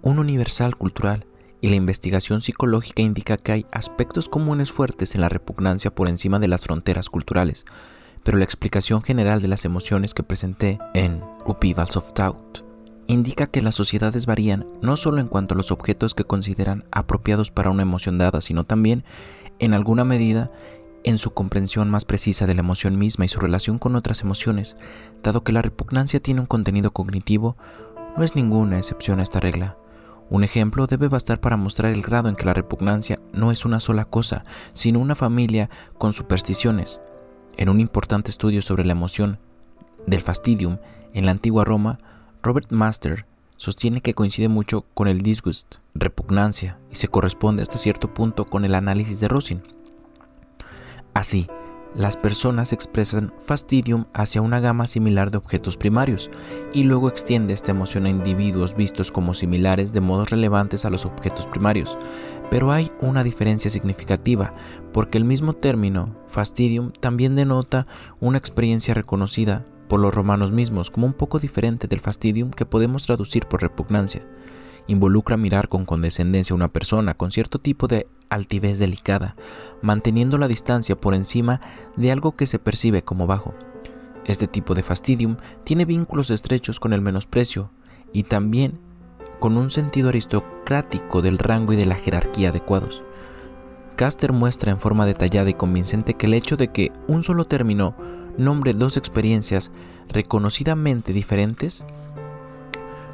[0.00, 1.26] un universal cultural
[1.60, 6.38] y la investigación psicológica indica que hay aspectos comunes fuertes en la repugnancia por encima
[6.38, 7.64] de las fronteras culturales,
[8.22, 12.60] pero la explicación general de las emociones que presenté en Upheavals of Doubt
[13.08, 17.50] indica que las sociedades varían no solo en cuanto a los objetos que consideran apropiados
[17.50, 19.02] para una emoción dada, sino también,
[19.58, 20.52] en alguna medida,
[21.04, 24.76] en su comprensión más precisa de la emoción misma y su relación con otras emociones,
[25.22, 27.56] dado que la repugnancia tiene un contenido cognitivo,
[28.16, 29.76] no es ninguna excepción a esta regla.
[30.28, 33.80] Un ejemplo debe bastar para mostrar el grado en que la repugnancia no es una
[33.80, 37.00] sola cosa, sino una familia con supersticiones.
[37.56, 39.38] En un importante estudio sobre la emoción
[40.06, 40.78] del fastidium
[41.14, 41.98] en la antigua Roma,
[42.42, 48.14] Robert Master sostiene que coincide mucho con el disgust, repugnancia, y se corresponde hasta cierto
[48.14, 49.62] punto con el análisis de Rosin.
[51.14, 51.48] Así,
[51.94, 56.30] las personas expresan fastidium hacia una gama similar de objetos primarios
[56.72, 61.04] y luego extiende esta emoción a individuos vistos como similares de modos relevantes a los
[61.04, 61.98] objetos primarios.
[62.48, 64.54] Pero hay una diferencia significativa
[64.92, 67.88] porque el mismo término, fastidium, también denota
[68.20, 73.04] una experiencia reconocida por los romanos mismos como un poco diferente del fastidium que podemos
[73.06, 74.22] traducir por repugnancia
[74.86, 79.36] involucra mirar con condescendencia a una persona con cierto tipo de altivez delicada,
[79.82, 81.60] manteniendo la distancia por encima
[81.96, 83.54] de algo que se percibe como bajo.
[84.24, 87.70] Este tipo de fastidium tiene vínculos estrechos con el menosprecio
[88.12, 88.78] y también
[89.38, 93.02] con un sentido aristocrático del rango y de la jerarquía adecuados.
[93.96, 97.96] Caster muestra en forma detallada y convincente que el hecho de que un solo término
[98.38, 99.70] nombre dos experiencias
[100.08, 101.84] reconocidamente diferentes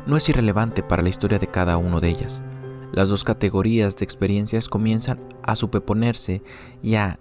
[0.06, 2.42] no es irrelevante para la historia de cada uno de ellas.
[2.92, 6.42] Las dos categorías de experiencias comienzan a superponerse
[6.82, 7.18] y a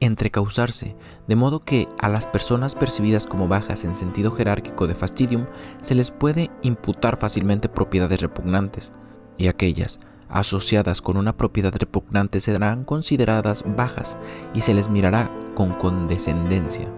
[0.00, 0.94] entrecausarse,
[1.26, 5.46] de modo que a las personas percibidas como bajas en sentido jerárquico de fastidium
[5.80, 8.92] se les puede imputar fácilmente propiedades repugnantes,
[9.36, 9.98] y aquellas
[10.28, 14.16] asociadas con una propiedad repugnante serán consideradas bajas
[14.54, 16.88] y se les mirará con condescendencia.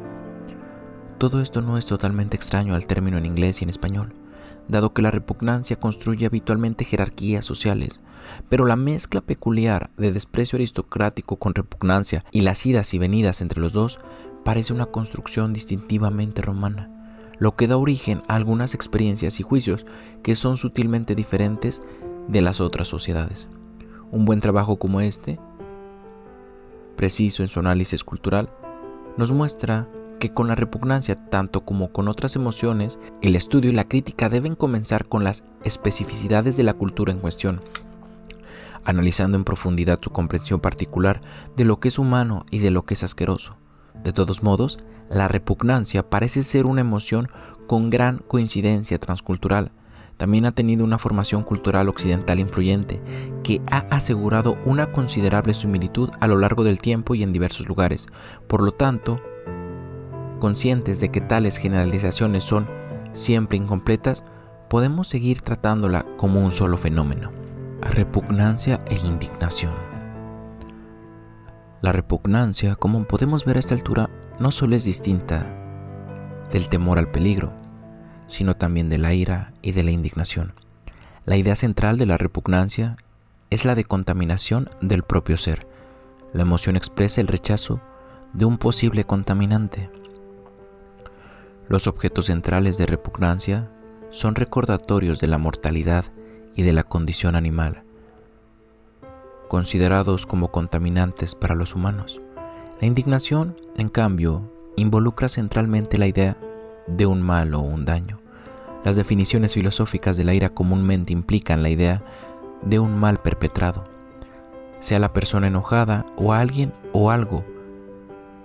[1.16, 4.14] Todo esto no es totalmente extraño al término en inglés y en español
[4.70, 8.00] dado que la repugnancia construye habitualmente jerarquías sociales,
[8.48, 13.60] pero la mezcla peculiar de desprecio aristocrático con repugnancia y las idas y venidas entre
[13.60, 13.98] los dos
[14.44, 16.90] parece una construcción distintivamente romana,
[17.38, 19.86] lo que da origen a algunas experiencias y juicios
[20.22, 21.82] que son sutilmente diferentes
[22.28, 23.48] de las otras sociedades.
[24.10, 25.38] Un buen trabajo como este,
[26.96, 28.50] preciso en su análisis cultural,
[29.16, 29.88] nos muestra
[30.20, 34.54] que con la repugnancia, tanto como con otras emociones, el estudio y la crítica deben
[34.54, 37.60] comenzar con las especificidades de la cultura en cuestión,
[38.84, 41.20] analizando en profundidad su comprensión particular
[41.56, 43.56] de lo que es humano y de lo que es asqueroso.
[44.04, 44.78] De todos modos,
[45.08, 47.28] la repugnancia parece ser una emoción
[47.66, 49.72] con gran coincidencia transcultural.
[50.16, 53.00] También ha tenido una formación cultural occidental influyente
[53.42, 58.06] que ha asegurado una considerable similitud a lo largo del tiempo y en diversos lugares.
[58.46, 59.20] Por lo tanto,
[60.40, 62.68] conscientes de que tales generalizaciones son
[63.12, 64.24] siempre incompletas,
[64.68, 67.30] podemos seguir tratándola como un solo fenómeno,
[67.80, 69.74] repugnancia e indignación.
[71.82, 75.46] La repugnancia, como podemos ver a esta altura, no solo es distinta
[76.52, 77.52] del temor al peligro,
[78.26, 80.52] sino también de la ira y de la indignación.
[81.24, 82.92] La idea central de la repugnancia
[83.50, 85.66] es la de contaminación del propio ser.
[86.32, 87.80] La emoción expresa el rechazo
[88.32, 89.90] de un posible contaminante.
[91.70, 93.70] Los objetos centrales de repugnancia
[94.10, 96.04] son recordatorios de la mortalidad
[96.56, 97.84] y de la condición animal,
[99.46, 102.20] considerados como contaminantes para los humanos.
[102.80, 106.36] La indignación, en cambio, involucra centralmente la idea
[106.88, 108.18] de un mal o un daño.
[108.84, 112.02] Las definiciones filosóficas de la ira comúnmente implican la idea
[112.62, 113.84] de un mal perpetrado,
[114.80, 117.44] sea la persona enojada o a alguien o algo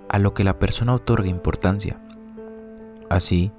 [0.10, 2.05] a lo que la persona otorga importancia.
[3.16, 3.50] Así,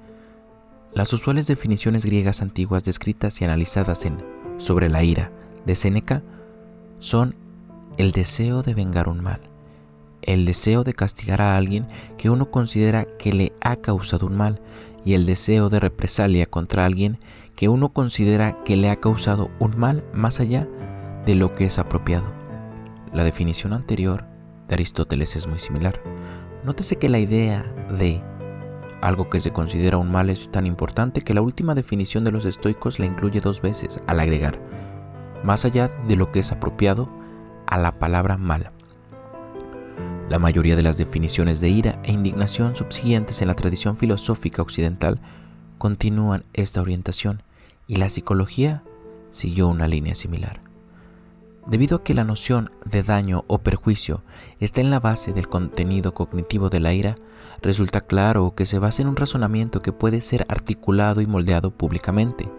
[0.93, 4.23] las usuales definiciones griegas antiguas descritas y analizadas en
[4.57, 5.31] Sobre la ira
[5.65, 6.21] de Séneca
[6.99, 7.33] son
[7.97, 9.41] el deseo de vengar un mal,
[10.21, 11.87] el deseo de castigar a alguien
[12.19, 14.61] que uno considera que le ha causado un mal
[15.03, 17.17] y el deseo de represalia contra alguien
[17.55, 20.67] que uno considera que le ha causado un mal más allá
[21.25, 22.27] de lo que es apropiado.
[23.11, 24.23] La definición anterior
[24.67, 25.99] de Aristóteles es muy similar.
[26.63, 28.21] Nótese que la idea de
[29.01, 32.45] algo que se considera un mal es tan importante que la última definición de los
[32.45, 34.59] estoicos la incluye dos veces al agregar,
[35.43, 37.09] más allá de lo que es apropiado,
[37.67, 38.71] a la palabra mal.
[40.29, 45.21] La mayoría de las definiciones de ira e indignación subsiguientes en la tradición filosófica occidental
[45.77, 47.43] continúan esta orientación
[47.87, 48.83] y la psicología
[49.31, 50.59] siguió una línea similar.
[51.65, 54.21] Debido a que la noción de daño o perjuicio
[54.59, 57.15] está en la base del contenido cognitivo de la ira,
[57.61, 62.49] resulta claro que se basa en un razonamiento que puede ser articulado y moldeado públicamente,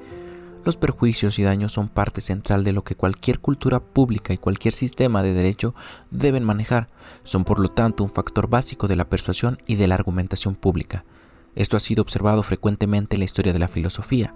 [0.69, 4.75] los perjuicios y daños son parte central de lo que cualquier cultura pública y cualquier
[4.75, 5.75] sistema de derecho
[6.11, 6.89] deben manejar.
[7.25, 11.07] Son por lo tanto un factor básico de la persuasión y de la argumentación pública.
[11.55, 14.35] Esto ha sido observado frecuentemente en la historia de la filosofía.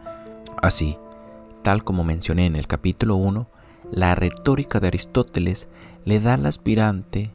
[0.63, 0.97] Así,
[1.63, 3.49] tal como mencioné en el capítulo 1,
[3.91, 5.69] la retórica de Aristóteles
[6.07, 7.31] le da al aspirante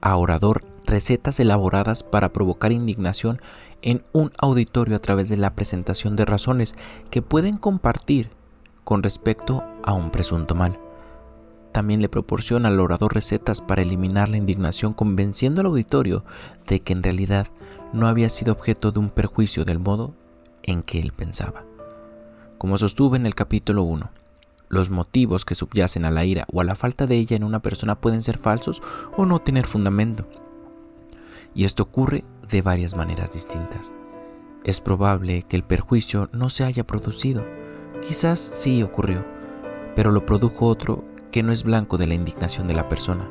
[0.00, 3.40] a orador recetas elaboradas para provocar indignación
[3.82, 6.74] en un auditorio a través de la presentación de razones
[7.10, 8.30] que pueden compartir
[8.84, 10.78] con respecto a un presunto mal.
[11.72, 16.24] También le proporciona al orador recetas para eliminar la indignación convenciendo al auditorio
[16.66, 17.46] de que en realidad
[17.92, 20.14] no había sido objeto de un perjuicio del modo
[20.62, 21.64] en que él pensaba.
[22.58, 24.10] Como sostuve en el capítulo 1,
[24.68, 27.60] los motivos que subyacen a la ira o a la falta de ella en una
[27.60, 28.82] persona pueden ser falsos
[29.16, 30.26] o no tener fundamento.
[31.54, 33.92] Y esto ocurre de varias maneras distintas.
[34.64, 37.44] Es probable que el perjuicio no se haya producido,
[38.06, 39.24] Quizás sí ocurrió,
[39.94, 43.28] pero lo produjo otro que no es blanco de la indignación de la persona.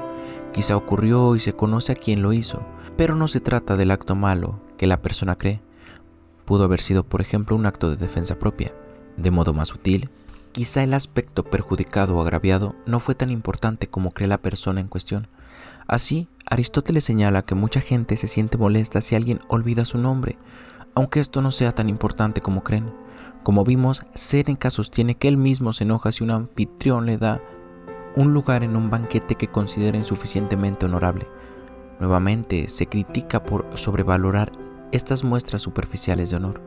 [0.53, 2.61] Quizá ocurrió y se conoce a quien lo hizo,
[2.95, 5.59] pero no se trata del acto malo que la persona cree.
[6.45, 8.71] Pudo haber sido, por ejemplo, un acto de defensa propia.
[9.17, 10.09] De modo más sutil,
[10.51, 14.87] quizá el aspecto perjudicado o agraviado no fue tan importante como cree la persona en
[14.87, 15.27] cuestión.
[15.89, 20.37] Así, Aristóteles señala que mucha gente se siente molesta si alguien olvida su nombre,
[20.93, 22.93] aunque esto no sea tan importante como creen.
[23.41, 27.41] Como vimos, Seneca sostiene que él mismo se enoja si un anfitrión le da
[28.15, 31.27] un lugar en un banquete que considera insuficientemente honorable.
[31.99, 34.51] Nuevamente, se critica por sobrevalorar
[34.91, 36.61] estas muestras superficiales de honor.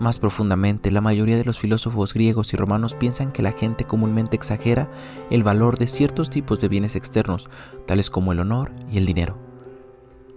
[0.00, 4.34] Más profundamente, la mayoría de los filósofos griegos y romanos piensan que la gente comúnmente
[4.34, 4.90] exagera
[5.28, 7.50] el valor de ciertos tipos de bienes externos,
[7.86, 9.36] tales como el honor y el dinero.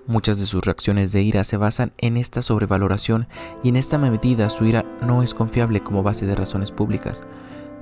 [0.06, 3.28] Muchas de sus reacciones de ira se basan en esta sobrevaloración
[3.64, 7.22] y en esta medida su ira no es confiable como base de razones públicas.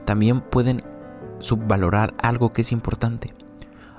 [0.06, 0.84] También pueden
[1.40, 3.34] subvalorar algo que es importante.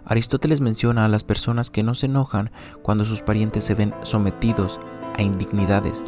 [0.05, 2.53] Aristóteles menciona a las personas que no se enojan
[2.83, 4.79] cuando sus parientes se ven sometidos
[5.17, 6.05] a indignidades.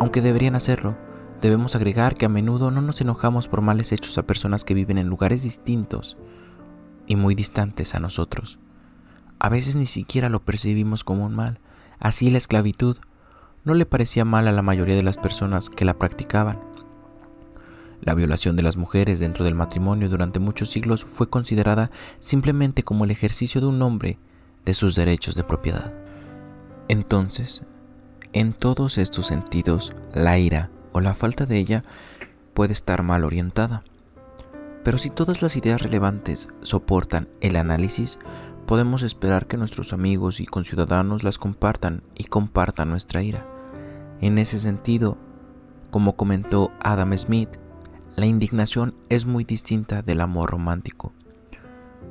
[0.00, 0.96] Aunque deberían hacerlo,
[1.42, 4.96] debemos agregar que a menudo no nos enojamos por males hechos a personas que viven
[4.96, 6.16] en lugares distintos
[7.06, 8.60] y muy distantes a nosotros.
[9.40, 11.58] A veces ni siquiera lo percibimos como un mal.
[11.98, 12.96] Así la esclavitud
[13.64, 16.60] no le parecía mal a la mayoría de las personas que la practicaban.
[18.00, 21.90] La violación de las mujeres dentro del matrimonio durante muchos siglos fue considerada
[22.20, 24.18] simplemente como el ejercicio de un hombre
[24.64, 25.92] de sus derechos de propiedad.
[26.86, 27.62] Entonces,
[28.32, 31.82] en todos estos sentidos, la ira o la falta de ella
[32.54, 33.82] puede estar mal orientada.
[34.84, 38.18] Pero si todas las ideas relevantes soportan el análisis,
[38.66, 43.46] podemos esperar que nuestros amigos y conciudadanos las compartan y compartan nuestra ira.
[44.20, 45.18] En ese sentido,
[45.90, 47.50] como comentó Adam Smith,
[48.16, 51.12] la indignación es muy distinta del amor romántico.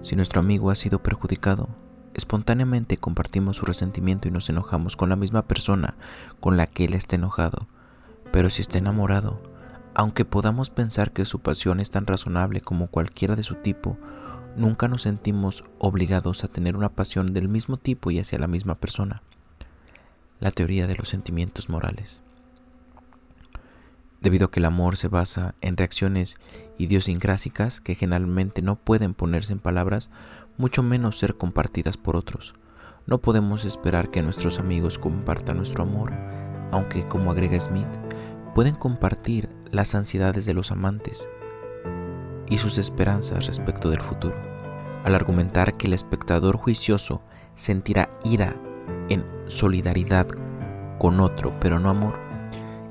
[0.02, 1.70] Si nuestro amigo ha sido perjudicado,
[2.14, 5.96] espontáneamente compartimos su resentimiento y nos enojamos con la misma persona
[6.40, 7.68] con la que él está enojado.
[8.32, 9.42] Pero si está enamorado,
[9.94, 13.98] aunque podamos pensar que su pasión es tan razonable como cualquiera de su tipo,
[14.56, 18.76] nunca nos sentimos obligados a tener una pasión del mismo tipo y hacia la misma
[18.76, 19.22] persona.
[20.40, 22.22] La teoría de los sentimientos morales.
[24.22, 26.36] Debido a que el amor se basa en reacciones
[26.78, 30.10] idiosincrásicas que generalmente no pueden ponerse en palabras,
[30.58, 32.54] mucho menos ser compartidas por otros.
[33.08, 36.14] No podemos esperar que nuestros amigos compartan nuestro amor,
[36.72, 37.88] aunque, como agrega Smith,
[38.54, 41.30] pueden compartir las ansiedades de los amantes
[42.48, 44.36] y sus esperanzas respecto del futuro.
[45.04, 47.22] Al argumentar que el espectador juicioso
[47.56, 48.56] sentirá ira
[49.10, 50.28] en solidaridad
[51.00, 52.20] con otro, pero no amor,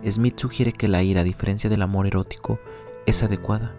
[0.09, 2.59] Smith sugiere que la ira, a diferencia del amor erótico,
[3.07, 3.75] es adecuada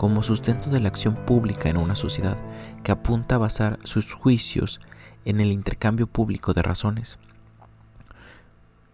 [0.00, 2.38] como sustento de la acción pública en una sociedad
[2.82, 4.80] que apunta a basar sus juicios
[5.26, 7.18] en el intercambio público de razones.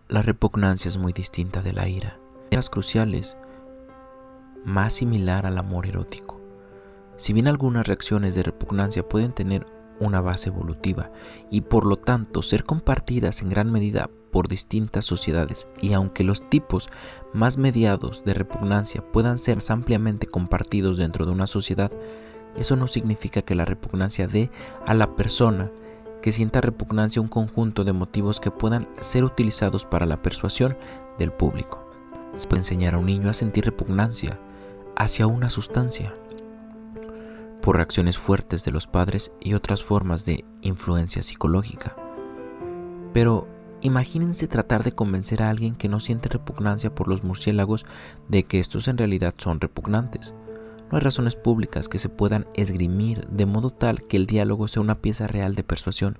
[0.08, 2.16] La repugnancia es muy distinta de la ira.
[2.52, 3.36] Las cruciales,
[4.64, 6.40] más similar al amor erótico.
[7.16, 9.66] Si bien algunas reacciones de repugnancia pueden tener
[9.98, 11.10] una base evolutiva
[11.50, 16.48] y por lo tanto ser compartidas en gran medida por distintas sociedades y aunque los
[16.48, 16.88] tipos
[17.32, 21.90] más mediados de repugnancia puedan ser ampliamente compartidos dentro de una sociedad,
[22.56, 24.52] eso no significa que la repugnancia dé
[24.86, 25.72] a la persona
[26.26, 30.76] que sienta repugnancia un conjunto de motivos que puedan ser utilizados para la persuasión
[31.20, 31.88] del público.
[32.34, 34.40] Se puede enseñar a un niño a sentir repugnancia
[34.96, 36.12] hacia una sustancia
[37.62, 41.94] por reacciones fuertes de los padres y otras formas de influencia psicológica.
[43.12, 43.46] Pero
[43.82, 47.84] Imagínense tratar de convencer a alguien que no siente repugnancia por los murciélagos
[48.26, 50.34] de que estos en realidad son repugnantes.
[50.90, 54.82] No hay razones públicas que se puedan esgrimir de modo tal que el diálogo sea
[54.82, 56.18] una pieza real de persuasión.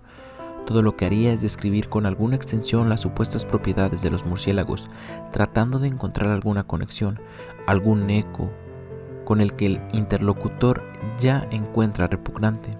[0.66, 4.88] Todo lo que haría es describir con alguna extensión las supuestas propiedades de los murciélagos,
[5.32, 7.20] tratando de encontrar alguna conexión,
[7.68, 8.50] algún eco
[9.24, 10.82] con el que el interlocutor
[11.18, 12.76] ya encuentra repugnante.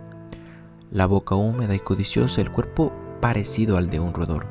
[0.90, 4.48] La boca húmeda y codiciosa, el cuerpo parecido al de un roedor.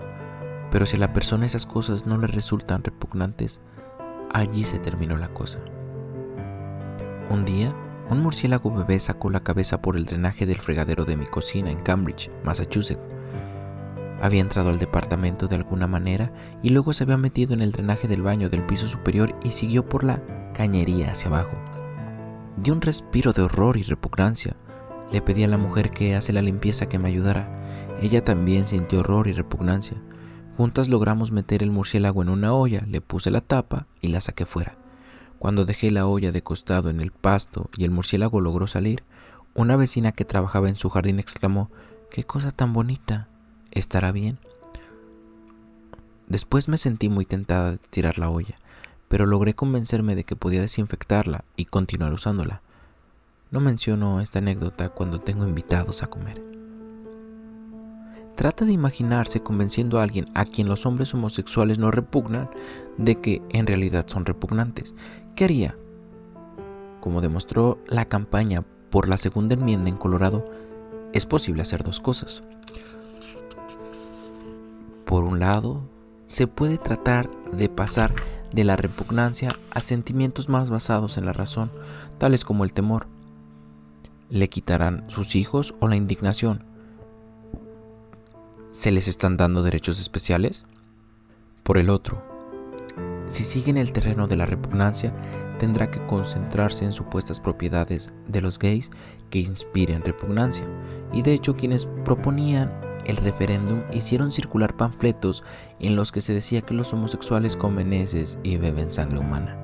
[0.72, 3.62] Pero si a la persona esas cosas no le resultan repugnantes,
[4.32, 5.60] allí se terminó la cosa.
[7.30, 7.74] Un día,
[8.10, 11.80] un murciélago bebé sacó la cabeza por el drenaje del fregadero de mi cocina en
[11.80, 13.02] Cambridge, Massachusetts.
[14.22, 16.32] Había entrado al departamento de alguna manera
[16.62, 19.90] y luego se había metido en el drenaje del baño del piso superior y siguió
[19.90, 20.22] por la
[20.54, 21.58] cañería hacia abajo.
[22.58, 24.56] Di un respiro de horror y repugnancia.
[25.12, 27.56] Le pedí a la mujer que hace la limpieza que me ayudara.
[28.02, 29.98] Ella también sintió horror y repugnancia.
[30.58, 34.46] Juntas logramos meter el murciélago en una olla, le puse la tapa y la saqué
[34.46, 34.85] fuera.
[35.40, 39.04] Cuando dejé la olla de costado en el pasto y el murciélago logró salir,
[39.54, 41.70] una vecina que trabajaba en su jardín exclamó,
[42.10, 43.28] ¡Qué cosa tan bonita!
[43.72, 44.38] ¿Estará bien?
[46.28, 48.56] Después me sentí muy tentada de tirar la olla,
[49.08, 52.62] pero logré convencerme de que podía desinfectarla y continuar usándola.
[53.52, 56.42] No menciono esta anécdota cuando tengo invitados a comer.
[58.36, 62.50] Trata de imaginarse convenciendo a alguien a quien los hombres homosexuales no repugnan
[62.98, 64.94] de que en realidad son repugnantes.
[65.36, 65.76] ¿Qué haría?
[67.02, 70.50] Como demostró la campaña por la segunda enmienda en Colorado,
[71.14, 72.44] es posible hacer dos cosas.
[75.06, 75.82] Por un lado,
[76.28, 78.14] se puede tratar de pasar
[78.52, 81.70] de la repugnancia a sentimientos más basados en la razón,
[82.18, 83.08] tales como el temor.
[84.30, 86.64] Le quitarán sus hijos o la indignación,
[88.76, 90.66] ¿Se les están dando derechos especiales?
[91.64, 92.35] Por el otro,
[93.28, 95.14] si sigue en el terreno de la repugnancia,
[95.60, 98.92] tendrá que concentrarse en supuestas propiedades de los gays
[99.30, 100.66] que inspiren repugnancia.
[101.14, 102.72] Y de hecho quienes proponían
[103.06, 105.44] el referéndum hicieron circular panfletos
[105.80, 109.58] en los que se decía que los homosexuales comen heces y beben sangre humana.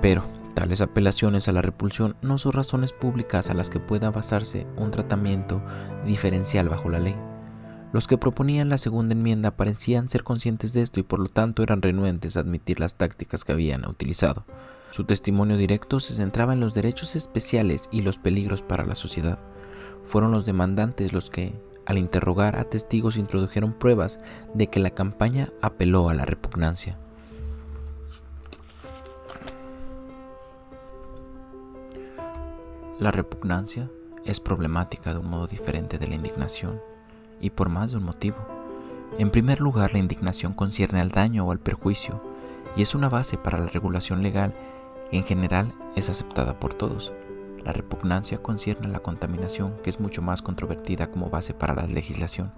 [0.00, 0.24] Pero
[0.54, 4.90] tales apelaciones a la repulsión no son razones públicas a las que pueda basarse un
[4.90, 5.62] tratamiento
[6.04, 7.16] diferencial bajo la ley.
[7.90, 11.62] Los que proponían la segunda enmienda parecían ser conscientes de esto y por lo tanto
[11.62, 14.44] eran renuentes a admitir las tácticas que habían utilizado.
[14.90, 19.38] Su testimonio directo se centraba en los derechos especiales y los peligros para la sociedad.
[20.04, 21.54] Fueron los demandantes los que,
[21.86, 24.18] al interrogar a testigos, introdujeron pruebas
[24.52, 26.98] de que la campaña apeló a la repugnancia.
[32.98, 33.88] La repugnancia
[34.26, 36.80] es problemática de un modo diferente de la indignación
[37.40, 38.38] y por más de un motivo.
[39.18, 42.22] En primer lugar, la indignación concierne al daño o al perjuicio
[42.76, 44.54] y es una base para la regulación legal
[45.10, 47.12] en general es aceptada por todos.
[47.64, 51.86] La repugnancia concierne a la contaminación, que es mucho más controvertida como base para la
[51.86, 52.52] legislación.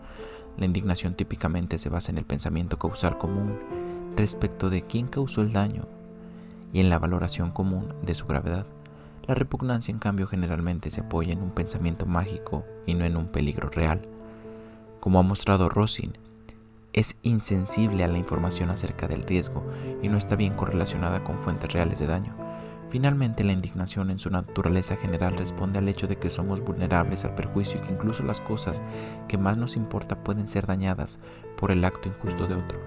[0.56, 3.56] La indignación típicamente se basa en el pensamiento causal común
[4.16, 5.86] respecto de quién causó el daño
[6.72, 8.66] y en la valoración común de su gravedad.
[9.26, 13.28] La repugnancia, en cambio, generalmente se apoya en un pensamiento mágico y no en un
[13.28, 14.02] peligro real.
[15.00, 16.18] Como ha mostrado Rosin,
[16.92, 19.64] es insensible a la información acerca del riesgo
[20.02, 22.34] y no está bien correlacionada con fuentes reales de daño.
[22.90, 27.34] Finalmente, la indignación en su naturaleza general responde al hecho de que somos vulnerables al
[27.34, 28.82] perjuicio y que incluso las cosas
[29.26, 31.18] que más nos importa pueden ser dañadas
[31.56, 32.78] por el acto injusto de otro.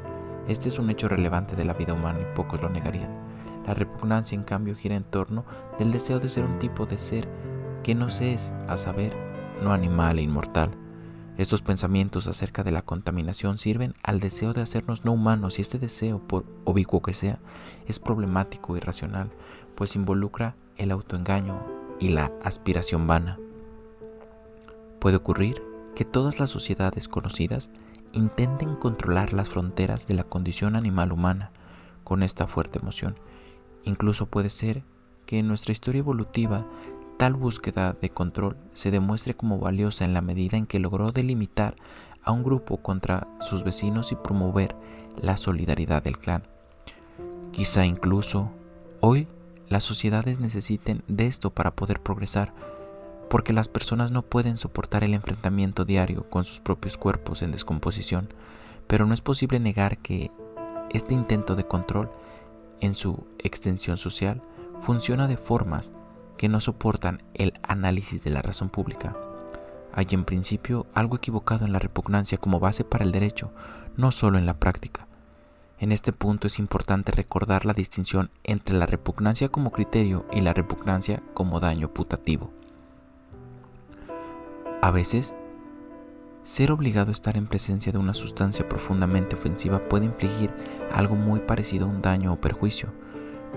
[0.47, 3.09] Este es un hecho relevante de la vida humana y pocos lo negarían.
[3.65, 5.45] La repugnancia, en cambio, gira en torno
[5.79, 7.27] del deseo de ser un tipo de ser
[7.81, 9.15] que no se es, a saber,
[9.63, 10.82] no animal e inmortal.
[11.37, 15.79] Estos pensamientos acerca de la contaminación sirven al deseo de hacernos no humanos y este
[15.79, 17.39] deseo, por obicuo que sea,
[17.87, 19.31] es problemático y racional,
[19.75, 21.59] pues involucra el autoengaño
[21.99, 23.39] y la aspiración vana.
[24.99, 25.63] Puede ocurrir
[25.95, 27.71] que todas las sociedades conocidas
[28.11, 31.51] intenten controlar las fronteras de la condición animal humana
[32.03, 33.15] con esta fuerte emoción.
[33.83, 34.83] Incluso puede ser
[35.25, 36.65] que en nuestra historia evolutiva
[37.17, 41.75] tal búsqueda de control se demuestre como valiosa en la medida en que logró delimitar
[42.23, 44.75] a un grupo contra sus vecinos y promover
[45.21, 46.43] la solidaridad del clan.
[47.51, 48.51] Quizá incluso
[48.99, 49.27] hoy
[49.69, 52.53] las sociedades necesiten de esto para poder progresar,
[53.29, 58.29] porque las personas no pueden soportar el enfrentamiento diario con sus propios cuerpos en descomposición,
[58.87, 60.31] pero no es posible negar que
[60.91, 62.11] este intento de control
[62.79, 64.41] en su extensión social
[64.81, 65.91] funciona de formas
[66.43, 69.15] que no soportan el análisis de la razón pública.
[69.93, 73.53] Hay en principio algo equivocado en la repugnancia como base para el derecho,
[73.95, 75.07] no solo en la práctica.
[75.79, 80.51] En este punto es importante recordar la distinción entre la repugnancia como criterio y la
[80.51, 82.51] repugnancia como daño putativo.
[84.81, 85.33] A veces,
[86.43, 90.53] ser obligado a estar en presencia de una sustancia profundamente ofensiva puede infligir
[90.91, 92.89] algo muy parecido a un daño o perjuicio.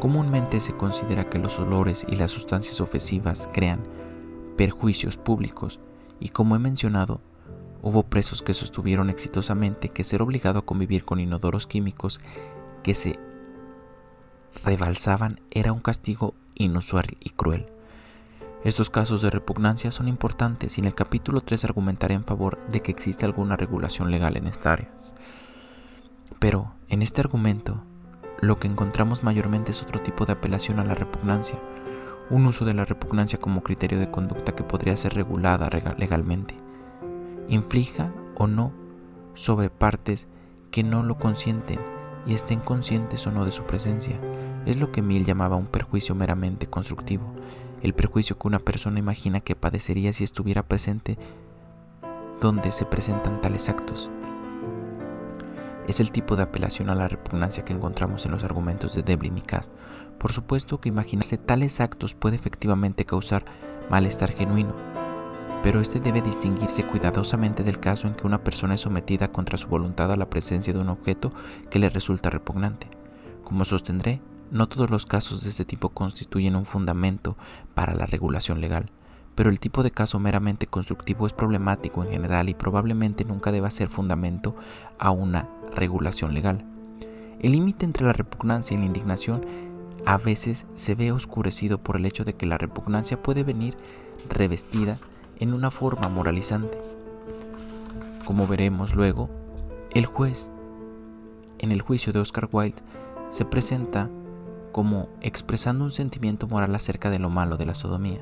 [0.01, 3.82] Comúnmente se considera que los olores y las sustancias ofensivas crean
[4.56, 5.81] perjuicios públicos
[6.20, 7.20] y como he mencionado,
[7.86, 12.20] Hubo presos que sostuvieron exitosamente que ser obligado a convivir con inodoros químicos
[12.82, 13.16] que se
[14.64, 17.66] rebalsaban era un castigo inusual y cruel.
[18.64, 22.81] Estos casos de repugnancia son importantes y en el capítulo 3 argumentaré en favor de
[22.81, 24.90] que existe alguna regulación legal en esta área.
[26.40, 27.85] Pero en este argumento,
[28.40, 31.58] lo que encontramos mayormente es otro tipo de apelación a la repugnancia,
[32.30, 36.66] un uso de la repugnancia como criterio de conducta que podría ser regulada legalmente
[37.48, 38.72] inflija o no
[39.34, 40.26] sobre partes
[40.70, 41.78] que no lo consienten
[42.26, 44.18] y estén conscientes o no de su presencia.
[44.64, 47.32] Es lo que Mill llamaba un perjuicio meramente constructivo,
[47.82, 51.18] el perjuicio que una persona imagina que padecería si estuviera presente
[52.40, 54.10] donde se presentan tales actos.
[55.88, 59.38] Es el tipo de apelación a la repugnancia que encontramos en los argumentos de Devlin
[59.38, 59.70] y Cass.
[60.18, 63.44] Por supuesto que imaginarse tales actos puede efectivamente causar
[63.88, 64.74] malestar genuino,
[65.62, 69.68] pero este debe distinguirse cuidadosamente del caso en que una persona es sometida contra su
[69.68, 71.32] voluntad a la presencia de un objeto
[71.70, 72.88] que le resulta repugnante.
[73.44, 77.36] Como sostendré, no todos los casos de este tipo constituyen un fundamento
[77.74, 78.90] para la regulación legal,
[79.36, 83.70] pero el tipo de caso meramente constructivo es problemático en general y probablemente nunca deba
[83.70, 84.56] ser fundamento
[84.98, 86.64] a una regulación legal.
[87.38, 89.44] El límite entre la repugnancia y la indignación
[90.06, 93.76] a veces se ve oscurecido por el hecho de que la repugnancia puede venir
[94.30, 94.98] revestida
[95.38, 96.78] en una forma moralizante.
[98.24, 99.28] Como veremos luego,
[99.92, 100.50] el juez
[101.58, 102.82] en el juicio de Oscar Wilde
[103.30, 104.08] se presenta
[104.72, 108.20] como expresando un sentimiento moral acerca de lo malo de la sodomía.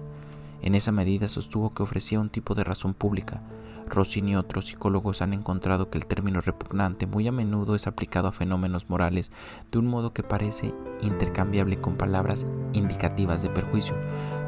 [0.65, 3.43] En esa medida sostuvo que ofrecía un tipo de razón pública.
[3.87, 8.29] Rossini y otros psicólogos han encontrado que el término repugnante muy a menudo es aplicado
[8.29, 9.31] a fenómenos morales
[9.71, 10.73] de un modo que parece
[11.03, 13.95] intercambiable con palabras indicativas de perjuicio,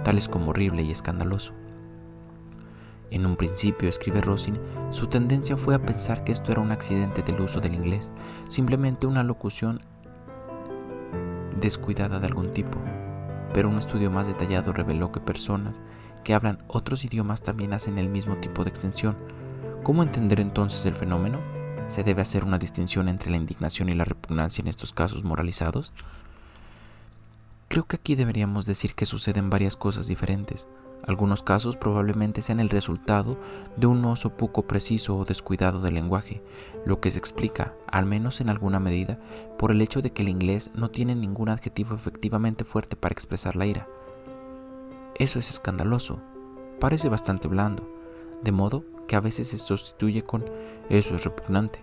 [0.05, 1.53] tales como horrible y escandaloso.
[3.11, 4.59] En un principio, escribe Rosin,
[4.93, 8.11] su tendencia fue a pensar que esto era un accidente del uso del inglés,
[8.49, 9.83] simplemente una locución
[11.61, 12.79] descuidada de algún tipo.
[13.53, 15.79] Pero un estudio más detallado reveló que personas
[16.27, 19.17] que hablan otros idiomas también hacen el mismo tipo de extensión.
[19.85, 21.39] ¿Cómo entender entonces el fenómeno?
[21.87, 25.93] ¿Se debe hacer una distinción entre la indignación y la repugnancia en estos casos moralizados?
[27.69, 30.67] Creo que aquí deberíamos decir que suceden varias cosas diferentes.
[31.07, 33.39] Algunos casos probablemente sean el resultado
[33.77, 36.43] de un uso poco preciso o descuidado del lenguaje,
[36.85, 39.21] lo que se explica, al menos en alguna medida,
[39.61, 43.55] por el hecho de que el inglés no tiene ningún adjetivo efectivamente fuerte para expresar
[43.55, 43.87] la ira.
[45.19, 46.21] Eso es escandaloso,
[46.79, 47.89] parece bastante blando,
[48.43, 50.45] de modo que a veces se sustituye con
[50.91, 51.83] eso es repugnante.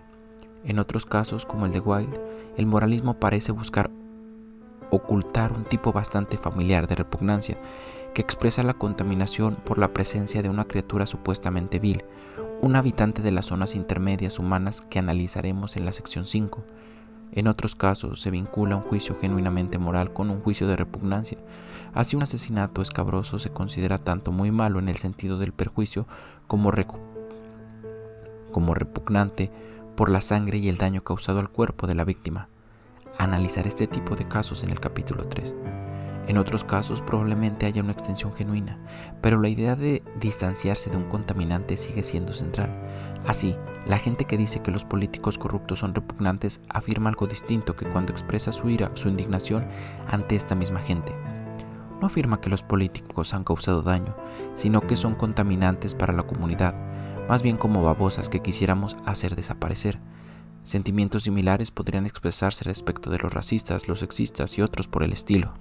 [0.64, 2.20] En otros casos, como el de Wilde,
[2.56, 3.90] el moralismo parece buscar
[4.90, 7.58] ocultar un tipo bastante familiar de repugnancia
[8.14, 12.04] que expresa la contaminación por la presencia de una criatura supuestamente vil,
[12.60, 16.62] un habitante de las zonas intermedias humanas que analizaremos en la sección 5.
[17.32, 21.38] En otros casos se vincula un juicio genuinamente moral con un juicio de repugnancia.
[21.94, 26.06] Así un asesinato escabroso se considera tanto muy malo en el sentido del perjuicio
[26.48, 26.72] como,
[28.74, 29.50] repugnante
[29.96, 32.48] por la sangre y el daño causado al cuerpo de la víctima.
[33.16, 35.54] Analizar este tipo de casos en el capítulo 3.
[36.26, 38.78] En otros casos probablemente haya una extensión genuina,
[39.20, 42.70] pero la idea de distanciarse de un contaminante sigue siendo central.
[43.26, 43.56] Así,
[43.86, 48.12] la gente que dice que los políticos corruptos son repugnantes afirma algo distinto que cuando
[48.12, 49.66] expresa su ira, su indignación
[50.08, 51.14] ante esta misma gente.
[52.04, 54.14] No afirma que los políticos han causado daño,
[54.56, 56.74] sino que son contaminantes para la comunidad,
[57.30, 60.00] más bien como babosas que quisiéramos hacer desaparecer.
[60.64, 65.54] Sentimientos similares podrían expresarse respecto de los racistas, los sexistas y otros por el estilo.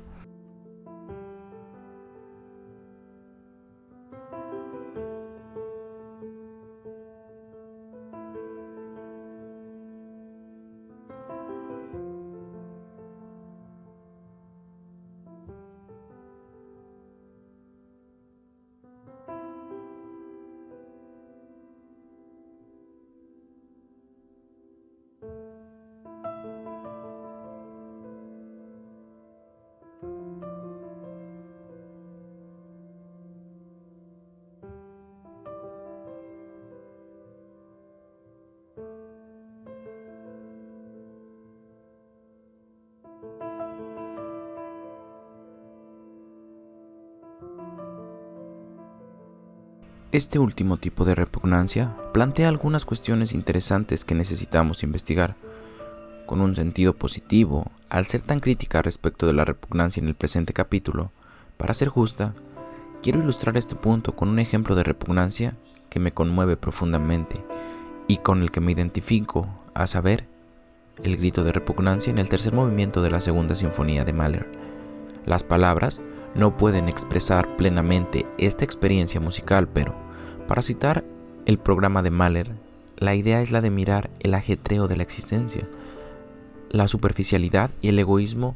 [50.13, 55.35] Este último tipo de repugnancia plantea algunas cuestiones interesantes que necesitamos investigar.
[56.27, 60.53] Con un sentido positivo, al ser tan crítica respecto de la repugnancia en el presente
[60.53, 61.09] capítulo,
[61.57, 62.35] para ser justa,
[63.01, 65.55] quiero ilustrar este punto con un ejemplo de repugnancia
[65.89, 67.43] que me conmueve profundamente
[68.07, 70.27] y con el que me identifico, a saber,
[71.03, 74.47] el grito de repugnancia en el tercer movimiento de la segunda sinfonía de Mahler.
[75.25, 76.01] Las palabras
[76.35, 79.95] no pueden expresar plenamente esta experiencia musical, pero,
[80.47, 81.03] para citar
[81.45, 82.51] el programa de Mahler,
[82.97, 85.67] la idea es la de mirar el ajetreo de la existencia,
[86.69, 88.55] la superficialidad y el egoísmo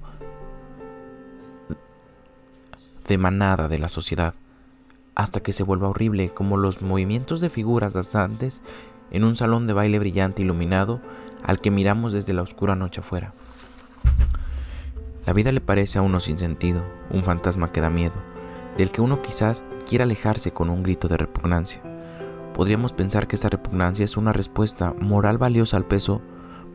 [3.07, 4.33] de manada de la sociedad,
[5.15, 8.61] hasta que se vuelva horrible como los movimientos de figuras danzantes
[9.11, 11.01] en un salón de baile brillante iluminado
[11.43, 13.33] al que miramos desde la oscura noche afuera.
[15.25, 18.15] La vida le parece a uno sin sentido, un fantasma que da miedo,
[18.77, 21.81] del que uno quizás quiera alejarse con un grito de repugnancia.
[22.53, 26.21] Podríamos pensar que esta repugnancia es una respuesta moral valiosa al peso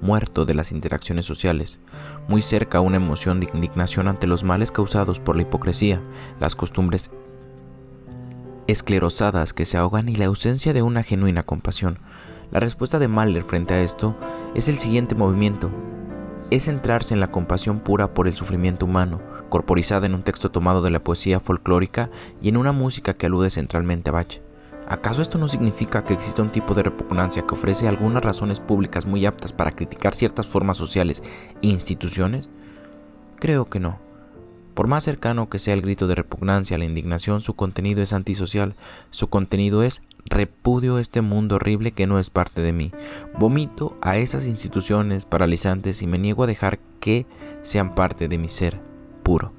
[0.00, 1.80] muerto de las interacciones sociales,
[2.28, 6.02] muy cerca a una emoción de indignación ante los males causados por la hipocresía,
[6.40, 7.10] las costumbres
[8.66, 11.98] esclerosadas que se ahogan y la ausencia de una genuina compasión.
[12.50, 14.16] La respuesta de Mahler frente a esto
[14.54, 15.70] es el siguiente movimiento,
[16.50, 19.20] es centrarse en la compasión pura por el sufrimiento humano,
[19.52, 22.08] corporizada en un texto tomado de la poesía folclórica
[22.40, 24.40] y en una música que alude centralmente a Bach.
[24.88, 29.04] ¿Acaso esto no significa que existe un tipo de repugnancia que ofrece algunas razones públicas
[29.04, 31.22] muy aptas para criticar ciertas formas sociales
[31.60, 32.48] e instituciones?
[33.40, 33.98] Creo que no.
[34.72, 38.14] Por más cercano que sea el grito de repugnancia a la indignación, su contenido es
[38.14, 38.74] antisocial,
[39.10, 42.90] su contenido es Repudio este mundo horrible que no es parte de mí.
[43.38, 47.26] Vomito a esas instituciones paralizantes y me niego a dejar que
[47.62, 48.91] sean parte de mi ser
[49.22, 49.52] puro.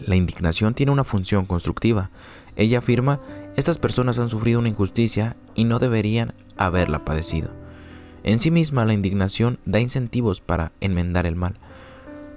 [0.00, 2.10] La indignación tiene una función constructiva.
[2.56, 3.20] Ella afirma,
[3.56, 7.50] estas personas han sufrido una injusticia y no deberían haberla padecido.
[8.22, 11.54] En sí misma la indignación da incentivos para enmendar el mal.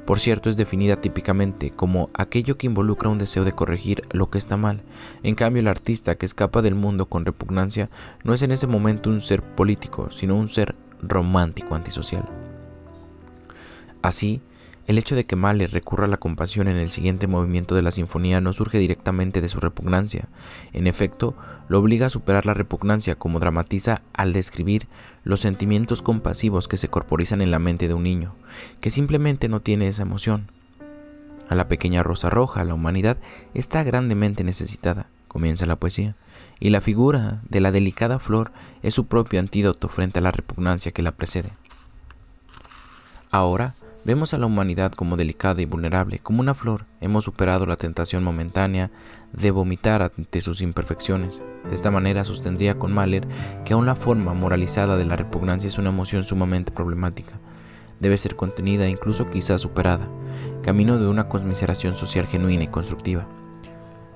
[0.05, 4.39] Por cierto, es definida típicamente como aquello que involucra un deseo de corregir lo que
[4.39, 4.81] está mal.
[5.23, 7.89] En cambio, el artista que escapa del mundo con repugnancia
[8.23, 12.27] no es en ese momento un ser político, sino un ser romántico antisocial.
[14.01, 14.41] Así,
[14.91, 17.91] el hecho de que Mahler recurra a la compasión en el siguiente movimiento de la
[17.91, 20.27] sinfonía no surge directamente de su repugnancia.
[20.73, 21.33] En efecto,
[21.69, 24.89] lo obliga a superar la repugnancia como dramatiza al describir
[25.23, 28.35] los sentimientos compasivos que se corporizan en la mente de un niño,
[28.81, 30.51] que simplemente no tiene esa emoción.
[31.47, 33.17] A la pequeña rosa roja, la humanidad
[33.53, 36.17] está grandemente necesitada, comienza la poesía,
[36.59, 38.51] y la figura de la delicada flor
[38.83, 41.51] es su propio antídoto frente a la repugnancia que la precede.
[43.31, 46.87] Ahora, Vemos a la humanidad como delicada y vulnerable, como una flor.
[47.01, 48.89] Hemos superado la tentación momentánea
[49.31, 51.43] de vomitar ante sus imperfecciones.
[51.69, 53.27] De esta manera sostendría con Mahler
[53.63, 57.39] que aún la forma moralizada de la repugnancia es una emoción sumamente problemática.
[57.99, 60.07] Debe ser contenida e incluso quizás superada,
[60.63, 63.27] camino de una conmiseración social genuina y constructiva.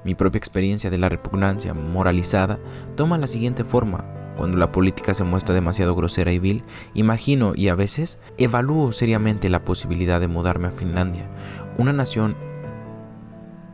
[0.03, 2.57] Mi propia experiencia de la repugnancia moralizada
[2.95, 4.03] toma la siguiente forma,
[4.36, 6.64] cuando la política se muestra demasiado grosera y vil,
[6.94, 11.30] imagino y a veces evalúo seriamente la posibilidad de mudarme a Finlandia,
[11.78, 12.36] una nación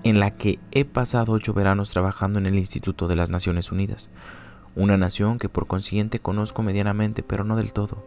[0.03, 4.09] en la que he pasado ocho veranos trabajando en el Instituto de las Naciones Unidas,
[4.75, 8.03] una nación que por consiguiente conozco medianamente pero no del todo.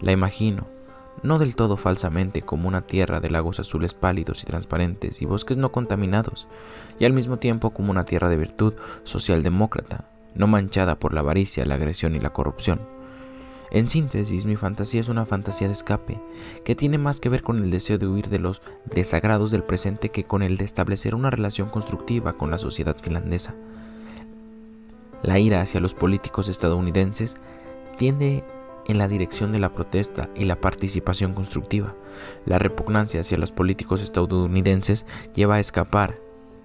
[0.00, 0.66] La imagino,
[1.22, 5.56] no del todo falsamente, como una tierra de lagos azules pálidos y transparentes y bosques
[5.56, 6.46] no contaminados,
[6.98, 10.04] y al mismo tiempo como una tierra de virtud socialdemócrata,
[10.34, 12.80] no manchada por la avaricia, la agresión y la corrupción.
[13.70, 16.20] En síntesis, mi fantasía es una fantasía de escape,
[16.64, 20.08] que tiene más que ver con el deseo de huir de los desagrados del presente
[20.08, 23.54] que con el de establecer una relación constructiva con la sociedad finlandesa.
[25.22, 27.36] La ira hacia los políticos estadounidenses
[27.98, 28.44] tiende
[28.86, 31.94] en la dirección de la protesta y la participación constructiva.
[32.46, 36.18] La repugnancia hacia los políticos estadounidenses lleva a escapar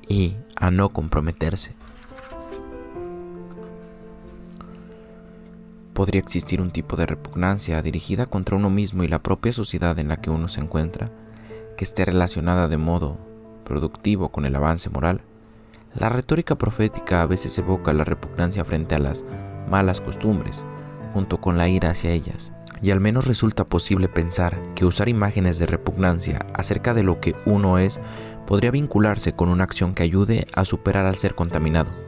[0.08, 1.76] y a no comprometerse.
[6.04, 10.10] Podría existir un tipo de repugnancia dirigida contra uno mismo y la propia sociedad en
[10.10, 11.12] la que uno se encuentra,
[11.78, 13.18] que esté relacionada de modo
[13.64, 15.22] productivo con el avance moral.
[15.96, 19.24] La retórica profética a veces evoca la repugnancia frente a las
[19.70, 20.66] malas costumbres,
[21.14, 22.52] junto con la ira hacia ellas,
[22.82, 27.34] y al menos resulta posible pensar que usar imágenes de repugnancia acerca de lo que
[27.46, 28.02] uno es
[28.46, 32.03] podría vincularse con una acción que ayude a superar al ser contaminado.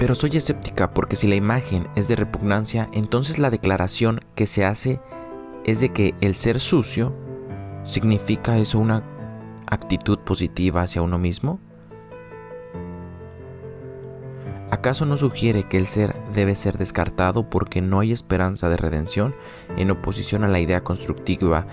[0.00, 4.64] Pero soy escéptica porque si la imagen es de repugnancia, entonces la declaración que se
[4.64, 4.98] hace
[5.66, 7.14] es de que el ser sucio
[7.84, 9.04] significa eso una
[9.66, 11.60] actitud positiva hacia uno mismo.
[14.70, 19.34] ¿Acaso no sugiere que el ser debe ser descartado porque no hay esperanza de redención
[19.76, 21.66] en oposición a la idea constructiva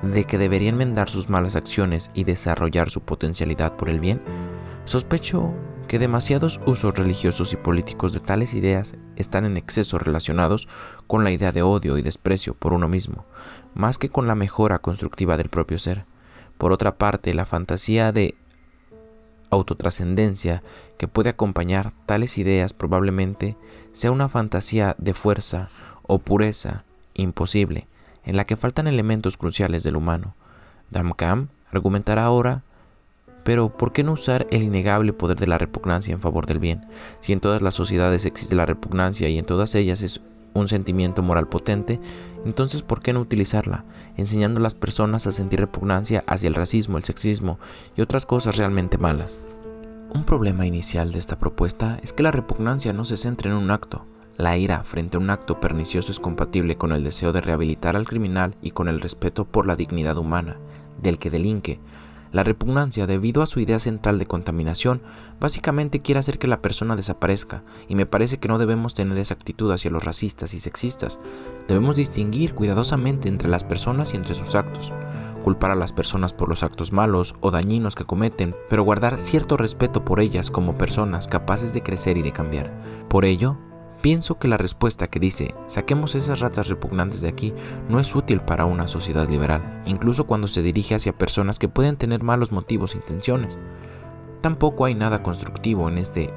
[0.00, 4.22] de que debería enmendar sus malas acciones y desarrollar su potencialidad por el bien?
[4.86, 5.52] Sospecho
[5.90, 10.68] que demasiados usos religiosos y políticos de tales ideas están en exceso relacionados
[11.08, 13.24] con la idea de odio y desprecio por uno mismo,
[13.74, 16.04] más que con la mejora constructiva del propio ser.
[16.58, 18.36] Por otra parte, la fantasía de
[19.50, 20.62] autotrascendencia
[20.96, 23.56] que puede acompañar tales ideas probablemente
[23.90, 25.70] sea una fantasía de fuerza
[26.02, 26.84] o pureza
[27.14, 27.88] imposible,
[28.24, 30.36] en la que faltan elementos cruciales del humano.
[30.90, 32.62] Damkam argumentará ahora,
[33.44, 36.86] pero ¿por qué no usar el innegable poder de la repugnancia en favor del bien?
[37.20, 40.20] Si en todas las sociedades existe la repugnancia y en todas ellas es
[40.52, 42.00] un sentimiento moral potente,
[42.44, 43.84] entonces ¿por qué no utilizarla,
[44.16, 47.58] enseñando a las personas a sentir repugnancia hacia el racismo, el sexismo
[47.96, 49.40] y otras cosas realmente malas?
[50.12, 53.70] Un problema inicial de esta propuesta es que la repugnancia no se centra en un
[53.70, 54.06] acto.
[54.36, 58.08] La ira frente a un acto pernicioso es compatible con el deseo de rehabilitar al
[58.08, 60.56] criminal y con el respeto por la dignidad humana
[61.00, 61.78] del que delinque,
[62.32, 65.02] la repugnancia, debido a su idea central de contaminación,
[65.40, 69.34] básicamente quiere hacer que la persona desaparezca, y me parece que no debemos tener esa
[69.34, 71.18] actitud hacia los racistas y sexistas.
[71.66, 74.92] Debemos distinguir cuidadosamente entre las personas y entre sus actos.
[75.42, 79.56] Culpar a las personas por los actos malos o dañinos que cometen, pero guardar cierto
[79.56, 82.72] respeto por ellas como personas capaces de crecer y de cambiar.
[83.08, 83.56] Por ello,
[84.00, 87.52] Pienso que la respuesta que dice, saquemos esas ratas repugnantes de aquí,
[87.88, 91.96] no es útil para una sociedad liberal, incluso cuando se dirige hacia personas que pueden
[91.96, 93.58] tener malos motivos e intenciones.
[94.40, 96.32] Tampoco hay nada constructivo en este...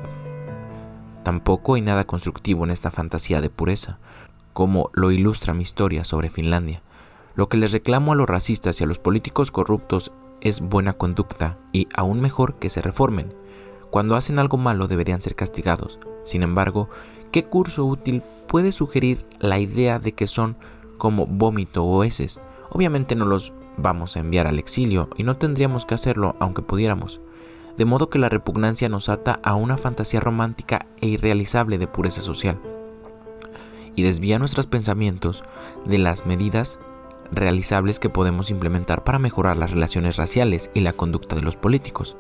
[1.24, 3.98] Tampoco hay nada constructivo en esta fantasía de pureza,
[4.52, 6.82] como lo ilustra mi historia sobre Finlandia.
[7.36, 10.12] Lo que les reclamo a los racistas y a los políticos corruptos
[10.42, 13.34] es buena conducta y aún mejor que se reformen.
[13.90, 15.98] Cuando hacen algo malo deberían ser castigados.
[16.26, 16.90] Sin embargo,
[17.34, 20.56] ¿Qué curso útil puede sugerir la idea de que son
[21.00, 22.40] como vómito o heces?
[22.70, 27.22] Obviamente no los vamos a enviar al exilio y no tendríamos que hacerlo aunque pudiéramos.
[27.76, 32.22] De modo que la repugnancia nos ata a una fantasía romántica e irrealizable de pureza
[32.22, 32.60] social
[33.96, 35.44] y desvía nuestros pensamientos
[35.86, 36.78] de las medidas
[37.32, 42.16] realizables que podemos implementar para mejorar las relaciones raciales y la conducta de los políticos.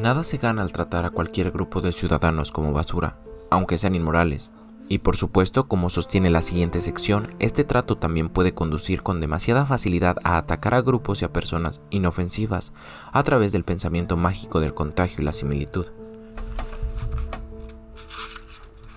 [0.00, 3.16] Nada se gana al tratar a cualquier grupo de ciudadanos como basura,
[3.50, 4.52] aunque sean inmorales.
[4.88, 9.64] Y por supuesto, como sostiene la siguiente sección, este trato también puede conducir con demasiada
[9.64, 12.72] facilidad a atacar a grupos y a personas inofensivas
[13.12, 15.86] a través del pensamiento mágico del contagio y la similitud.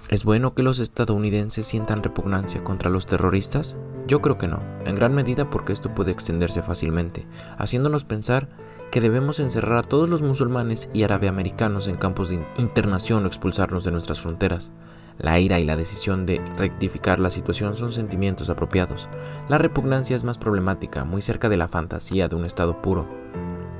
[0.10, 3.76] ¿Es bueno que los estadounidenses sientan repugnancia contra los terroristas?
[4.08, 7.26] Yo creo que no, en gran medida porque esto puede extenderse fácilmente,
[7.58, 8.48] haciéndonos pensar
[8.94, 13.84] que debemos encerrar a todos los musulmanes y americanos en campos de internación o expulsarlos
[13.86, 14.72] de nuestras fronteras.
[15.18, 19.10] La ira y la decisión de rectificar la situación son sentimientos apropiados.
[19.50, 23.08] La repugnancia es más problemática, muy cerca de la fantasía de un estado puro.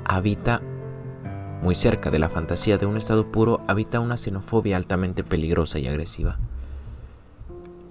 [0.04, 0.64] Habita
[1.62, 5.86] muy cerca de la fantasía de un estado puro habita una xenofobia altamente peligrosa y
[5.86, 6.40] agresiva.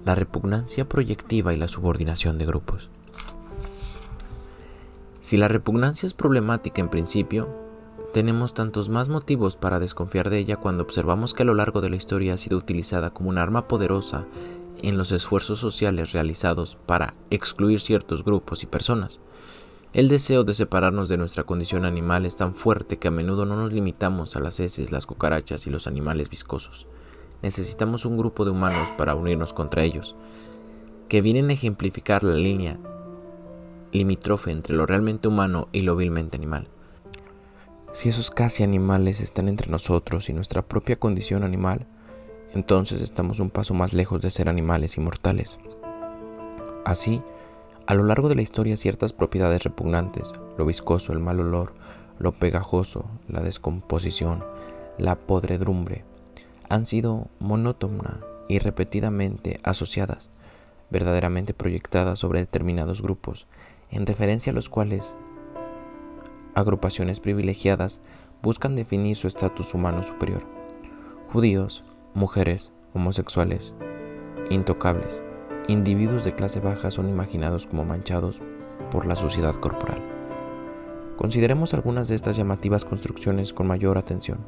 [0.05, 2.91] La repugnancia proyectiva y la subordinación de grupos.
[5.23, 7.49] Si la repugnancia es problemática en principio,
[8.13, 11.89] Tenemos tantos más motivos para desconfiar de ella cuando observamos que a lo largo de
[11.89, 14.27] la historia ha sido utilizada como un arma poderosa
[14.83, 19.21] en los esfuerzos sociales realizados para excluir ciertos grupos y personas.
[19.95, 23.57] El deseo de separarnos de nuestra condición animal es tan fuerte que a menudo no
[23.57, 26.87] nos limitamos a las heces, las cucarachas y los animales viscosos.
[27.41, 30.17] Necesitamos un grupo de humanos para unirnos contra ellos,
[31.09, 32.79] que vienen a ejemplificar la línea
[33.93, 36.69] limítrofe entre lo realmente humano y lo vilmente animal.
[37.93, 41.87] Si esos casi animales están entre nosotros y nuestra propia condición animal,
[42.55, 45.59] entonces estamos un paso más lejos de ser animales inmortales.
[46.85, 47.23] Así,
[47.87, 51.75] a lo largo de la historia ciertas propiedades repugnantes, lo viscoso, el mal olor,
[52.19, 54.45] lo pegajoso, la descomposición,
[54.99, 56.05] la podredumbre,
[56.69, 60.31] han sido monótona y repetidamente asociadas,
[60.91, 63.47] verdaderamente proyectadas sobre determinados grupos,
[63.93, 65.15] en referencia a los cuales
[66.55, 68.01] agrupaciones privilegiadas
[68.43, 70.43] buscan definir su estatus humano superior.
[71.33, 73.75] Judíos, mujeres, homosexuales,
[74.51, 75.23] intocables,
[75.69, 78.43] individuos de clase baja son imaginados como manchados
[78.91, 80.03] por la suciedad corporal.
[81.17, 84.39] Consideremos algunas de estas llamativas construcciones con mayor atención.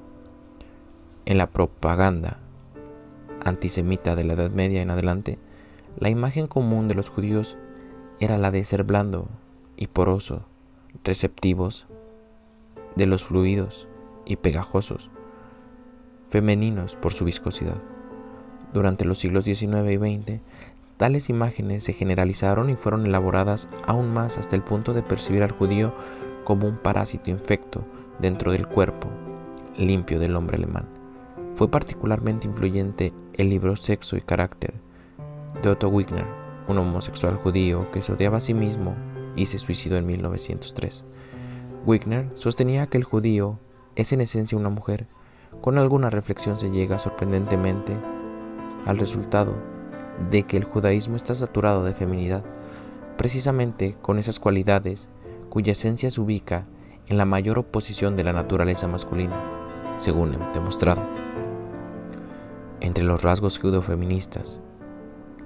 [1.25, 2.39] En la propaganda
[3.45, 5.39] antisemita de la Edad Media en adelante,
[5.99, 7.57] la imagen común de los judíos
[8.21, 9.29] era la de ser blando
[9.77, 10.43] y poroso,
[11.03, 11.87] receptivos,
[12.97, 13.89] de los fluidos
[14.25, 15.11] y pegajosos,
[16.29, 17.77] femeninos por su viscosidad.
[18.73, 20.41] Durante los siglos XIX y XX,
[20.97, 25.53] tales imágenes se generalizaron y fueron elaboradas aún más hasta el punto de percibir al
[25.53, 25.93] judío
[26.45, 27.85] como un parásito infecto
[28.21, 29.09] dentro del cuerpo
[29.77, 30.87] limpio del hombre alemán.
[31.55, 34.75] Fue particularmente influyente el libro Sexo y Carácter
[35.63, 38.95] de Otto Wigner, un homosexual judío que se odiaba a sí mismo
[39.37, 41.05] y se suicidó en 1903.
[41.87, 43.59] Wigner sostenía que el judío
[43.97, 45.07] es en esencia una mujer.
[45.61, 47.97] Con alguna reflexión se llega sorprendentemente
[48.87, 49.55] al resultado
[50.31, 52.45] de que el judaísmo está saturado de feminidad,
[53.17, 55.09] precisamente con esas cualidades
[55.49, 56.67] cuya esencia se ubica
[57.07, 59.37] en la mayor oposición de la naturaleza masculina,
[59.99, 61.03] según he demostrado.
[62.81, 64.61] Entre los rasgos judeo-feministas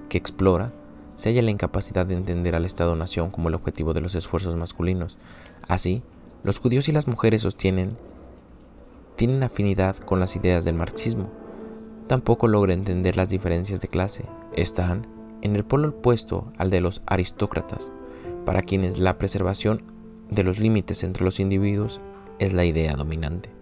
[0.09, 0.73] que explora
[1.19, 5.19] se halla la incapacidad de entender al Estado-nación como el objetivo de los esfuerzos masculinos.
[5.67, 6.03] Así,
[6.45, 7.99] los judíos y las mujeres sostienen
[9.17, 11.29] tienen afinidad con las ideas del marxismo.
[12.07, 14.27] Tampoco logra entender las diferencias de clase.
[14.55, 15.09] Están
[15.43, 17.91] en el polo opuesto al de los aristócratas,
[18.47, 19.83] para quienes la preservación
[20.31, 22.01] de los límites entre los individuos
[22.39, 23.58] es la idea dominante.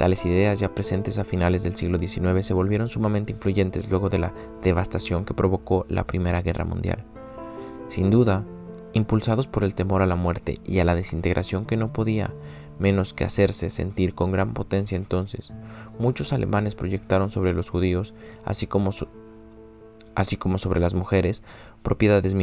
[0.00, 4.18] Tales ideas ya presentes a finales del siglo XIX se volvieron sumamente influyentes luego de
[4.18, 4.32] la
[4.62, 7.04] devastación que provocó la Primera Guerra Mundial.
[7.86, 8.46] Sin duda,
[8.94, 12.32] impulsados por el temor a la muerte y a la desintegración que no podía
[12.78, 15.52] menos que hacerse sentir con gran potencia entonces,
[15.98, 21.42] muchos alemanes proyectaron sobre los judíos, así como, sobre las mujeres,
[21.82, 22.34] propiedades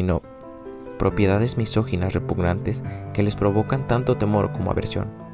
[1.57, 2.83] misóginas repugnantes
[3.15, 5.26] que les provocan tanto temor como aversión.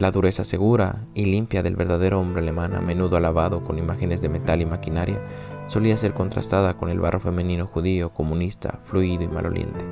[0.00, 4.28] La dureza segura y limpia del verdadero hombre alemán, a menudo alabado con imágenes de
[4.28, 5.20] metal y maquinaria,
[5.68, 9.84] solía ser contrastada con el barro femenino judío, comunista, fluido y maloliente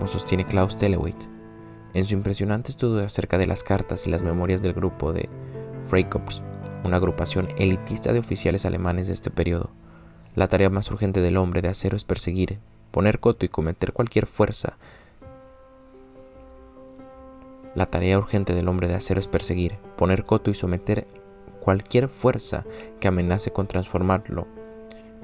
[0.00, 1.20] como sostiene Klaus Telewitt,
[1.92, 5.28] en su impresionante estudio acerca de las cartas y las memorias del grupo de
[5.88, 6.42] Freikorps,
[6.84, 9.68] una agrupación elitista de oficiales alemanes de este periodo.
[10.34, 12.60] La tarea más urgente del hombre de acero es perseguir,
[12.92, 14.78] poner coto y cometer cualquier fuerza.
[17.74, 21.06] La tarea urgente del hombre de acero es perseguir, poner coto y someter
[21.60, 22.64] cualquier fuerza
[22.98, 24.48] que amenace con transformarlo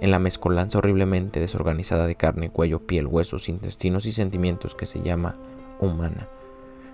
[0.00, 5.00] en la mezcolanza horriblemente desorganizada de carne, cuello, piel, huesos, intestinos y sentimientos que se
[5.00, 5.36] llama
[5.80, 6.28] humana,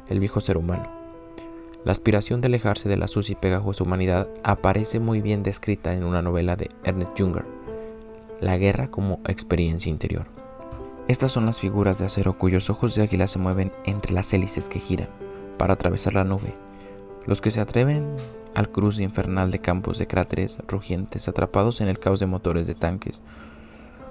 [0.08, 0.88] el viejo ser humano.
[1.84, 6.04] La aspiración de alejarse de la sucia y pegajosa humanidad aparece muy bien descrita en
[6.04, 7.44] una novela de Ernest Junger,
[8.40, 10.26] La guerra como experiencia interior.
[11.08, 14.68] Estas son las figuras de acero cuyos ojos de águila se mueven entre las hélices
[14.68, 15.08] que giran
[15.62, 16.56] para atravesar la nube.
[17.24, 18.16] Los que se atreven
[18.52, 22.74] al cruce infernal de campos de cráteres rugientes atrapados en el caos de motores de
[22.74, 23.22] tanques,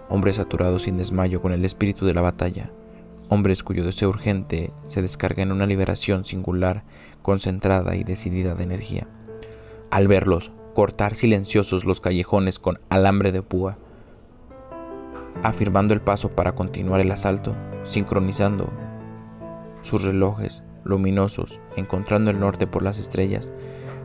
[0.08, 2.72] hombres saturados sin desmayo con el espíritu de la batalla,
[3.28, 6.86] hombres cuyo deseo urgente se descarga en una liberación singular,
[7.22, 9.08] concentrada y decidida de energía.
[9.90, 13.78] Al verlos cortar silenciosos los callejones con alambre de púa,
[15.44, 18.72] afirmando el paso para continuar el asalto, sincronizando
[19.82, 23.52] sus relojes luminosos, encontrando el norte por las estrellas,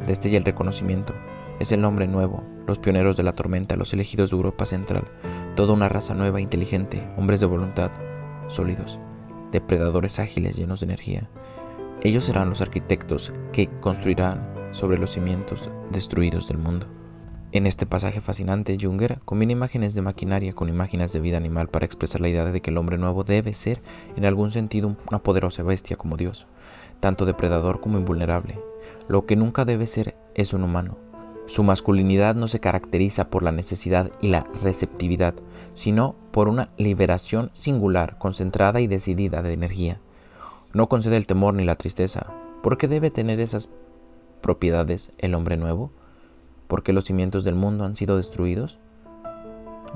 [0.07, 1.15] destella el reconocimiento.
[1.59, 5.05] Es el nombre nuevo, los pioneros de la tormenta, los elegidos de Europa Central,
[5.55, 7.91] toda una raza nueva, inteligente, hombres de voluntad,
[8.49, 8.99] sólidos,
[9.53, 11.29] depredadores ágiles llenos de energía.
[12.03, 16.87] Ellos serán los arquitectos que construirán sobre los cimientos destruidos del mundo.
[17.53, 21.87] En este pasaje fascinante, Junger combina imágenes de maquinaria con imágenes de vida animal para
[21.87, 23.81] expresar la idea de que el hombre nuevo debe ser,
[24.17, 26.47] en algún sentido, una poderosa bestia como Dios,
[27.01, 28.59] tanto depredador como invulnerable.
[29.09, 30.99] Lo que nunca debe ser es un humano.
[31.47, 35.35] Su masculinidad no se caracteriza por la necesidad y la receptividad,
[35.75, 40.01] sino por una liberación singular, concentrada y decidida de energía.
[40.73, 42.33] No concede el temor ni la tristeza.
[42.63, 43.71] ¿Por qué debe tener esas
[44.41, 45.93] propiedades el hombre nuevo?
[46.67, 48.79] porque los cimientos del mundo han sido destruidos?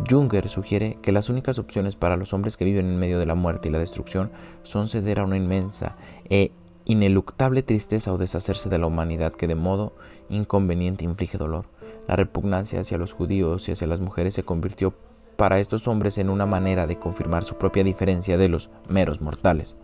[0.09, 3.35] Junger sugiere que las únicas opciones para los hombres que viven en medio de la
[3.35, 4.31] muerte y la destrucción
[4.63, 6.53] son ceder a una inmensa e
[6.91, 9.93] ineluctable tristeza o deshacerse de la humanidad que de modo
[10.29, 11.67] inconveniente inflige dolor.
[12.09, 14.93] La repugnancia hacia los judíos y hacia las mujeres se convirtió
[15.37, 19.77] para estos hombres en una manera de confirmar su propia diferencia de los meros mortales.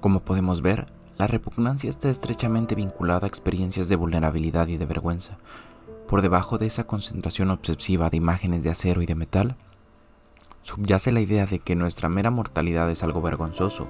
[0.00, 0.86] Como podemos ver,
[1.18, 5.38] la repugnancia está estrechamente vinculada a experiencias de vulnerabilidad y de vergüenza.
[6.06, 9.56] Por debajo de esa concentración obsesiva de imágenes de acero y de metal,
[10.62, 13.88] subyace la idea de que nuestra mera mortalidad es algo vergonzoso,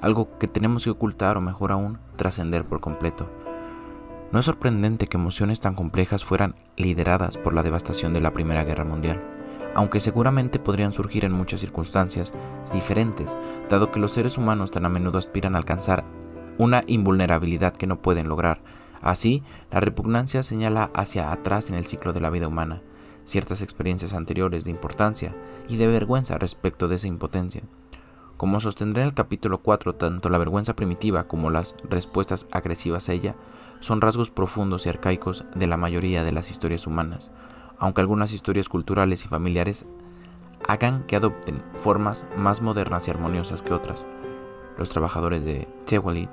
[0.00, 3.30] algo que tenemos que ocultar o mejor aún, trascender por completo.
[4.32, 8.64] No es sorprendente que emociones tan complejas fueran lideradas por la devastación de la Primera
[8.64, 9.22] Guerra Mundial,
[9.74, 12.32] aunque seguramente podrían surgir en muchas circunstancias
[12.72, 13.36] diferentes,
[13.68, 16.04] dado que los seres humanos tan a menudo aspiran a alcanzar
[16.58, 18.60] una invulnerabilidad que no pueden lograr.
[19.00, 22.82] Así, la repugnancia señala hacia atrás en el ciclo de la vida humana,
[23.24, 25.34] ciertas experiencias anteriores de importancia
[25.68, 27.62] y de vergüenza respecto de esa impotencia.
[28.36, 33.12] Como sostendré en el capítulo 4, tanto la vergüenza primitiva como las respuestas agresivas a
[33.12, 33.36] ella
[33.80, 37.32] son rasgos profundos y arcaicos de la mayoría de las historias humanas,
[37.78, 39.86] aunque algunas historias culturales y familiares
[40.66, 44.06] hagan que adopten formas más modernas y armoniosas que otras.
[44.78, 46.30] Los trabajadores de Tewalit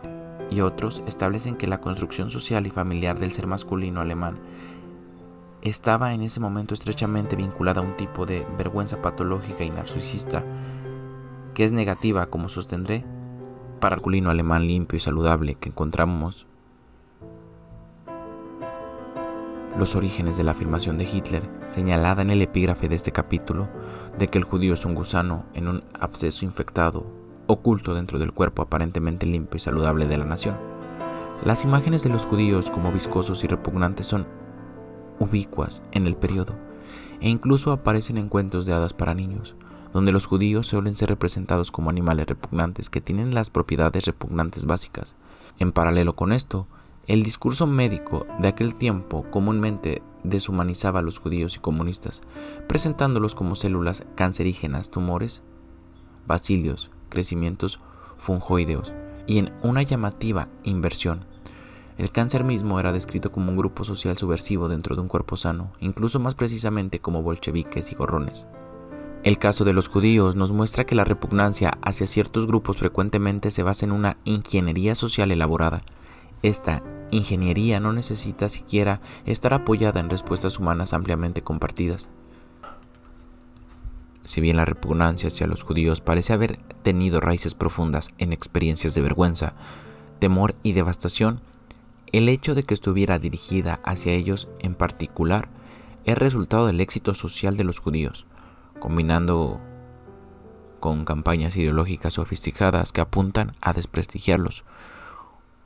[0.49, 4.39] y otros establecen que la construcción social y familiar del ser masculino alemán
[5.61, 10.43] estaba en ese momento estrechamente vinculada a un tipo de vergüenza patológica y narcisista
[11.53, 13.03] que es negativa, como sostendré,
[13.79, 16.47] para el masculino alemán limpio y saludable que encontramos
[19.77, 23.67] los orígenes de la afirmación de Hitler, señalada en el epígrafe de este capítulo,
[24.17, 27.05] de que el judío es un gusano en un absceso infectado
[27.47, 30.55] oculto dentro del cuerpo aparentemente limpio y saludable de la nación.
[31.43, 34.27] Las imágenes de los judíos como viscosos y repugnantes son
[35.19, 36.55] ubicuas en el periodo
[37.21, 39.55] e incluso aparecen en cuentos de hadas para niños,
[39.93, 45.15] donde los judíos suelen ser representados como animales repugnantes que tienen las propiedades repugnantes básicas.
[45.57, 46.67] En paralelo con esto,
[47.07, 52.21] el discurso médico de aquel tiempo comúnmente deshumanizaba a los judíos y comunistas,
[52.67, 55.43] presentándolos como células cancerígenas, tumores,
[56.27, 57.79] bacilios, crecimientos
[58.17, 58.93] fungoideos
[59.25, 61.25] y en una llamativa inversión.
[61.99, 65.73] El cáncer mismo era descrito como un grupo social subversivo dentro de un cuerpo sano,
[65.81, 68.47] incluso más precisamente como bolcheviques y gorrones.
[69.23, 73.63] El caso de los judíos nos muestra que la repugnancia hacia ciertos grupos frecuentemente se
[73.63, 75.81] basa en una ingeniería social elaborada.
[76.41, 82.09] Esta ingeniería no necesita siquiera estar apoyada en respuestas humanas ampliamente compartidas.
[84.23, 89.01] Si bien la repugnancia hacia los judíos parece haber tenido raíces profundas en experiencias de
[89.01, 89.51] vergüenza,
[90.19, 91.41] temor y devastación,
[92.11, 95.49] el hecho de que estuviera dirigida hacia ellos en particular
[96.05, 98.25] es resultado del éxito social de los judíos,
[98.79, 99.59] combinando
[100.79, 104.63] con campañas ideológicas sofisticadas que apuntan a desprestigiarlos.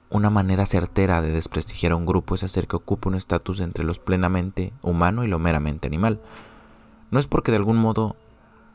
[0.09, 3.83] Una manera certera de desprestigiar a un grupo es hacer que ocupe un estatus entre
[3.83, 6.19] los plenamente humano y lo meramente animal.
[7.09, 8.15] No es porque de algún modo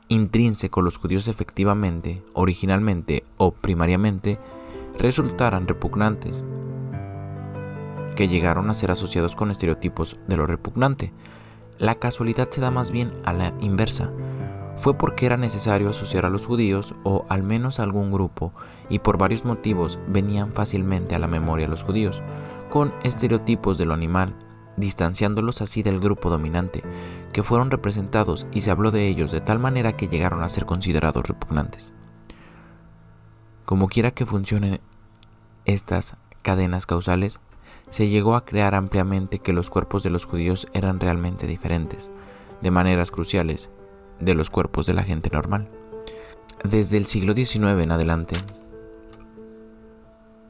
[0.08, 4.38] intrínseco los judíos efectivamente, originalmente o primariamente,
[4.98, 6.42] resultaran repugnantes,
[8.18, 11.12] que llegaron a ser asociados con estereotipos de lo repugnante.
[11.78, 14.10] La casualidad se da más bien a la inversa.
[14.76, 18.52] Fue porque era necesario asociar a los judíos o al menos a algún grupo
[18.88, 22.20] y por varios motivos venían fácilmente a la memoria los judíos,
[22.70, 24.34] con estereotipos de lo animal,
[24.76, 26.82] distanciándolos así del grupo dominante,
[27.32, 30.66] que fueron representados y se habló de ellos de tal manera que llegaron a ser
[30.66, 31.94] considerados repugnantes.
[33.64, 34.80] Como quiera que funcionen
[35.66, 37.38] estas cadenas causales,
[37.90, 42.10] se llegó a crear ampliamente que los cuerpos de los judíos eran realmente diferentes,
[42.60, 43.70] de maneras cruciales,
[44.20, 45.68] de los cuerpos de la gente normal.
[46.64, 48.36] Desde el siglo XIX en adelante,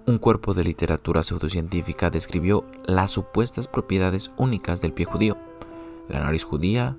[0.06, 5.36] un cuerpo de literatura pseudocientífica describió las supuestas propiedades únicas del pie judío,
[6.08, 6.96] la nariz judía,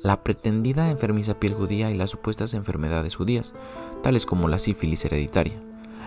[0.00, 3.54] la pretendida enfermiza piel judía y las supuestas enfermedades judías,
[4.04, 5.60] tales como la sífilis hereditaria.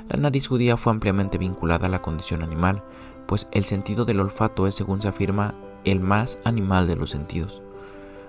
[0.07, 2.83] La nariz judía fue ampliamente vinculada a la condición animal,
[3.29, 5.53] pues el sentido del olfato es, según se afirma,
[5.85, 7.61] el más animal de los sentidos,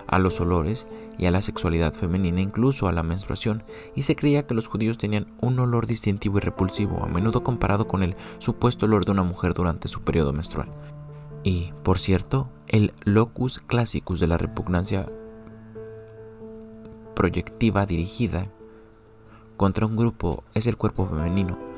[0.05, 0.85] a los olores
[1.17, 3.63] y a la sexualidad femenina, incluso a la menstruación,
[3.95, 7.87] y se creía que los judíos tenían un olor distintivo y repulsivo, a menudo comparado
[7.87, 10.69] con el supuesto olor de una mujer durante su periodo menstrual.
[11.41, 15.07] Y, por cierto, el locus classicus de la repugnancia
[17.15, 18.51] proyectiva dirigida
[19.57, 21.70] contra un grupo es el cuerpo femenino.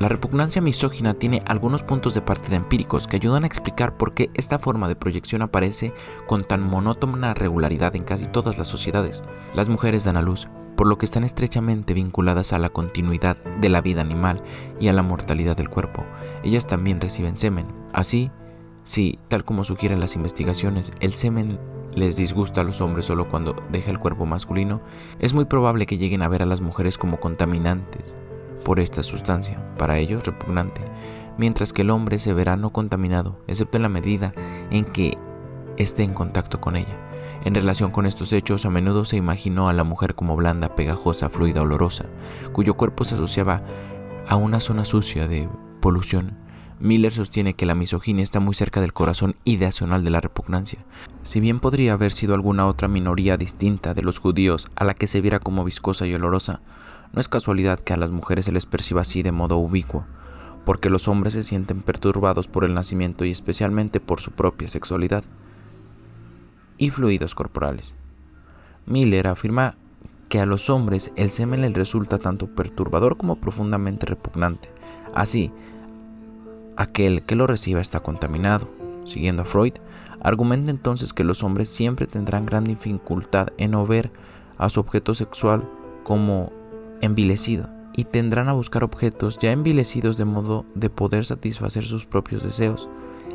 [0.00, 4.30] La repugnancia misógina tiene algunos puntos de partida empíricos que ayudan a explicar por qué
[4.32, 5.92] esta forma de proyección aparece
[6.26, 9.22] con tan monótona regularidad en casi todas las sociedades.
[9.52, 13.68] Las mujeres dan a luz, por lo que están estrechamente vinculadas a la continuidad de
[13.68, 14.42] la vida animal
[14.80, 16.06] y a la mortalidad del cuerpo.
[16.42, 17.66] Ellas también reciben semen.
[17.92, 18.30] Así,
[18.84, 21.60] si, tal como sugieren las investigaciones, el semen
[21.94, 24.80] les disgusta a los hombres solo cuando deja el cuerpo masculino,
[25.18, 28.14] es muy probable que lleguen a ver a las mujeres como contaminantes
[28.60, 30.82] por esta sustancia, para ellos repugnante,
[31.38, 34.32] mientras que el hombre se verá no contaminado, excepto en la medida
[34.70, 35.18] en que
[35.76, 36.96] esté en contacto con ella.
[37.44, 41.30] En relación con estos hechos, a menudo se imaginó a la mujer como blanda, pegajosa,
[41.30, 42.04] fluida, olorosa,
[42.52, 43.62] cuyo cuerpo se asociaba
[44.28, 45.48] a una zona sucia de
[45.80, 46.36] polución
[46.80, 50.78] Miller sostiene que la misoginia está muy cerca del corazón ideacional de la repugnancia.
[51.22, 55.06] Si bien podría haber sido alguna otra minoría distinta de los judíos a la que
[55.06, 56.60] se viera como viscosa y olorosa,
[57.12, 60.04] no es casualidad que a las mujeres se les perciba así de modo ubicuo,
[60.64, 65.24] porque los hombres se sienten perturbados por el nacimiento y especialmente por su propia sexualidad
[66.78, 67.96] y fluidos corporales.
[68.86, 69.76] Miller afirma
[70.28, 74.68] que a los hombres el semen les resulta tanto perturbador como profundamente repugnante.
[75.12, 75.50] Así,
[76.76, 78.68] aquel que lo reciba está contaminado.
[79.04, 79.74] Siguiendo a Freud,
[80.22, 84.12] argumenta entonces que los hombres siempre tendrán gran dificultad en no ver
[84.56, 85.68] a su objeto sexual
[86.04, 86.52] como
[87.00, 92.42] envilecido y tendrán a buscar objetos ya envilecidos de modo de poder satisfacer sus propios
[92.42, 92.88] deseos,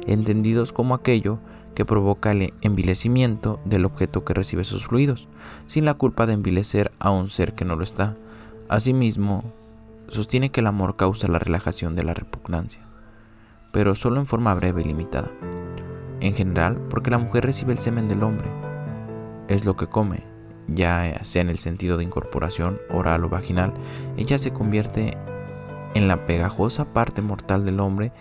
[0.08, 1.40] entendidos como aquello
[1.76, 5.28] que provoca el envilecimiento del objeto que recibe sus fluidos,
[5.68, 8.16] sin la culpa de envilecer a un ser que no lo está.
[8.70, 9.44] Asimismo,
[10.08, 12.86] sostiene que el amor causa la relajación de la repugnancia
[13.76, 15.30] pero solo en forma breve y limitada.
[16.22, 18.48] En general, porque la mujer recibe el semen del hombre.
[19.50, 20.24] Es lo que come,
[20.68, 23.74] ya sea en el sentido de incorporación oral o vaginal,
[24.18, 25.18] ella se convierte
[25.94, 28.12] en la pegajosa parte mortal del hombre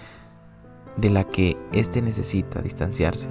[0.96, 3.28] de la que éste necesita distanciarse.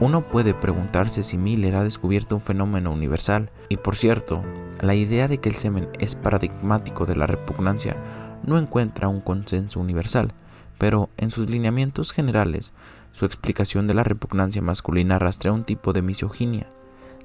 [0.00, 4.42] Uno puede preguntarse si Miller ha descubierto un fenómeno universal, y por cierto,
[4.80, 7.96] la idea de que el semen es paradigmático de la repugnancia
[8.44, 10.34] no encuentra un consenso universal,
[10.78, 12.72] pero en sus lineamientos generales,
[13.12, 16.66] su explicación de la repugnancia masculina rastrea un tipo de misoginia,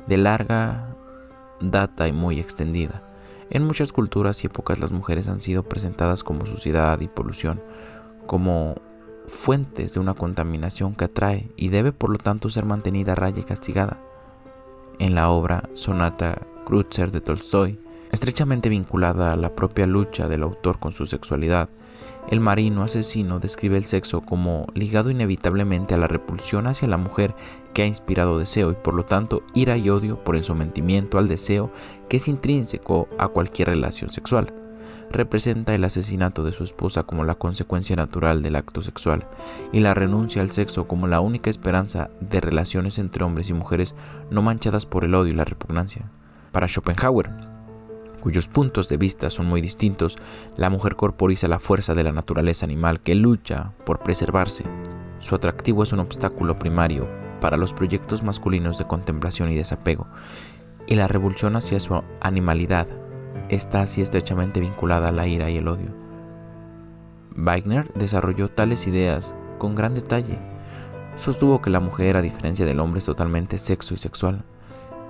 [0.07, 0.95] de larga
[1.59, 3.03] data y muy extendida.
[3.49, 7.61] En muchas culturas y épocas las mujeres han sido presentadas como suciedad y polución,
[8.25, 8.75] como
[9.27, 13.39] fuentes de una contaminación que atrae y debe por lo tanto ser mantenida a raya
[13.39, 13.99] y castigada.
[14.99, 17.79] En la obra Sonata Kreutzer de Tolstoy,
[18.11, 21.69] estrechamente vinculada a la propia lucha del autor con su sexualidad,
[22.29, 27.33] el marino asesino describe el sexo como ligado inevitablemente a la repulsión hacia la mujer
[27.73, 31.29] que ha inspirado deseo y por lo tanto ira y odio por el sometimiento al
[31.29, 31.71] deseo
[32.09, 34.53] que es intrínseco a cualquier relación sexual.
[35.09, 39.25] Representa el asesinato de su esposa como la consecuencia natural del acto sexual
[39.71, 43.95] y la renuncia al sexo como la única esperanza de relaciones entre hombres y mujeres
[44.29, 46.11] no manchadas por el odio y la repugnancia.
[46.51, 47.46] Para Schopenhauer,
[48.27, 50.17] cuyos puntos de vista son muy distintos,
[50.57, 54.65] la mujer corporiza la fuerza de la naturaleza animal que lucha por preservarse.
[55.19, 57.07] Su atractivo es un obstáculo primario
[57.39, 60.07] para los proyectos masculinos de contemplación y desapego,
[60.87, 62.87] y la revulsión hacia su animalidad
[63.47, 65.95] está así estrechamente vinculada a la ira y el odio.
[67.33, 70.37] Wagner desarrolló tales ideas con gran detalle.
[71.15, 74.43] Sostuvo que la mujer, a diferencia del hombre, es totalmente sexo y sexual,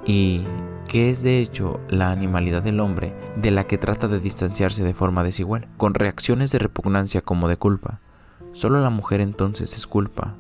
[0.08, 0.46] y
[0.88, 4.94] que es de hecho la animalidad del hombre de la que trata de distanciarse de
[4.94, 8.00] forma desigual, con reacciones de repugnancia como de culpa.
[8.54, 10.34] Solo la mujer entonces es culpa,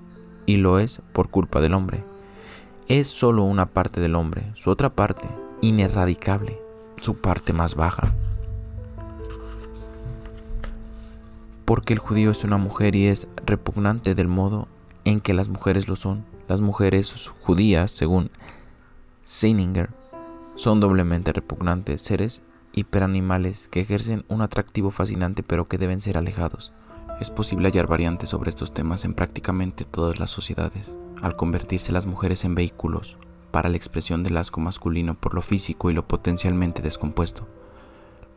[0.45, 2.03] y lo es por culpa del hombre.
[2.87, 5.27] Es solo una parte del hombre, su otra parte,
[5.61, 6.57] inerradicable,
[6.95, 8.13] su parte más baja.
[11.65, 14.69] Porque el judío es una mujer y es repugnante del modo
[15.03, 16.23] en que las mujeres lo son.
[16.47, 18.31] Las mujeres judías, según
[19.29, 19.89] Seininger,
[20.55, 26.71] son doblemente repugnantes, seres hiperanimales que ejercen un atractivo fascinante pero que deben ser alejados.
[27.19, 32.05] Es posible hallar variantes sobre estos temas en prácticamente todas las sociedades, al convertirse las
[32.05, 33.17] mujeres en vehículos
[33.51, 37.49] para la expresión del asco masculino por lo físico y lo potencialmente descompuesto.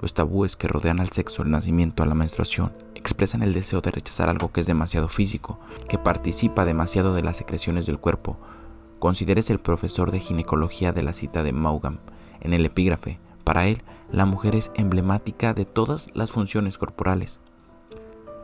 [0.01, 3.93] Los tabúes que rodean al sexo, al nacimiento, a la menstruación, expresan el deseo de
[3.93, 8.41] rechazar algo que es demasiado físico, que participa demasiado de las secreciones del cuerpo.
[9.01, 12.01] Consideres el profesor de ginecología de la cita de Maugham
[12.43, 13.19] en el epígrafe.
[13.45, 13.83] Para él,
[14.13, 17.41] la mujer es emblemática de todas las funciones corporales.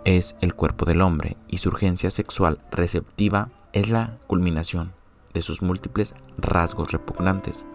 [0.06, 4.94] Es el cuerpo del hombre y su urgencia sexual receptiva es la culminación
[5.34, 7.66] de sus múltiples rasgos repugnantes.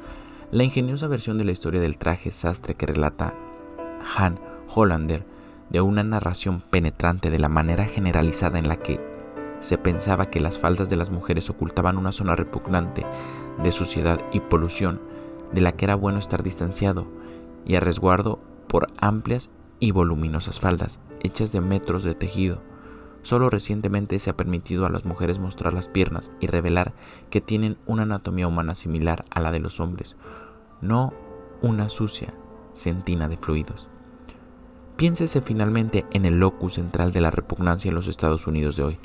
[0.49, 3.35] La ingeniosa versión de la historia del traje sastre que relata
[4.17, 4.39] Han
[4.73, 5.23] Hollander
[5.69, 9.10] de una narración penetrante de la manera generalizada en la que
[9.61, 13.05] se pensaba que las faldas de las mujeres ocultaban una zona repugnante
[13.63, 14.99] de suciedad y polución
[15.53, 17.07] de la que era bueno estar distanciado
[17.65, 22.61] y a resguardo por amplias y voluminosas faldas hechas de metros de tejido
[23.23, 26.93] Solo recientemente se ha permitido a las mujeres mostrar las piernas y revelar
[27.29, 30.17] que tienen una anatomía humana similar a la de los hombres,
[30.81, 31.13] no
[31.61, 32.33] una sucia
[32.73, 33.89] centina de fluidos.
[34.97, 38.99] Piénsese finalmente en el locus central de la repugnancia en los Estados Unidos de hoy,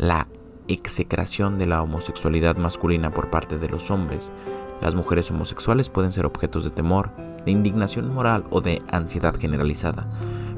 [0.00, 0.28] la
[0.66, 4.32] execración de la homosexualidad masculina por parte de los hombres.
[4.80, 7.10] Las mujeres homosexuales pueden ser objetos de temor,
[7.44, 10.06] de indignación moral o de ansiedad generalizada,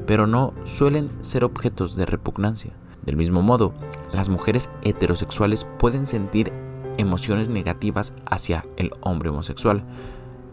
[0.07, 2.71] pero no suelen ser objetos de repugnancia.
[3.05, 3.73] Del mismo modo,
[4.13, 6.53] las mujeres heterosexuales pueden sentir
[6.97, 9.83] emociones negativas hacia el hombre homosexual,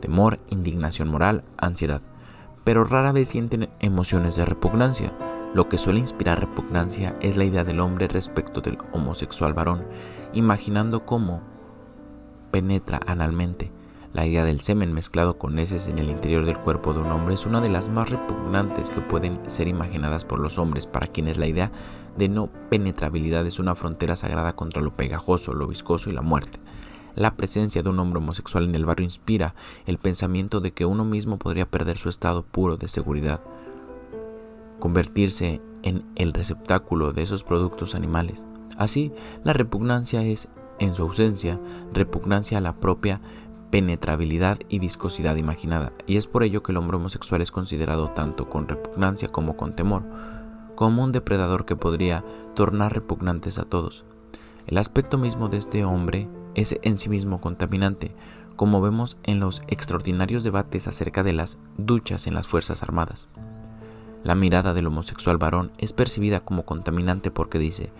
[0.00, 2.02] temor, indignación moral, ansiedad,
[2.64, 5.12] pero rara vez sienten emociones de repugnancia.
[5.54, 9.84] Lo que suele inspirar repugnancia es la idea del hombre respecto del homosexual varón,
[10.32, 11.42] imaginando cómo
[12.50, 13.72] penetra analmente
[14.12, 17.34] la idea del semen mezclado con heces en el interior del cuerpo de un hombre
[17.34, 21.38] es una de las más repugnantes que pueden ser imaginadas por los hombres, para quienes
[21.38, 21.70] la idea
[22.18, 26.58] de no penetrabilidad es una frontera sagrada contra lo pegajoso, lo viscoso y la muerte.
[27.14, 29.54] La presencia de un hombre homosexual en el barrio inspira
[29.86, 33.40] el pensamiento de que uno mismo podría perder su estado puro de seguridad,
[34.80, 38.46] convertirse en el receptáculo de esos productos animales.
[38.76, 39.12] Así,
[39.44, 40.48] la repugnancia es,
[40.78, 41.60] en su ausencia,
[41.92, 43.20] repugnancia a la propia
[43.70, 48.48] penetrabilidad y viscosidad imaginada, y es por ello que el hombre homosexual es considerado tanto
[48.48, 50.02] con repugnancia como con temor,
[50.74, 52.24] como un depredador que podría
[52.54, 54.04] tornar repugnantes a todos.
[54.66, 58.14] El aspecto mismo de este hombre es en sí mismo contaminante,
[58.56, 63.28] como vemos en los extraordinarios debates acerca de las duchas en las Fuerzas Armadas.
[64.22, 67.90] La mirada del homosexual varón es percibida como contaminante porque dice,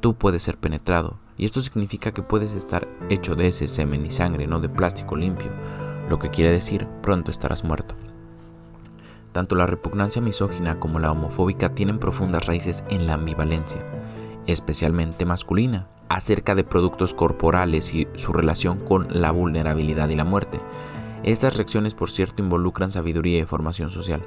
[0.00, 4.10] tú puedes ser penetrado, y esto significa que puedes estar hecho de ese semen y
[4.10, 5.50] sangre, no de plástico limpio,
[6.10, 7.94] lo que quiere decir pronto estarás muerto.
[9.32, 13.80] Tanto la repugnancia misógina como la homofóbica tienen profundas raíces en la ambivalencia,
[14.46, 20.60] especialmente masculina, acerca de productos corporales y su relación con la vulnerabilidad y la muerte.
[21.22, 24.22] Estas reacciones, por cierto, involucran sabiduría y formación social,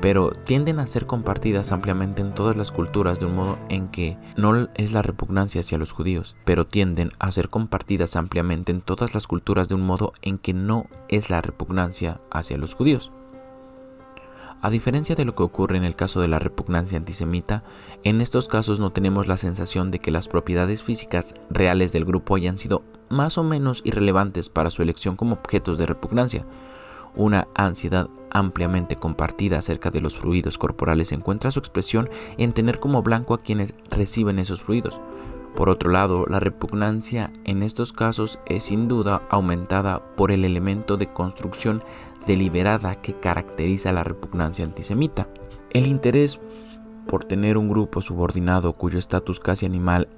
[0.00, 4.16] pero tienden a ser compartidas ampliamente en todas las culturas de un modo en que
[4.36, 9.14] no es la repugnancia hacia los judíos, pero tienden a ser compartidas ampliamente en todas
[9.14, 13.12] las culturas de un modo en que no es la repugnancia hacia los judíos.
[14.64, 17.64] A diferencia de lo que ocurre en el caso de la repugnancia antisemita,
[18.04, 22.36] en estos casos no tenemos la sensación de que las propiedades físicas reales del grupo
[22.36, 26.46] hayan sido más o menos irrelevantes para su elección como objetos de repugnancia.
[27.16, 32.08] Una ansiedad ampliamente compartida acerca de los fluidos corporales encuentra su expresión
[32.38, 35.00] en tener como blanco a quienes reciben esos fluidos.
[35.56, 40.96] Por otro lado, la repugnancia en estos casos es sin duda aumentada por el elemento
[40.96, 41.82] de construcción
[42.26, 45.28] deliberada que caracteriza la repugnancia antisemita.
[45.70, 46.40] El interés
[47.06, 50.08] por tener un grupo subordinado cuyo estatus casi animal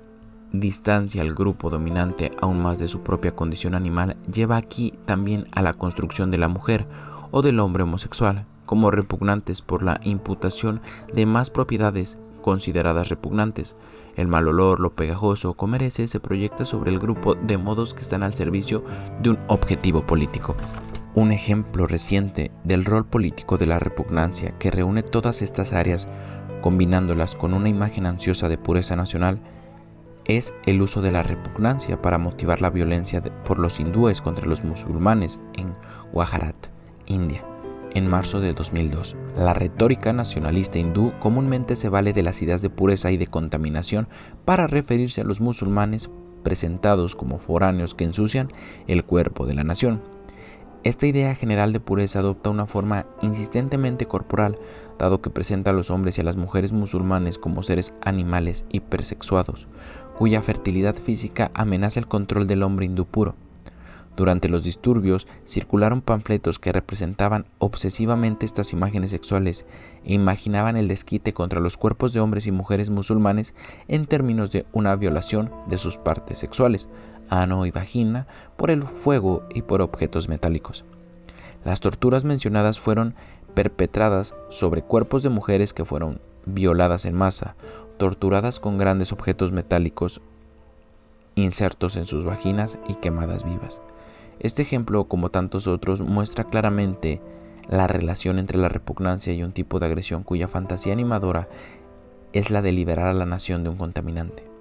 [0.52, 5.62] distancia al grupo dominante aún más de su propia condición animal lleva aquí también a
[5.62, 6.86] la construcción de la mujer
[7.30, 10.80] o del hombre homosexual como repugnantes por la imputación
[11.12, 13.76] de más propiedades consideradas repugnantes.
[14.16, 18.02] El mal olor, lo pegajoso, comer ese se proyecta sobre el grupo de modos que
[18.02, 18.84] están al servicio
[19.22, 20.54] de un objetivo político.
[21.16, 26.08] Un ejemplo reciente del rol político de la repugnancia que reúne todas estas áreas,
[26.60, 29.40] combinándolas con una imagen ansiosa de pureza nacional,
[30.24, 34.64] es el uso de la repugnancia para motivar la violencia por los hindúes contra los
[34.64, 35.74] musulmanes en
[36.12, 36.56] Gujarat,
[37.06, 37.44] India,
[37.92, 39.14] en marzo de 2002.
[39.36, 44.08] La retórica nacionalista hindú comúnmente se vale de las ideas de pureza y de contaminación
[44.44, 46.10] para referirse a los musulmanes
[46.42, 48.48] presentados como foráneos que ensucian
[48.88, 50.13] el cuerpo de la nación.
[50.84, 54.58] Esta idea general de pureza adopta una forma insistentemente corporal,
[54.98, 59.66] dado que presenta a los hombres y a las mujeres musulmanes como seres animales hipersexuados,
[60.18, 63.34] cuya fertilidad física amenaza el control del hombre hindú puro.
[64.14, 69.64] Durante los disturbios circularon panfletos que representaban obsesivamente estas imágenes sexuales
[70.04, 73.54] e imaginaban el desquite contra los cuerpos de hombres y mujeres musulmanes
[73.88, 76.88] en términos de una violación de sus partes sexuales,
[77.30, 78.26] ano y vagina,
[78.56, 80.84] por el fuego y por objetos metálicos.
[81.64, 83.14] Las torturas mencionadas fueron
[83.54, 87.54] perpetradas sobre cuerpos de mujeres que fueron violadas en masa,
[87.96, 90.20] torturadas con grandes objetos metálicos
[91.36, 93.80] insertos en sus vaginas y quemadas vivas.
[94.40, 97.20] Este ejemplo, como tantos otros, muestra claramente
[97.68, 101.48] la relación entre la repugnancia y un tipo de agresión cuya fantasía animadora
[102.32, 104.53] es la de liberar a la nación de un contaminante.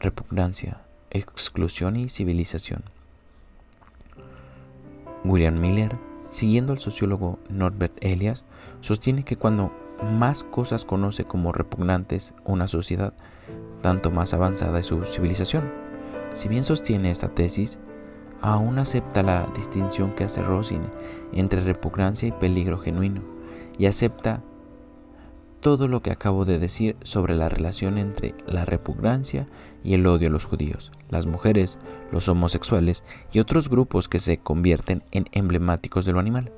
[0.00, 0.78] Repugnancia,
[1.10, 2.84] exclusión y civilización.
[5.24, 5.90] William Miller,
[6.30, 8.44] siguiendo al sociólogo Norbert Elias,
[8.80, 9.72] sostiene que cuando
[10.16, 13.12] más cosas conoce como repugnantes una sociedad,
[13.82, 15.68] tanto más avanzada es su civilización.
[16.32, 17.80] Si bien sostiene esta tesis,
[18.40, 20.82] aún acepta la distinción que hace Rosin
[21.32, 23.22] entre repugnancia y peligro genuino,
[23.78, 24.42] y acepta
[25.60, 29.46] todo lo que acabo de decir sobre la relación entre la repugnancia
[29.82, 31.78] y el odio a los judíos, las mujeres,
[32.12, 36.52] los homosexuales y otros grupos que se convierten en emblemáticos de lo animal.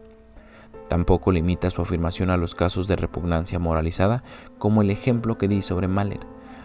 [0.89, 4.25] Tampoco limita su afirmación a los casos de repugnancia moralizada
[4.59, 6.21] como el ejemplo que di sobre Mahler,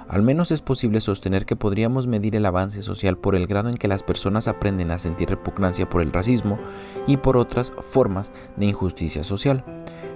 [0.07, 3.75] al menos es posible sostener que podríamos medir el avance social por el grado en
[3.75, 6.59] que las personas aprenden a sentir repugnancia por el racismo
[7.07, 9.63] y por otras formas de injusticia social.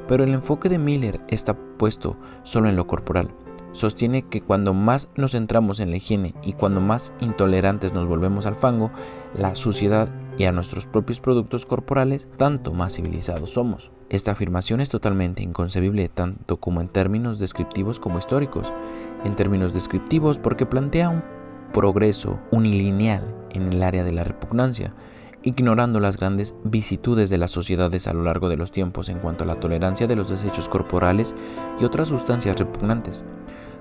[0.09, 3.29] Pero el enfoque de Miller está puesto solo en lo corporal.
[3.73, 8.47] Sostiene que cuando más nos centramos en la higiene y cuando más intolerantes nos volvemos
[8.47, 8.89] al fango,
[9.37, 10.09] la suciedad
[10.39, 13.91] y a nuestros propios productos corporales, tanto más civilizados somos.
[14.09, 18.73] Esta afirmación es totalmente inconcebible tanto como en términos descriptivos como históricos.
[19.23, 21.23] En términos descriptivos porque plantea un
[21.71, 24.95] progreso unilineal en el área de la repugnancia,
[25.43, 29.43] ignorando las grandes vicitudes de las sociedades a lo largo de los tiempos en cuanto
[29.43, 31.35] a la tolerancia de los desechos corporales
[31.79, 33.23] y otras sustancias repugnantes,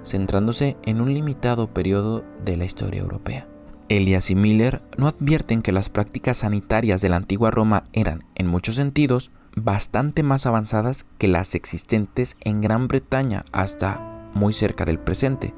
[0.04, 3.46] centrándose en un limitado periodo de la historia europea.
[3.88, 8.46] Elias y Miller no advierten que las prácticas sanitarias de la antigua Roma eran, en
[8.46, 14.98] muchos sentidos, bastante más avanzadas que las existentes en Gran Bretaña hasta muy cerca del
[14.98, 15.54] presente,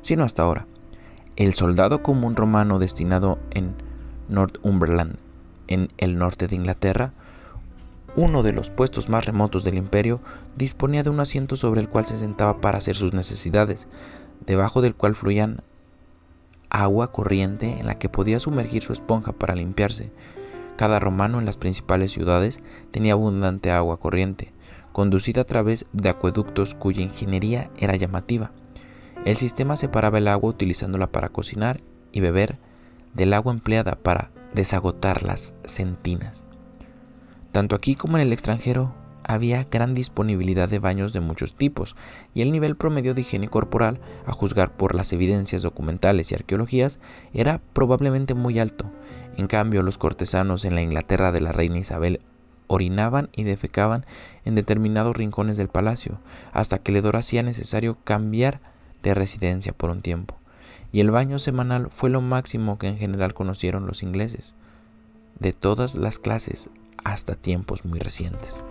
[0.00, 0.66] sino hasta ahora.
[1.34, 3.74] El soldado común romano destinado en
[4.28, 5.16] Northumberland,
[5.68, 7.12] en el norte de Inglaterra,
[8.14, 10.20] uno de los puestos más remotos del imperio,
[10.56, 13.88] disponía de un asiento sobre el cual se sentaba para hacer sus necesidades,
[14.44, 15.62] debajo del cual fluían
[16.68, 20.10] agua corriente en la que podía sumergir su esponja para limpiarse.
[20.76, 22.60] Cada romano en las principales ciudades
[22.90, 24.52] tenía abundante agua corriente,
[24.92, 28.52] conducida a través de acueductos cuya ingeniería era llamativa.
[29.24, 31.80] El sistema separaba el agua utilizándola para cocinar
[32.10, 32.58] y beber
[33.14, 36.42] del agua empleada para desagotar las sentinas.
[37.52, 41.96] Tanto aquí como en el extranjero había gran disponibilidad de baños de muchos tipos
[42.34, 46.98] y el nivel promedio de higiene corporal, a juzgar por las evidencias documentales y arqueologías,
[47.32, 48.90] era probablemente muy alto,
[49.36, 52.20] en cambio, los cortesanos en la Inglaterra de la reina Isabel
[52.66, 54.06] orinaban y defecaban
[54.44, 56.18] en determinados rincones del palacio,
[56.52, 58.60] hasta que le hacía necesario cambiar
[59.02, 60.36] de residencia por un tiempo.
[60.92, 64.54] Y el baño semanal fue lo máximo que en general conocieron los ingleses,
[65.38, 66.68] de todas las clases
[67.02, 68.62] hasta tiempos muy recientes.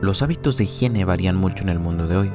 [0.00, 2.30] Los hábitos de higiene varían mucho en el mundo de hoy.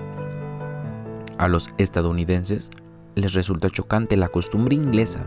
[1.38, 2.71] A los estadounidenses
[3.15, 5.25] les resulta chocante la costumbre inglesa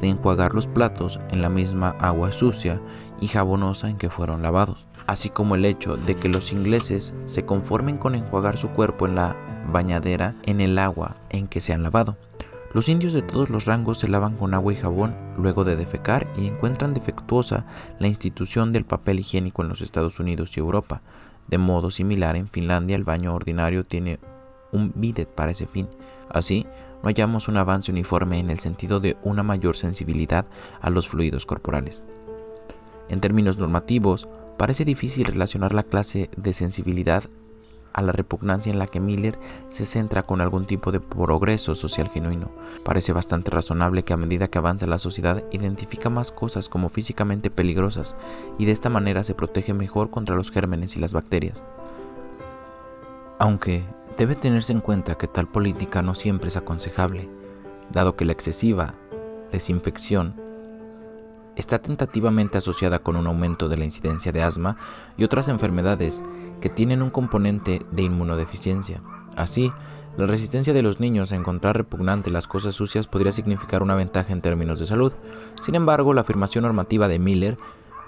[0.00, 2.80] de enjuagar los platos en la misma agua sucia
[3.20, 7.44] y jabonosa en que fueron lavados, así como el hecho de que los ingleses se
[7.44, 9.36] conformen con enjuagar su cuerpo en la
[9.72, 12.16] bañadera en el agua en que se han lavado.
[12.72, 16.26] Los indios de todos los rangos se lavan con agua y jabón luego de defecar
[16.36, 17.64] y encuentran defectuosa
[17.98, 21.00] la institución del papel higiénico en los Estados Unidos y Europa.
[21.48, 24.18] De modo similar, en Finlandia el baño ordinario tiene
[24.72, 25.88] un bidet para ese fin.
[26.28, 26.66] Así,
[27.02, 30.46] no hallamos un avance uniforme en el sentido de una mayor sensibilidad
[30.80, 32.02] a los fluidos corporales.
[33.08, 34.28] En términos normativos,
[34.58, 37.24] parece difícil relacionar la clase de sensibilidad
[37.96, 39.36] a la repugnancia en la que Miller
[39.66, 42.52] se centra con algún tipo de progreso social genuino.
[42.84, 47.50] Parece bastante razonable que a medida que avanza la sociedad identifica más cosas como físicamente
[47.50, 48.14] peligrosas
[48.58, 51.64] y de esta manera se protege mejor contra los gérmenes y las bacterias.
[53.38, 53.84] Aunque
[54.16, 57.28] Debe tenerse en cuenta que tal política no siempre es aconsejable,
[57.92, 58.94] dado que la excesiva
[59.52, 60.34] desinfección
[61.56, 64.76] está tentativamente asociada con un aumento de la incidencia de asma
[65.16, 66.22] y otras enfermedades
[66.60, 69.02] que tienen un componente de inmunodeficiencia.
[69.36, 69.70] Así,
[70.16, 74.32] La resistencia de los niños a encontrar repugnante las cosas sucias podría significar una ventaja
[74.32, 75.12] en términos de salud.
[75.60, 77.58] Sin embargo, la afirmación normativa de Miller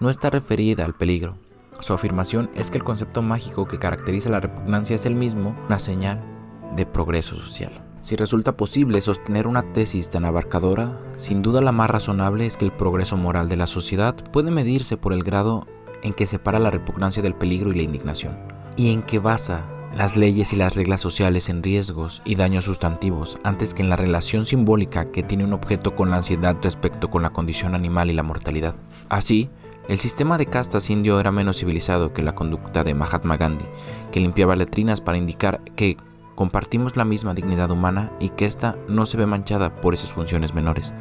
[0.01, 1.37] no está referida al peligro.
[1.81, 5.79] Su afirmación es que el concepto mágico que caracteriza la repugnancia es el mismo, una
[5.79, 6.23] señal
[6.75, 7.88] de progreso social.
[8.09, 12.65] Si resulta posible sostener una tesis tan abarcadora, sin duda la más razonable es que
[12.65, 15.67] el progreso moral de la sociedad puede medirse por el grado
[16.03, 18.39] en que separa la repugnancia del peligro y la indignación,
[18.79, 23.39] y en que basa las leyes y las reglas sociales en riesgos y daños sustantivos
[23.45, 27.21] antes que en la relación simbólica que tiene un objeto con la ansiedad respecto con
[27.21, 28.75] la condición animal y la mortalidad.
[29.11, 29.51] Así,
[29.87, 33.67] el sistema de castas indio era menos civilizado que la conducta de Mahatma Gandhi,
[34.13, 35.99] que limpiaba letrinas para indicar que
[36.39, 40.55] compartimos la misma dignidad humana y que ésta no se ve manchada por esas funciones
[40.55, 40.95] menores.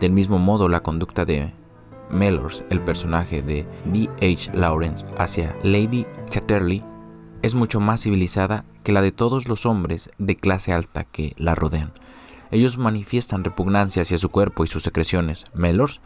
[0.00, 1.54] Del mismo modo, la conducta de
[2.10, 4.52] Mellors, el personaje de D.H.
[4.52, 6.84] Lawrence, hacia Lady Chatterley
[7.40, 11.54] es mucho más civilizada que la de todos los hombres de clase alta que la
[11.54, 11.94] rodean.
[12.50, 15.46] Ellos manifiestan repugnancia hacia su cuerpo y sus secreciones.
[15.54, 16.02] Mellors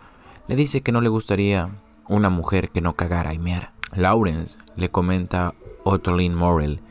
[0.46, 1.70] le dice que no le gustaría
[2.06, 3.72] una mujer que no cagara y meara.
[3.96, 6.82] Lawrence le comenta a Ottolin Morel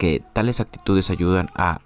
[0.00, 1.82] que tales actitudes ayudan a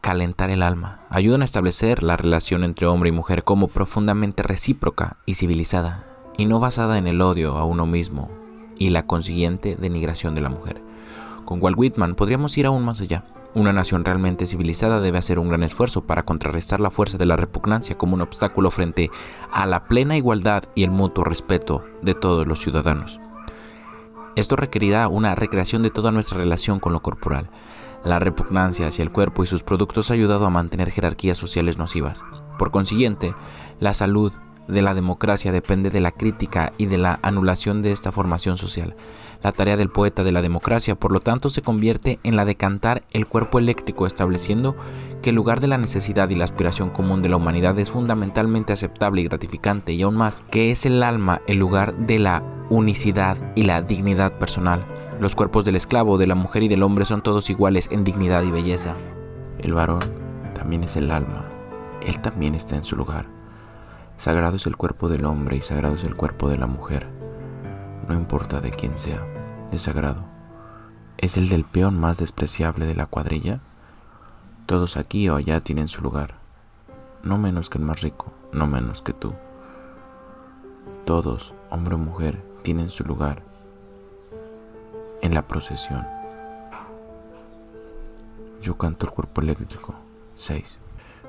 [0.00, 5.18] calentar el alma, ayudan a establecer la relación entre hombre y mujer como profundamente recíproca
[5.26, 6.04] y civilizada,
[6.36, 8.30] y no basada en el odio a uno mismo
[8.76, 10.82] y la consiguiente denigración de la mujer.
[11.44, 13.22] Con Walt Whitman podríamos ir aún más allá.
[13.54, 17.36] Una nación realmente civilizada debe hacer un gran esfuerzo para contrarrestar la fuerza de la
[17.36, 19.08] repugnancia como un obstáculo frente
[19.52, 23.20] a la plena igualdad y el mutuo respeto de todos los ciudadanos.
[24.36, 27.48] Esto requerirá una recreación de toda nuestra relación con lo corporal.
[28.04, 32.22] La repugnancia hacia el cuerpo y sus productos ha ayudado a mantener jerarquías sociales nocivas.
[32.58, 33.34] Por consiguiente,
[33.80, 34.34] la salud
[34.68, 38.94] de la democracia depende de la crítica y de la anulación de esta formación social.
[39.46, 42.56] La tarea del poeta de la democracia, por lo tanto, se convierte en la de
[42.56, 44.74] cantar el cuerpo eléctrico, estableciendo
[45.22, 48.72] que el lugar de la necesidad y la aspiración común de la humanidad es fundamentalmente
[48.72, 53.38] aceptable y gratificante, y aún más, que es el alma el lugar de la unicidad
[53.54, 54.84] y la dignidad personal.
[55.20, 58.42] Los cuerpos del esclavo, de la mujer y del hombre son todos iguales en dignidad
[58.42, 58.96] y belleza.
[59.60, 60.00] El varón
[60.56, 61.44] también es el alma,
[62.04, 63.26] él también está en su lugar.
[64.18, 67.06] Sagrado es el cuerpo del hombre y sagrado es el cuerpo de la mujer
[68.08, 69.22] no importa de quién sea,
[69.70, 70.24] de sagrado.
[71.18, 73.60] ¿Es el del peón más despreciable de la cuadrilla?
[74.66, 76.34] Todos aquí o allá tienen su lugar,
[77.22, 79.32] no menos que el más rico, no menos que tú.
[81.04, 83.42] Todos, hombre o mujer, tienen su lugar
[85.22, 86.06] en la procesión.
[88.60, 89.94] Yo canto el cuerpo eléctrico.
[90.34, 90.78] 6.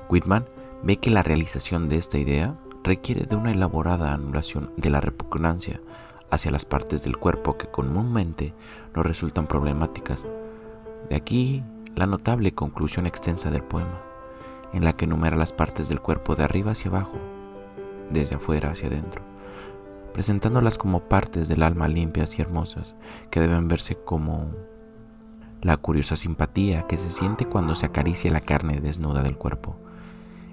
[0.08, 0.46] Whitman
[0.82, 5.80] ve que la realización de esta idea requiere de una elaborada anulación de la repugnancia
[6.30, 8.54] hacia las partes del cuerpo que comúnmente
[8.94, 10.26] nos resultan problemáticas.
[11.08, 11.62] De aquí
[11.94, 14.02] la notable conclusión extensa del poema,
[14.72, 17.16] en la que enumera las partes del cuerpo de arriba hacia abajo,
[18.10, 19.22] desde afuera hacia adentro,
[20.12, 22.96] presentándolas como partes del alma limpias y hermosas,
[23.30, 24.50] que deben verse como
[25.62, 29.76] la curiosa simpatía que se siente cuando se acaricia la carne desnuda del cuerpo.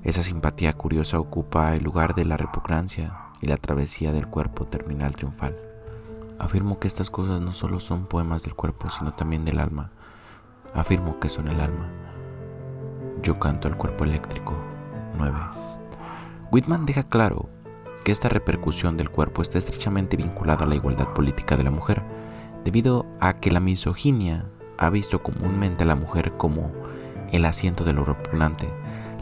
[0.04, 5.16] Esa simpatía curiosa ocupa el lugar de la repugnancia y la travesía del cuerpo terminal
[5.16, 5.56] triunfal.
[6.40, 9.92] Afirmo que estas cosas no solo son poemas del cuerpo, sino también del alma.
[10.74, 11.88] Afirmo que son el alma.
[13.22, 14.56] Yo canto el cuerpo eléctrico.
[15.20, 15.38] 9.
[16.52, 17.48] Whitman deja claro
[18.04, 22.02] que esta repercusión del cuerpo está estrechamente vinculada a la igualdad política de la mujer,
[22.64, 24.46] debido a que la misoginia
[24.80, 26.72] ha visto comúnmente a la mujer como
[27.32, 28.68] el asiento de lo repugnante,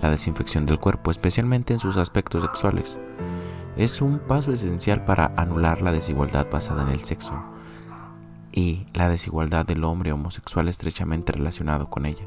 [0.02, 2.98] la desinfección del cuerpo, especialmente en sus aspectos sexuales
[3.76, 7.34] es un paso esencial para anular la desigualdad basada en el sexo
[8.52, 12.26] y la desigualdad del hombre homosexual estrechamente relacionado con ella.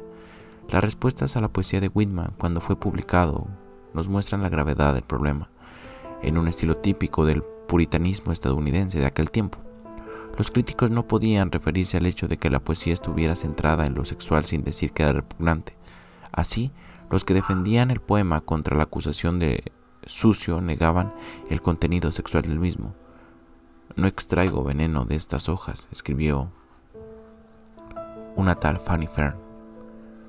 [0.69, 3.47] Las respuestas a la poesía de Whitman cuando fue publicado
[3.93, 5.49] nos muestran la gravedad del problema,
[6.21, 9.59] en un estilo típico del puritanismo estadounidense de aquel tiempo.
[10.37, 14.03] Los críticos no podían referirse al hecho de que la poesía estuviera centrada en lo
[14.03, 15.75] sexual sin decir que era repugnante.
[16.31, 16.71] Así,
[17.09, 19.71] los que defendían el poema contra la acusación de
[20.07, 21.13] sucio negaban
[21.49, 22.93] el contenido sexual del mismo.
[23.95, 26.51] No extraigo veneno de estas hojas, escribió
[28.35, 29.35] una tal Fanny Fern,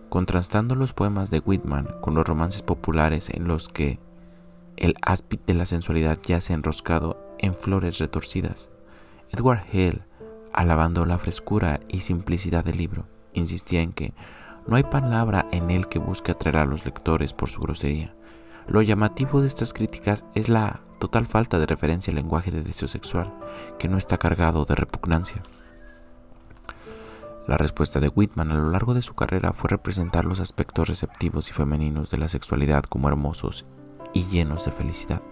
[0.09, 3.99] contrastando los poemas de Whitman con los romances populares en los que
[4.77, 8.71] el áspid de la sensualidad yace enroscado en flores retorcidas.
[9.31, 10.03] Edward Hale,
[10.53, 14.15] alabando la frescura y simplicidad del libro, insistía en que
[14.67, 18.15] no hay palabra en él que busque atraer a los lectores por su grosería.
[18.69, 22.87] Lo llamativo de estas críticas es la total falta de referencia al lenguaje de deseo
[22.87, 23.33] sexual,
[23.79, 25.43] que no está cargado de repugnancia.
[27.47, 31.49] La respuesta de Whitman a lo largo de su carrera fue representar los aspectos receptivos
[31.49, 33.65] y femeninos de la sexualidad como hermosos
[34.13, 35.23] y llenos de felicidad,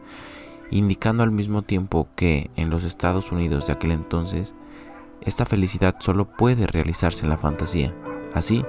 [0.71, 4.55] indicando al mismo tiempo que en los Estados Unidos de aquel entonces
[5.21, 7.95] esta felicidad solo puede realizarse en la fantasía.
[8.33, 8.65] Así,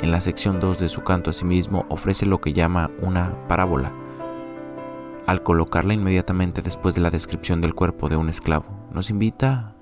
[0.00, 3.48] en la sección 2 de su canto a sí mismo ofrece lo que llama una
[3.48, 3.92] parábola,
[5.26, 9.74] al colocarla inmediatamente después de la descripción del cuerpo de un esclavo, nos invita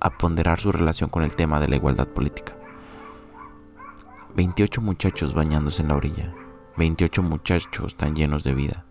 [0.00, 2.56] a ponderar su relación con el tema de la igualdad política.
[4.34, 6.32] 28 muchachos bañándose en la orilla,
[6.78, 8.84] 28 muchachos tan llenos de vida,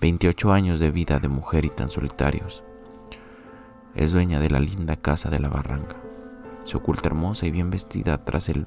[0.00, 2.64] 28 años de vida de mujer y tan solitarios.
[3.94, 5.96] Es dueña de la linda casa de la barranca.
[6.64, 8.66] Se oculta hermosa y bien vestida tras el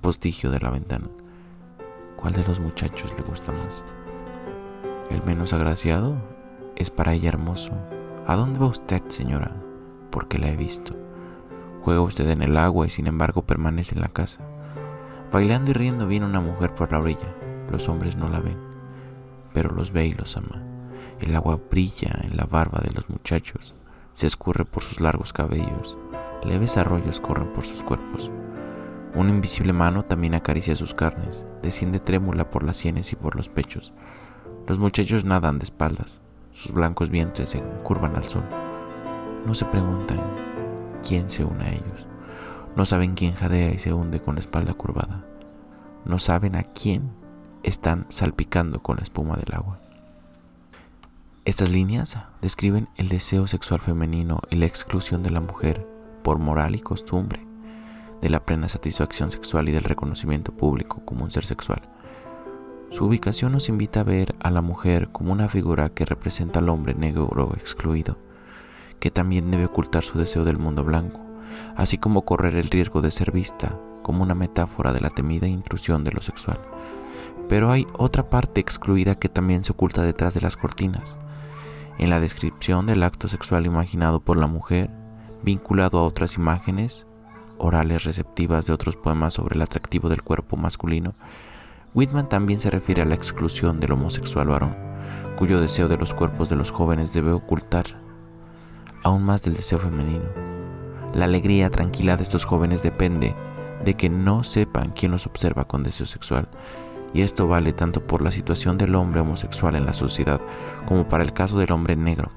[0.00, 1.08] postigio de la ventana.
[2.16, 3.82] ¿Cuál de los muchachos le gusta más?
[5.10, 6.16] El menos agraciado
[6.76, 7.72] es para ella hermoso.
[8.26, 9.56] ¿A dónde va usted, señora?
[10.10, 10.96] Porque la he visto.
[11.82, 14.40] Juega usted en el agua y sin embargo permanece en la casa.
[15.32, 17.34] Bailando y riendo viene una mujer por la orilla.
[17.70, 18.58] Los hombres no la ven,
[19.52, 20.62] pero los ve y los ama.
[21.20, 23.74] El agua brilla en la barba de los muchachos,
[24.12, 25.96] se escurre por sus largos cabellos,
[26.44, 28.30] leves arroyos corren por sus cuerpos.
[29.14, 33.48] Una invisible mano también acaricia sus carnes, desciende trémula por las sienes y por los
[33.48, 33.92] pechos,
[34.70, 36.20] los muchachos nadan de espaldas,
[36.52, 38.44] sus blancos vientres se curvan al sol.
[39.44, 40.20] No se preguntan
[41.04, 42.06] quién se une a ellos.
[42.76, 45.24] No saben quién jadea y se hunde con la espalda curvada.
[46.04, 47.10] No saben a quién
[47.64, 49.80] están salpicando con la espuma del agua.
[51.44, 55.84] Estas líneas describen el deseo sexual femenino y la exclusión de la mujer
[56.22, 57.44] por moral y costumbre,
[58.22, 61.82] de la plena satisfacción sexual y del reconocimiento público como un ser sexual.
[62.90, 66.68] Su ubicación nos invita a ver a la mujer como una figura que representa al
[66.68, 68.18] hombre negro excluido,
[68.98, 71.20] que también debe ocultar su deseo del mundo blanco,
[71.76, 76.02] así como correr el riesgo de ser vista como una metáfora de la temida intrusión
[76.02, 76.58] de lo sexual.
[77.48, 81.18] Pero hay otra parte excluida que también se oculta detrás de las cortinas.
[81.96, 84.90] En la descripción del acto sexual imaginado por la mujer,
[85.42, 87.06] vinculado a otras imágenes
[87.56, 91.14] orales receptivas de otros poemas sobre el atractivo del cuerpo masculino,
[91.94, 94.76] Whitman también se refiere a la exclusión del homosexual varón,
[95.36, 97.86] cuyo deseo de los cuerpos de los jóvenes debe ocultar
[99.02, 100.24] aún más del deseo femenino.
[101.14, 103.34] La alegría tranquila de estos jóvenes depende
[103.84, 106.48] de que no sepan quién los observa con deseo sexual,
[107.12, 110.40] y esto vale tanto por la situación del hombre homosexual en la sociedad
[110.86, 112.30] como para el caso del hombre negro,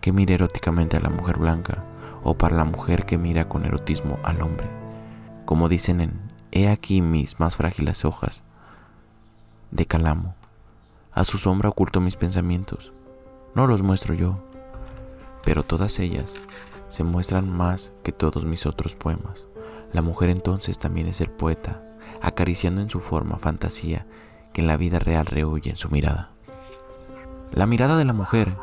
[0.00, 1.84] que mira eróticamente a la mujer blanca,
[2.22, 4.66] o para la mujer que mira con erotismo al hombre.
[5.44, 8.44] Como dicen en He aquí mis más frágiles hojas
[9.70, 10.34] de calamo.
[11.12, 12.92] A su sombra oculto mis pensamientos.
[13.54, 14.38] No los muestro yo,
[15.44, 16.34] pero todas ellas
[16.88, 19.48] se muestran más que todos mis otros poemas.
[19.92, 21.82] La mujer entonces también es el poeta,
[22.22, 24.06] acariciando en su forma fantasía
[24.52, 26.30] que en la vida real rehuye en su mirada.
[27.52, 28.54] La mirada de la mujer,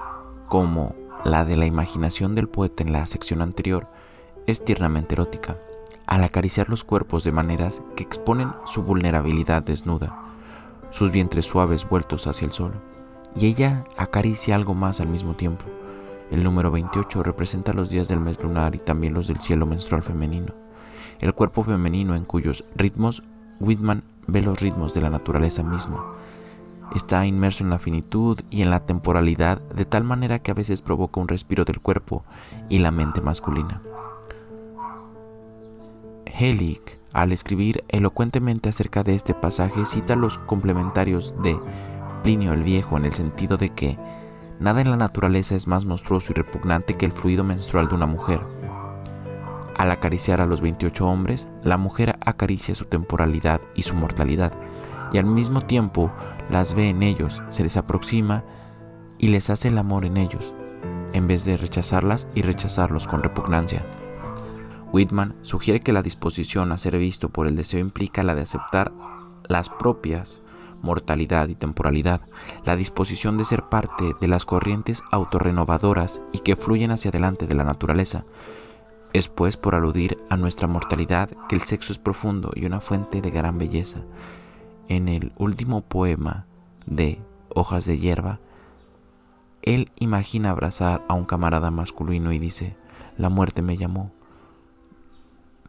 [0.48, 0.96] como
[1.26, 3.88] la de la imaginación del poeta en la sección anterior,
[4.46, 5.58] es tiernamente erótica
[6.06, 10.20] al acariciar los cuerpos de maneras que exponen su vulnerabilidad desnuda,
[10.92, 12.74] sus vientres suaves vueltos hacia el sol,
[13.36, 15.66] y ella acaricia algo más al mismo tiempo.
[16.32, 20.04] El número 28 representa los días del mes lunar y también los del cielo menstrual
[20.04, 20.54] femenino,
[21.20, 23.24] el cuerpo femenino en cuyos ritmos
[23.60, 26.04] Whitman ve los ritmos de la naturaleza misma.
[26.96, 30.82] Está inmerso en la finitud y en la temporalidad de tal manera que a veces
[30.82, 32.24] provoca un respiro del cuerpo
[32.70, 33.82] y la mente masculina.
[36.36, 36.82] Helig,
[37.14, 41.60] al escribir elocuentemente acerca de este pasaje, cita los complementarios de
[42.24, 44.00] Plinio el Viejo en el sentido de que
[44.60, 48.08] nada en la naturaleza es más monstruoso y repugnante que el fluido menstrual de una
[48.08, 48.42] mujer.
[49.78, 54.54] Al acariciar a los 28 hombres, la mujer acaricia su temporalidad y su mortalidad,
[55.12, 56.12] y al mismo tiempo
[56.50, 58.44] las ve en ellos, se les aproxima
[59.20, 60.56] y les hace el amor en ellos,
[61.14, 63.86] en vez de rechazarlas y rechazarlos con repugnancia.
[64.94, 68.94] Whitman sugiere que la disposición a ser visto por el deseo implica la de aceptar
[69.50, 70.42] las propias
[70.84, 72.22] mortalidad y temporalidad,
[72.66, 77.56] la disposición de ser parte de las corrientes autorrenovadoras y que fluyen hacia adelante de
[77.56, 78.26] la naturaleza.
[79.14, 83.22] Es pues por aludir a nuestra mortalidad que el sexo es profundo y una fuente
[83.22, 84.02] de gran belleza.
[84.90, 86.46] En el último poema
[86.86, 87.20] de
[87.56, 88.40] Hojas de hierba,
[89.62, 92.76] él imagina abrazar a un camarada masculino y dice,
[93.18, 94.12] la muerte me llamó,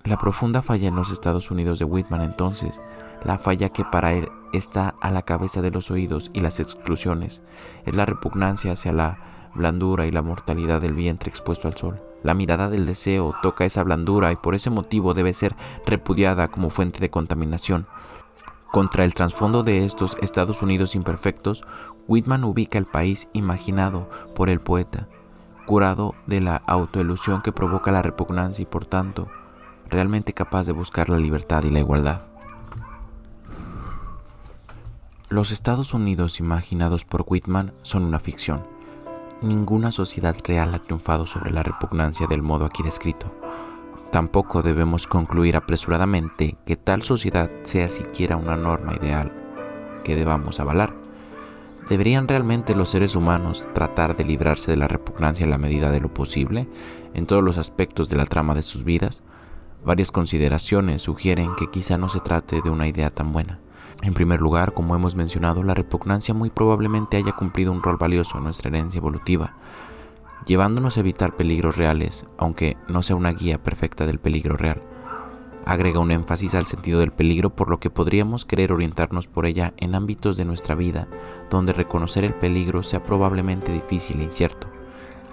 [0.04, 2.82] la profunda falla en los Estados Unidos de Whitman entonces,
[3.24, 7.42] la falla que para él está a la cabeza de los oídos y las exclusiones,
[7.86, 12.02] es la repugnancia hacia la blandura y la mortalidad del vientre expuesto al sol.
[12.22, 15.56] La mirada del deseo toca esa blandura y por ese motivo debe ser
[15.86, 17.86] repudiada como fuente de contaminación.
[18.70, 21.64] Contra el trasfondo de estos Estados Unidos imperfectos,
[22.08, 25.08] Whitman ubica el país imaginado por el poeta,
[25.64, 29.28] curado de la autoilusión que provoca la repugnancia y por tanto
[29.94, 32.22] realmente capaz de buscar la libertad y la igualdad.
[35.28, 38.66] Los Estados Unidos imaginados por Whitman son una ficción.
[39.40, 43.32] Ninguna sociedad real ha triunfado sobre la repugnancia del modo aquí descrito.
[44.10, 49.32] Tampoco debemos concluir apresuradamente que tal sociedad sea siquiera una norma ideal
[50.02, 50.92] que debamos avalar.
[51.88, 56.00] ¿Deberían realmente los seres humanos tratar de librarse de la repugnancia en la medida de
[56.00, 56.66] lo posible
[57.14, 59.22] en todos los aspectos de la trama de sus vidas?
[59.84, 63.58] Varias consideraciones sugieren que quizá no se trate de una idea tan buena.
[64.02, 68.38] En primer lugar, como hemos mencionado, la repugnancia muy probablemente haya cumplido un rol valioso
[68.38, 69.54] en nuestra herencia evolutiva,
[70.46, 74.82] llevándonos a evitar peligros reales, aunque no sea una guía perfecta del peligro real.
[75.66, 79.72] Agrega un énfasis al sentido del peligro por lo que podríamos querer orientarnos por ella
[79.78, 81.08] en ámbitos de nuestra vida
[81.48, 84.66] donde reconocer el peligro sea probablemente difícil e incierto.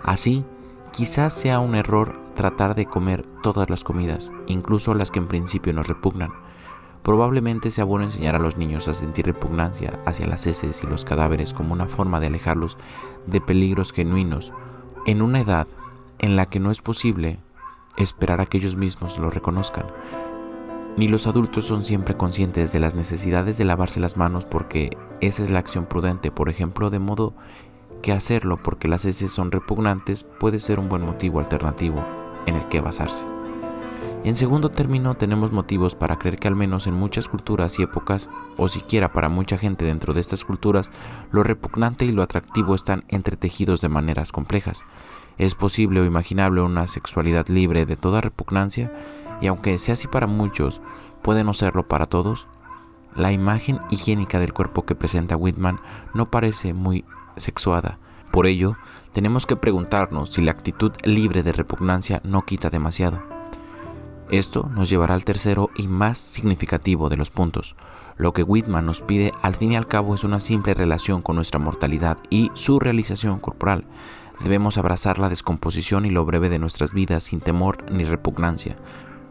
[0.04, 0.46] Así,
[0.94, 5.74] quizás sea un error tratar de comer todas las comidas, incluso las que en principio
[5.74, 6.32] nos repugnan.
[7.04, 11.04] Probablemente sea bueno enseñar a los niños a sentir repugnancia hacia las heces y los
[11.04, 12.78] cadáveres como una forma de alejarlos
[13.26, 14.54] de peligros genuinos
[15.08, 15.68] en una edad
[16.20, 17.40] en la que no es posible
[17.98, 19.88] esperar a que ellos mismos lo reconozcan.
[20.96, 25.42] Ni los adultos son siempre conscientes de las necesidades de lavarse las manos porque esa
[25.42, 27.34] es la acción prudente, por ejemplo, de modo
[28.04, 32.68] que hacerlo porque las heces son repugnantes puede ser un buen motivo alternativo en el
[32.68, 33.26] que basarse.
[34.24, 38.30] En segundo término, tenemos motivos para creer que al menos en muchas culturas y épocas,
[38.56, 40.92] o siquiera para mucha gente dentro de estas culturas,
[41.32, 44.84] lo repugnante y lo atractivo están entretejidos de maneras complejas.
[45.40, 48.94] Es posible o imaginable una sexualidad libre de toda repugnancia,
[49.42, 50.82] y aunque sea así para muchos,
[51.24, 52.48] puede no serlo para todos.
[53.16, 55.80] La imagen higiénica del cuerpo que presenta Whitman
[56.14, 57.06] no parece muy
[57.38, 57.98] sexuada.
[58.32, 58.78] Por ello,
[59.12, 63.22] tenemos que preguntarnos si la actitud libre de repugnancia no quita demasiado.
[64.30, 67.76] Esto nos llevará al tercero y más significativo de los puntos.
[68.16, 71.36] Lo que Whitman nos pide al fin y al cabo es una simple relación con
[71.36, 73.84] nuestra mortalidad y su realización corporal.
[74.42, 78.78] Debemos abrazar la descomposición y lo breve de nuestras vidas sin temor ni repugnancia,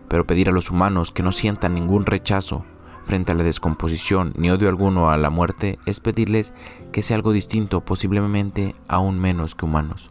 [0.09, 2.66] pero pedir a los humanos que no sientan ningún rechazo
[3.05, 6.55] frente a la descomposición ni odio alguno a la muerte es pedirles
[6.93, 10.10] que sea algo distinto, posiblemente aún menos que humanos.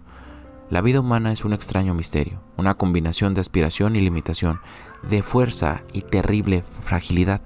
[0.70, 4.60] La vida humana es un extraño misterio, una combinación de aspiración y limitación,
[5.02, 7.41] de fuerza y terrible fragilidad.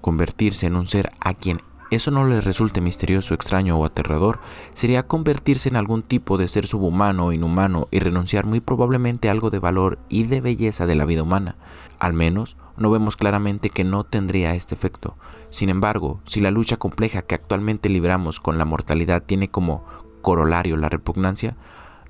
[0.00, 4.38] Convertirse en un ser a quien eso no le resulte misterioso, extraño o aterrador,
[4.74, 9.32] sería convertirse en algún tipo de ser subhumano o inhumano y renunciar muy probablemente a
[9.32, 11.56] algo de valor y de belleza de la vida humana.
[11.98, 15.16] Al menos, no vemos claramente que no tendría este efecto.
[15.50, 19.84] Sin embargo, si la lucha compleja que actualmente libramos con la mortalidad tiene como
[20.22, 21.56] corolario la repugnancia,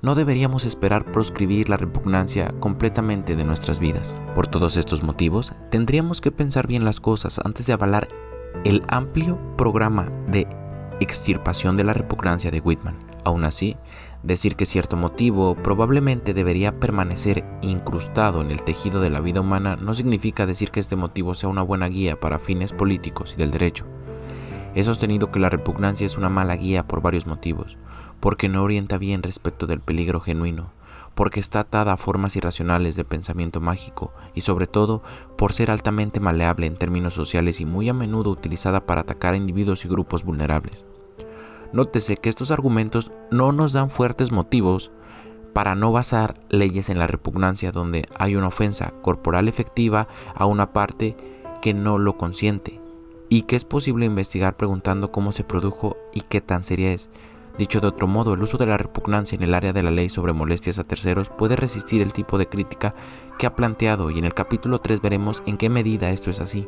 [0.01, 4.15] no deberíamos esperar proscribir la repugnancia completamente de nuestras vidas.
[4.33, 8.07] Por todos estos motivos, tendríamos que pensar bien las cosas antes de avalar
[8.63, 10.47] el amplio programa de
[11.01, 12.97] extirpación de la repugnancia de Whitman.
[13.25, 13.75] Aún así,
[14.23, 19.75] decir que cierto motivo probablemente debería permanecer incrustado en el tejido de la vida humana
[19.75, 23.51] no significa decir que este motivo sea una buena guía para fines políticos y del
[23.51, 23.85] derecho.
[24.73, 27.77] He sostenido que la repugnancia es una mala guía por varios motivos,
[28.19, 30.71] porque no orienta bien respecto del peligro genuino,
[31.15, 35.03] porque está atada a formas irracionales de pensamiento mágico y sobre todo
[35.37, 39.37] por ser altamente maleable en términos sociales y muy a menudo utilizada para atacar a
[39.37, 40.85] individuos y grupos vulnerables.
[41.73, 44.91] Nótese que estos argumentos no nos dan fuertes motivos
[45.53, 50.73] para no basar leyes en la repugnancia donde hay una ofensa corporal efectiva a una
[50.73, 51.15] parte
[51.61, 52.79] que no lo consiente
[53.29, 57.09] y que es posible investigar preguntando cómo se produjo y qué tan seria es,
[57.57, 60.09] Dicho de otro modo, el uso de la repugnancia en el área de la ley
[60.09, 62.95] sobre molestias a terceros puede resistir el tipo de crítica
[63.37, 66.67] que ha planteado y en el capítulo 3 veremos en qué medida esto es así.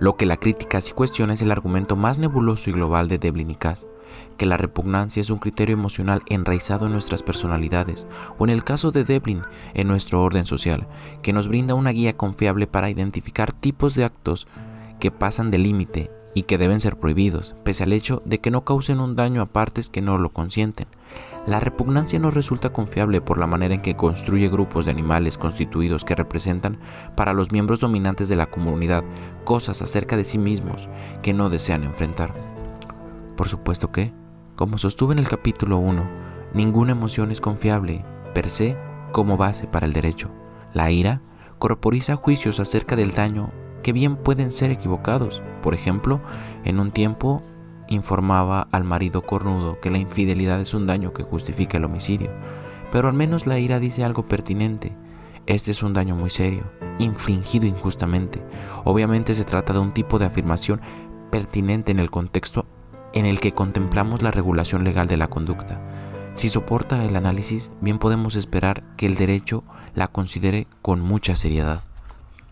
[0.00, 3.50] Lo que la crítica sí cuestiona es el argumento más nebuloso y global de Devlin
[3.50, 3.86] y Cass,
[4.38, 8.06] que la repugnancia es un criterio emocional enraizado en nuestras personalidades,
[8.38, 9.42] o en el caso de Devlin,
[9.74, 10.88] en nuestro orden social,
[11.20, 14.46] que nos brinda una guía confiable para identificar tipos de actos
[15.00, 18.64] que pasan del límite y que deben ser prohibidos, pese al hecho de que no
[18.64, 20.86] causen un daño a partes que no lo consienten.
[21.46, 26.04] La repugnancia no resulta confiable por la manera en que construye grupos de animales constituidos
[26.04, 26.78] que representan
[27.16, 29.04] para los miembros dominantes de la comunidad
[29.44, 30.88] cosas acerca de sí mismos
[31.22, 32.32] que no desean enfrentar.
[33.36, 34.12] Por supuesto que,
[34.54, 38.04] como sostuve en el capítulo 1, Ninguna emoción es confiable,
[38.34, 38.76] per se,
[39.12, 40.30] como base para el derecho.
[40.74, 41.22] La ira
[41.60, 43.52] corporiza juicios acerca del daño
[43.84, 45.40] que bien pueden ser equivocados.
[45.62, 46.20] Por ejemplo,
[46.64, 47.42] en un tiempo
[47.90, 52.30] informaba al marido cornudo que la infidelidad es un daño que justifica el homicidio,
[52.90, 54.96] pero al menos la ira dice algo pertinente.
[55.46, 56.64] Este es un daño muy serio,
[56.98, 58.42] infligido injustamente.
[58.84, 60.80] Obviamente se trata de un tipo de afirmación
[61.30, 62.66] pertinente en el contexto
[63.12, 65.80] en el que contemplamos la regulación legal de la conducta.
[66.34, 71.82] Si soporta el análisis, bien podemos esperar que el derecho la considere con mucha seriedad.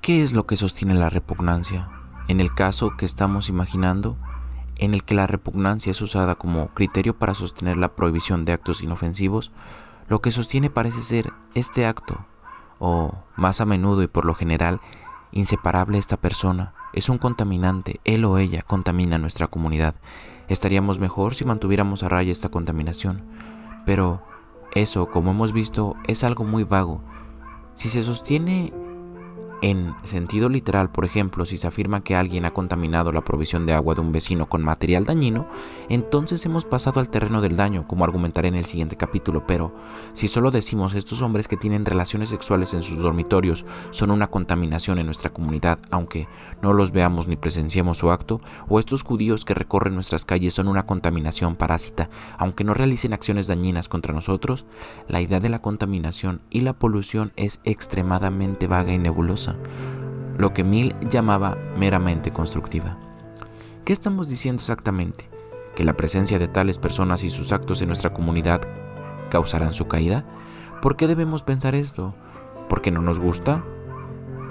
[0.00, 1.89] ¿Qué es lo que sostiene la repugnancia?
[2.26, 4.17] En el caso que estamos imaginando,
[4.78, 8.82] en el que la repugnancia es usada como criterio para sostener la prohibición de actos
[8.82, 9.52] inofensivos,
[10.08, 12.24] lo que sostiene parece ser este acto,
[12.78, 14.81] o más a menudo y por lo general,
[15.32, 19.94] inseparable esta persona, es un contaminante, él o ella contamina nuestra comunidad.
[20.48, 23.24] Estaríamos mejor si mantuviéramos a raya esta contaminación,
[23.84, 24.23] pero
[24.73, 27.02] eso, como hemos visto, es algo muy vago.
[27.74, 28.73] Si se sostiene
[29.61, 33.73] en sentido literal, por ejemplo, si se afirma que alguien ha contaminado la provisión de
[33.73, 35.47] agua de un vecino con material dañino,
[35.89, 39.75] entonces hemos pasado al terreno del daño, como argumentaré en el siguiente capítulo, pero
[40.12, 44.99] si solo decimos estos hombres que tienen relaciones sexuales en sus dormitorios son una contaminación
[44.99, 46.28] en nuestra comunidad, aunque
[46.62, 50.69] no los veamos ni presenciemos su acto, o estos judíos que recorren nuestras calles son
[50.69, 54.67] una contaminación parásita, aunque no realicen acciones dañinas contra nosotros,
[55.09, 59.48] la idea de la contaminación y la polución es extremadamente vaga y nebulosa
[60.36, 62.97] lo que Mill llamaba meramente constructiva.
[63.85, 65.28] ¿Qué estamos diciendo exactamente?
[65.75, 68.60] ¿Que la presencia de tales personas y sus actos en nuestra comunidad
[69.31, 70.25] causarán su caída?
[70.83, 72.15] ¿Por qué debemos pensar esto?
[72.68, 73.65] ¿Porque no nos gusta?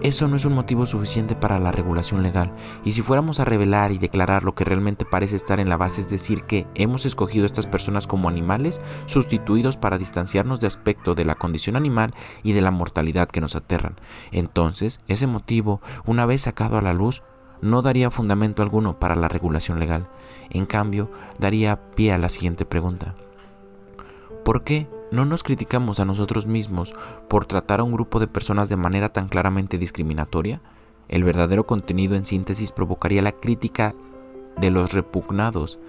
[0.04, 2.54] Eso no es un motivo suficiente para la regulación legal,
[2.84, 6.02] y si fuéramos a revelar y declarar lo que realmente parece estar en la base,
[6.02, 11.16] es decir, que hemos escogido a estas personas como animales sustituidos para distanciarnos de aspecto
[11.16, 13.96] de la condición animal y de la mortalidad que nos aterran,
[14.32, 17.24] entonces ese motivo, una vez sacado a la luz,
[17.62, 20.08] no daría fundamento alguno para la regulación legal.
[20.50, 23.16] En cambio, daría pie a la siguiente pregunta.
[24.46, 26.94] ¿Por qué no nos criticamos a nosotros mismos
[27.30, 30.62] por tratar a un grupo de personas de manera tan claramente discriminatoria?
[31.08, 33.94] El verdadero contenido en síntesis provocaría la crítica
[34.58, 35.80] de los repugnados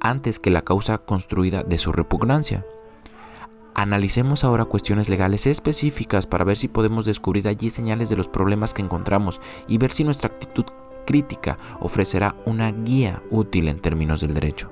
[0.00, 2.64] antes que la causa construida de su repugnancia.
[3.74, 8.72] Analicemos ahora cuestiones legales específicas para ver si podemos descubrir allí señales de los problemas
[8.72, 10.64] que encontramos y ver si nuestra actitud
[11.06, 14.70] crítica ofrecerá una guía útil en términos del derecho.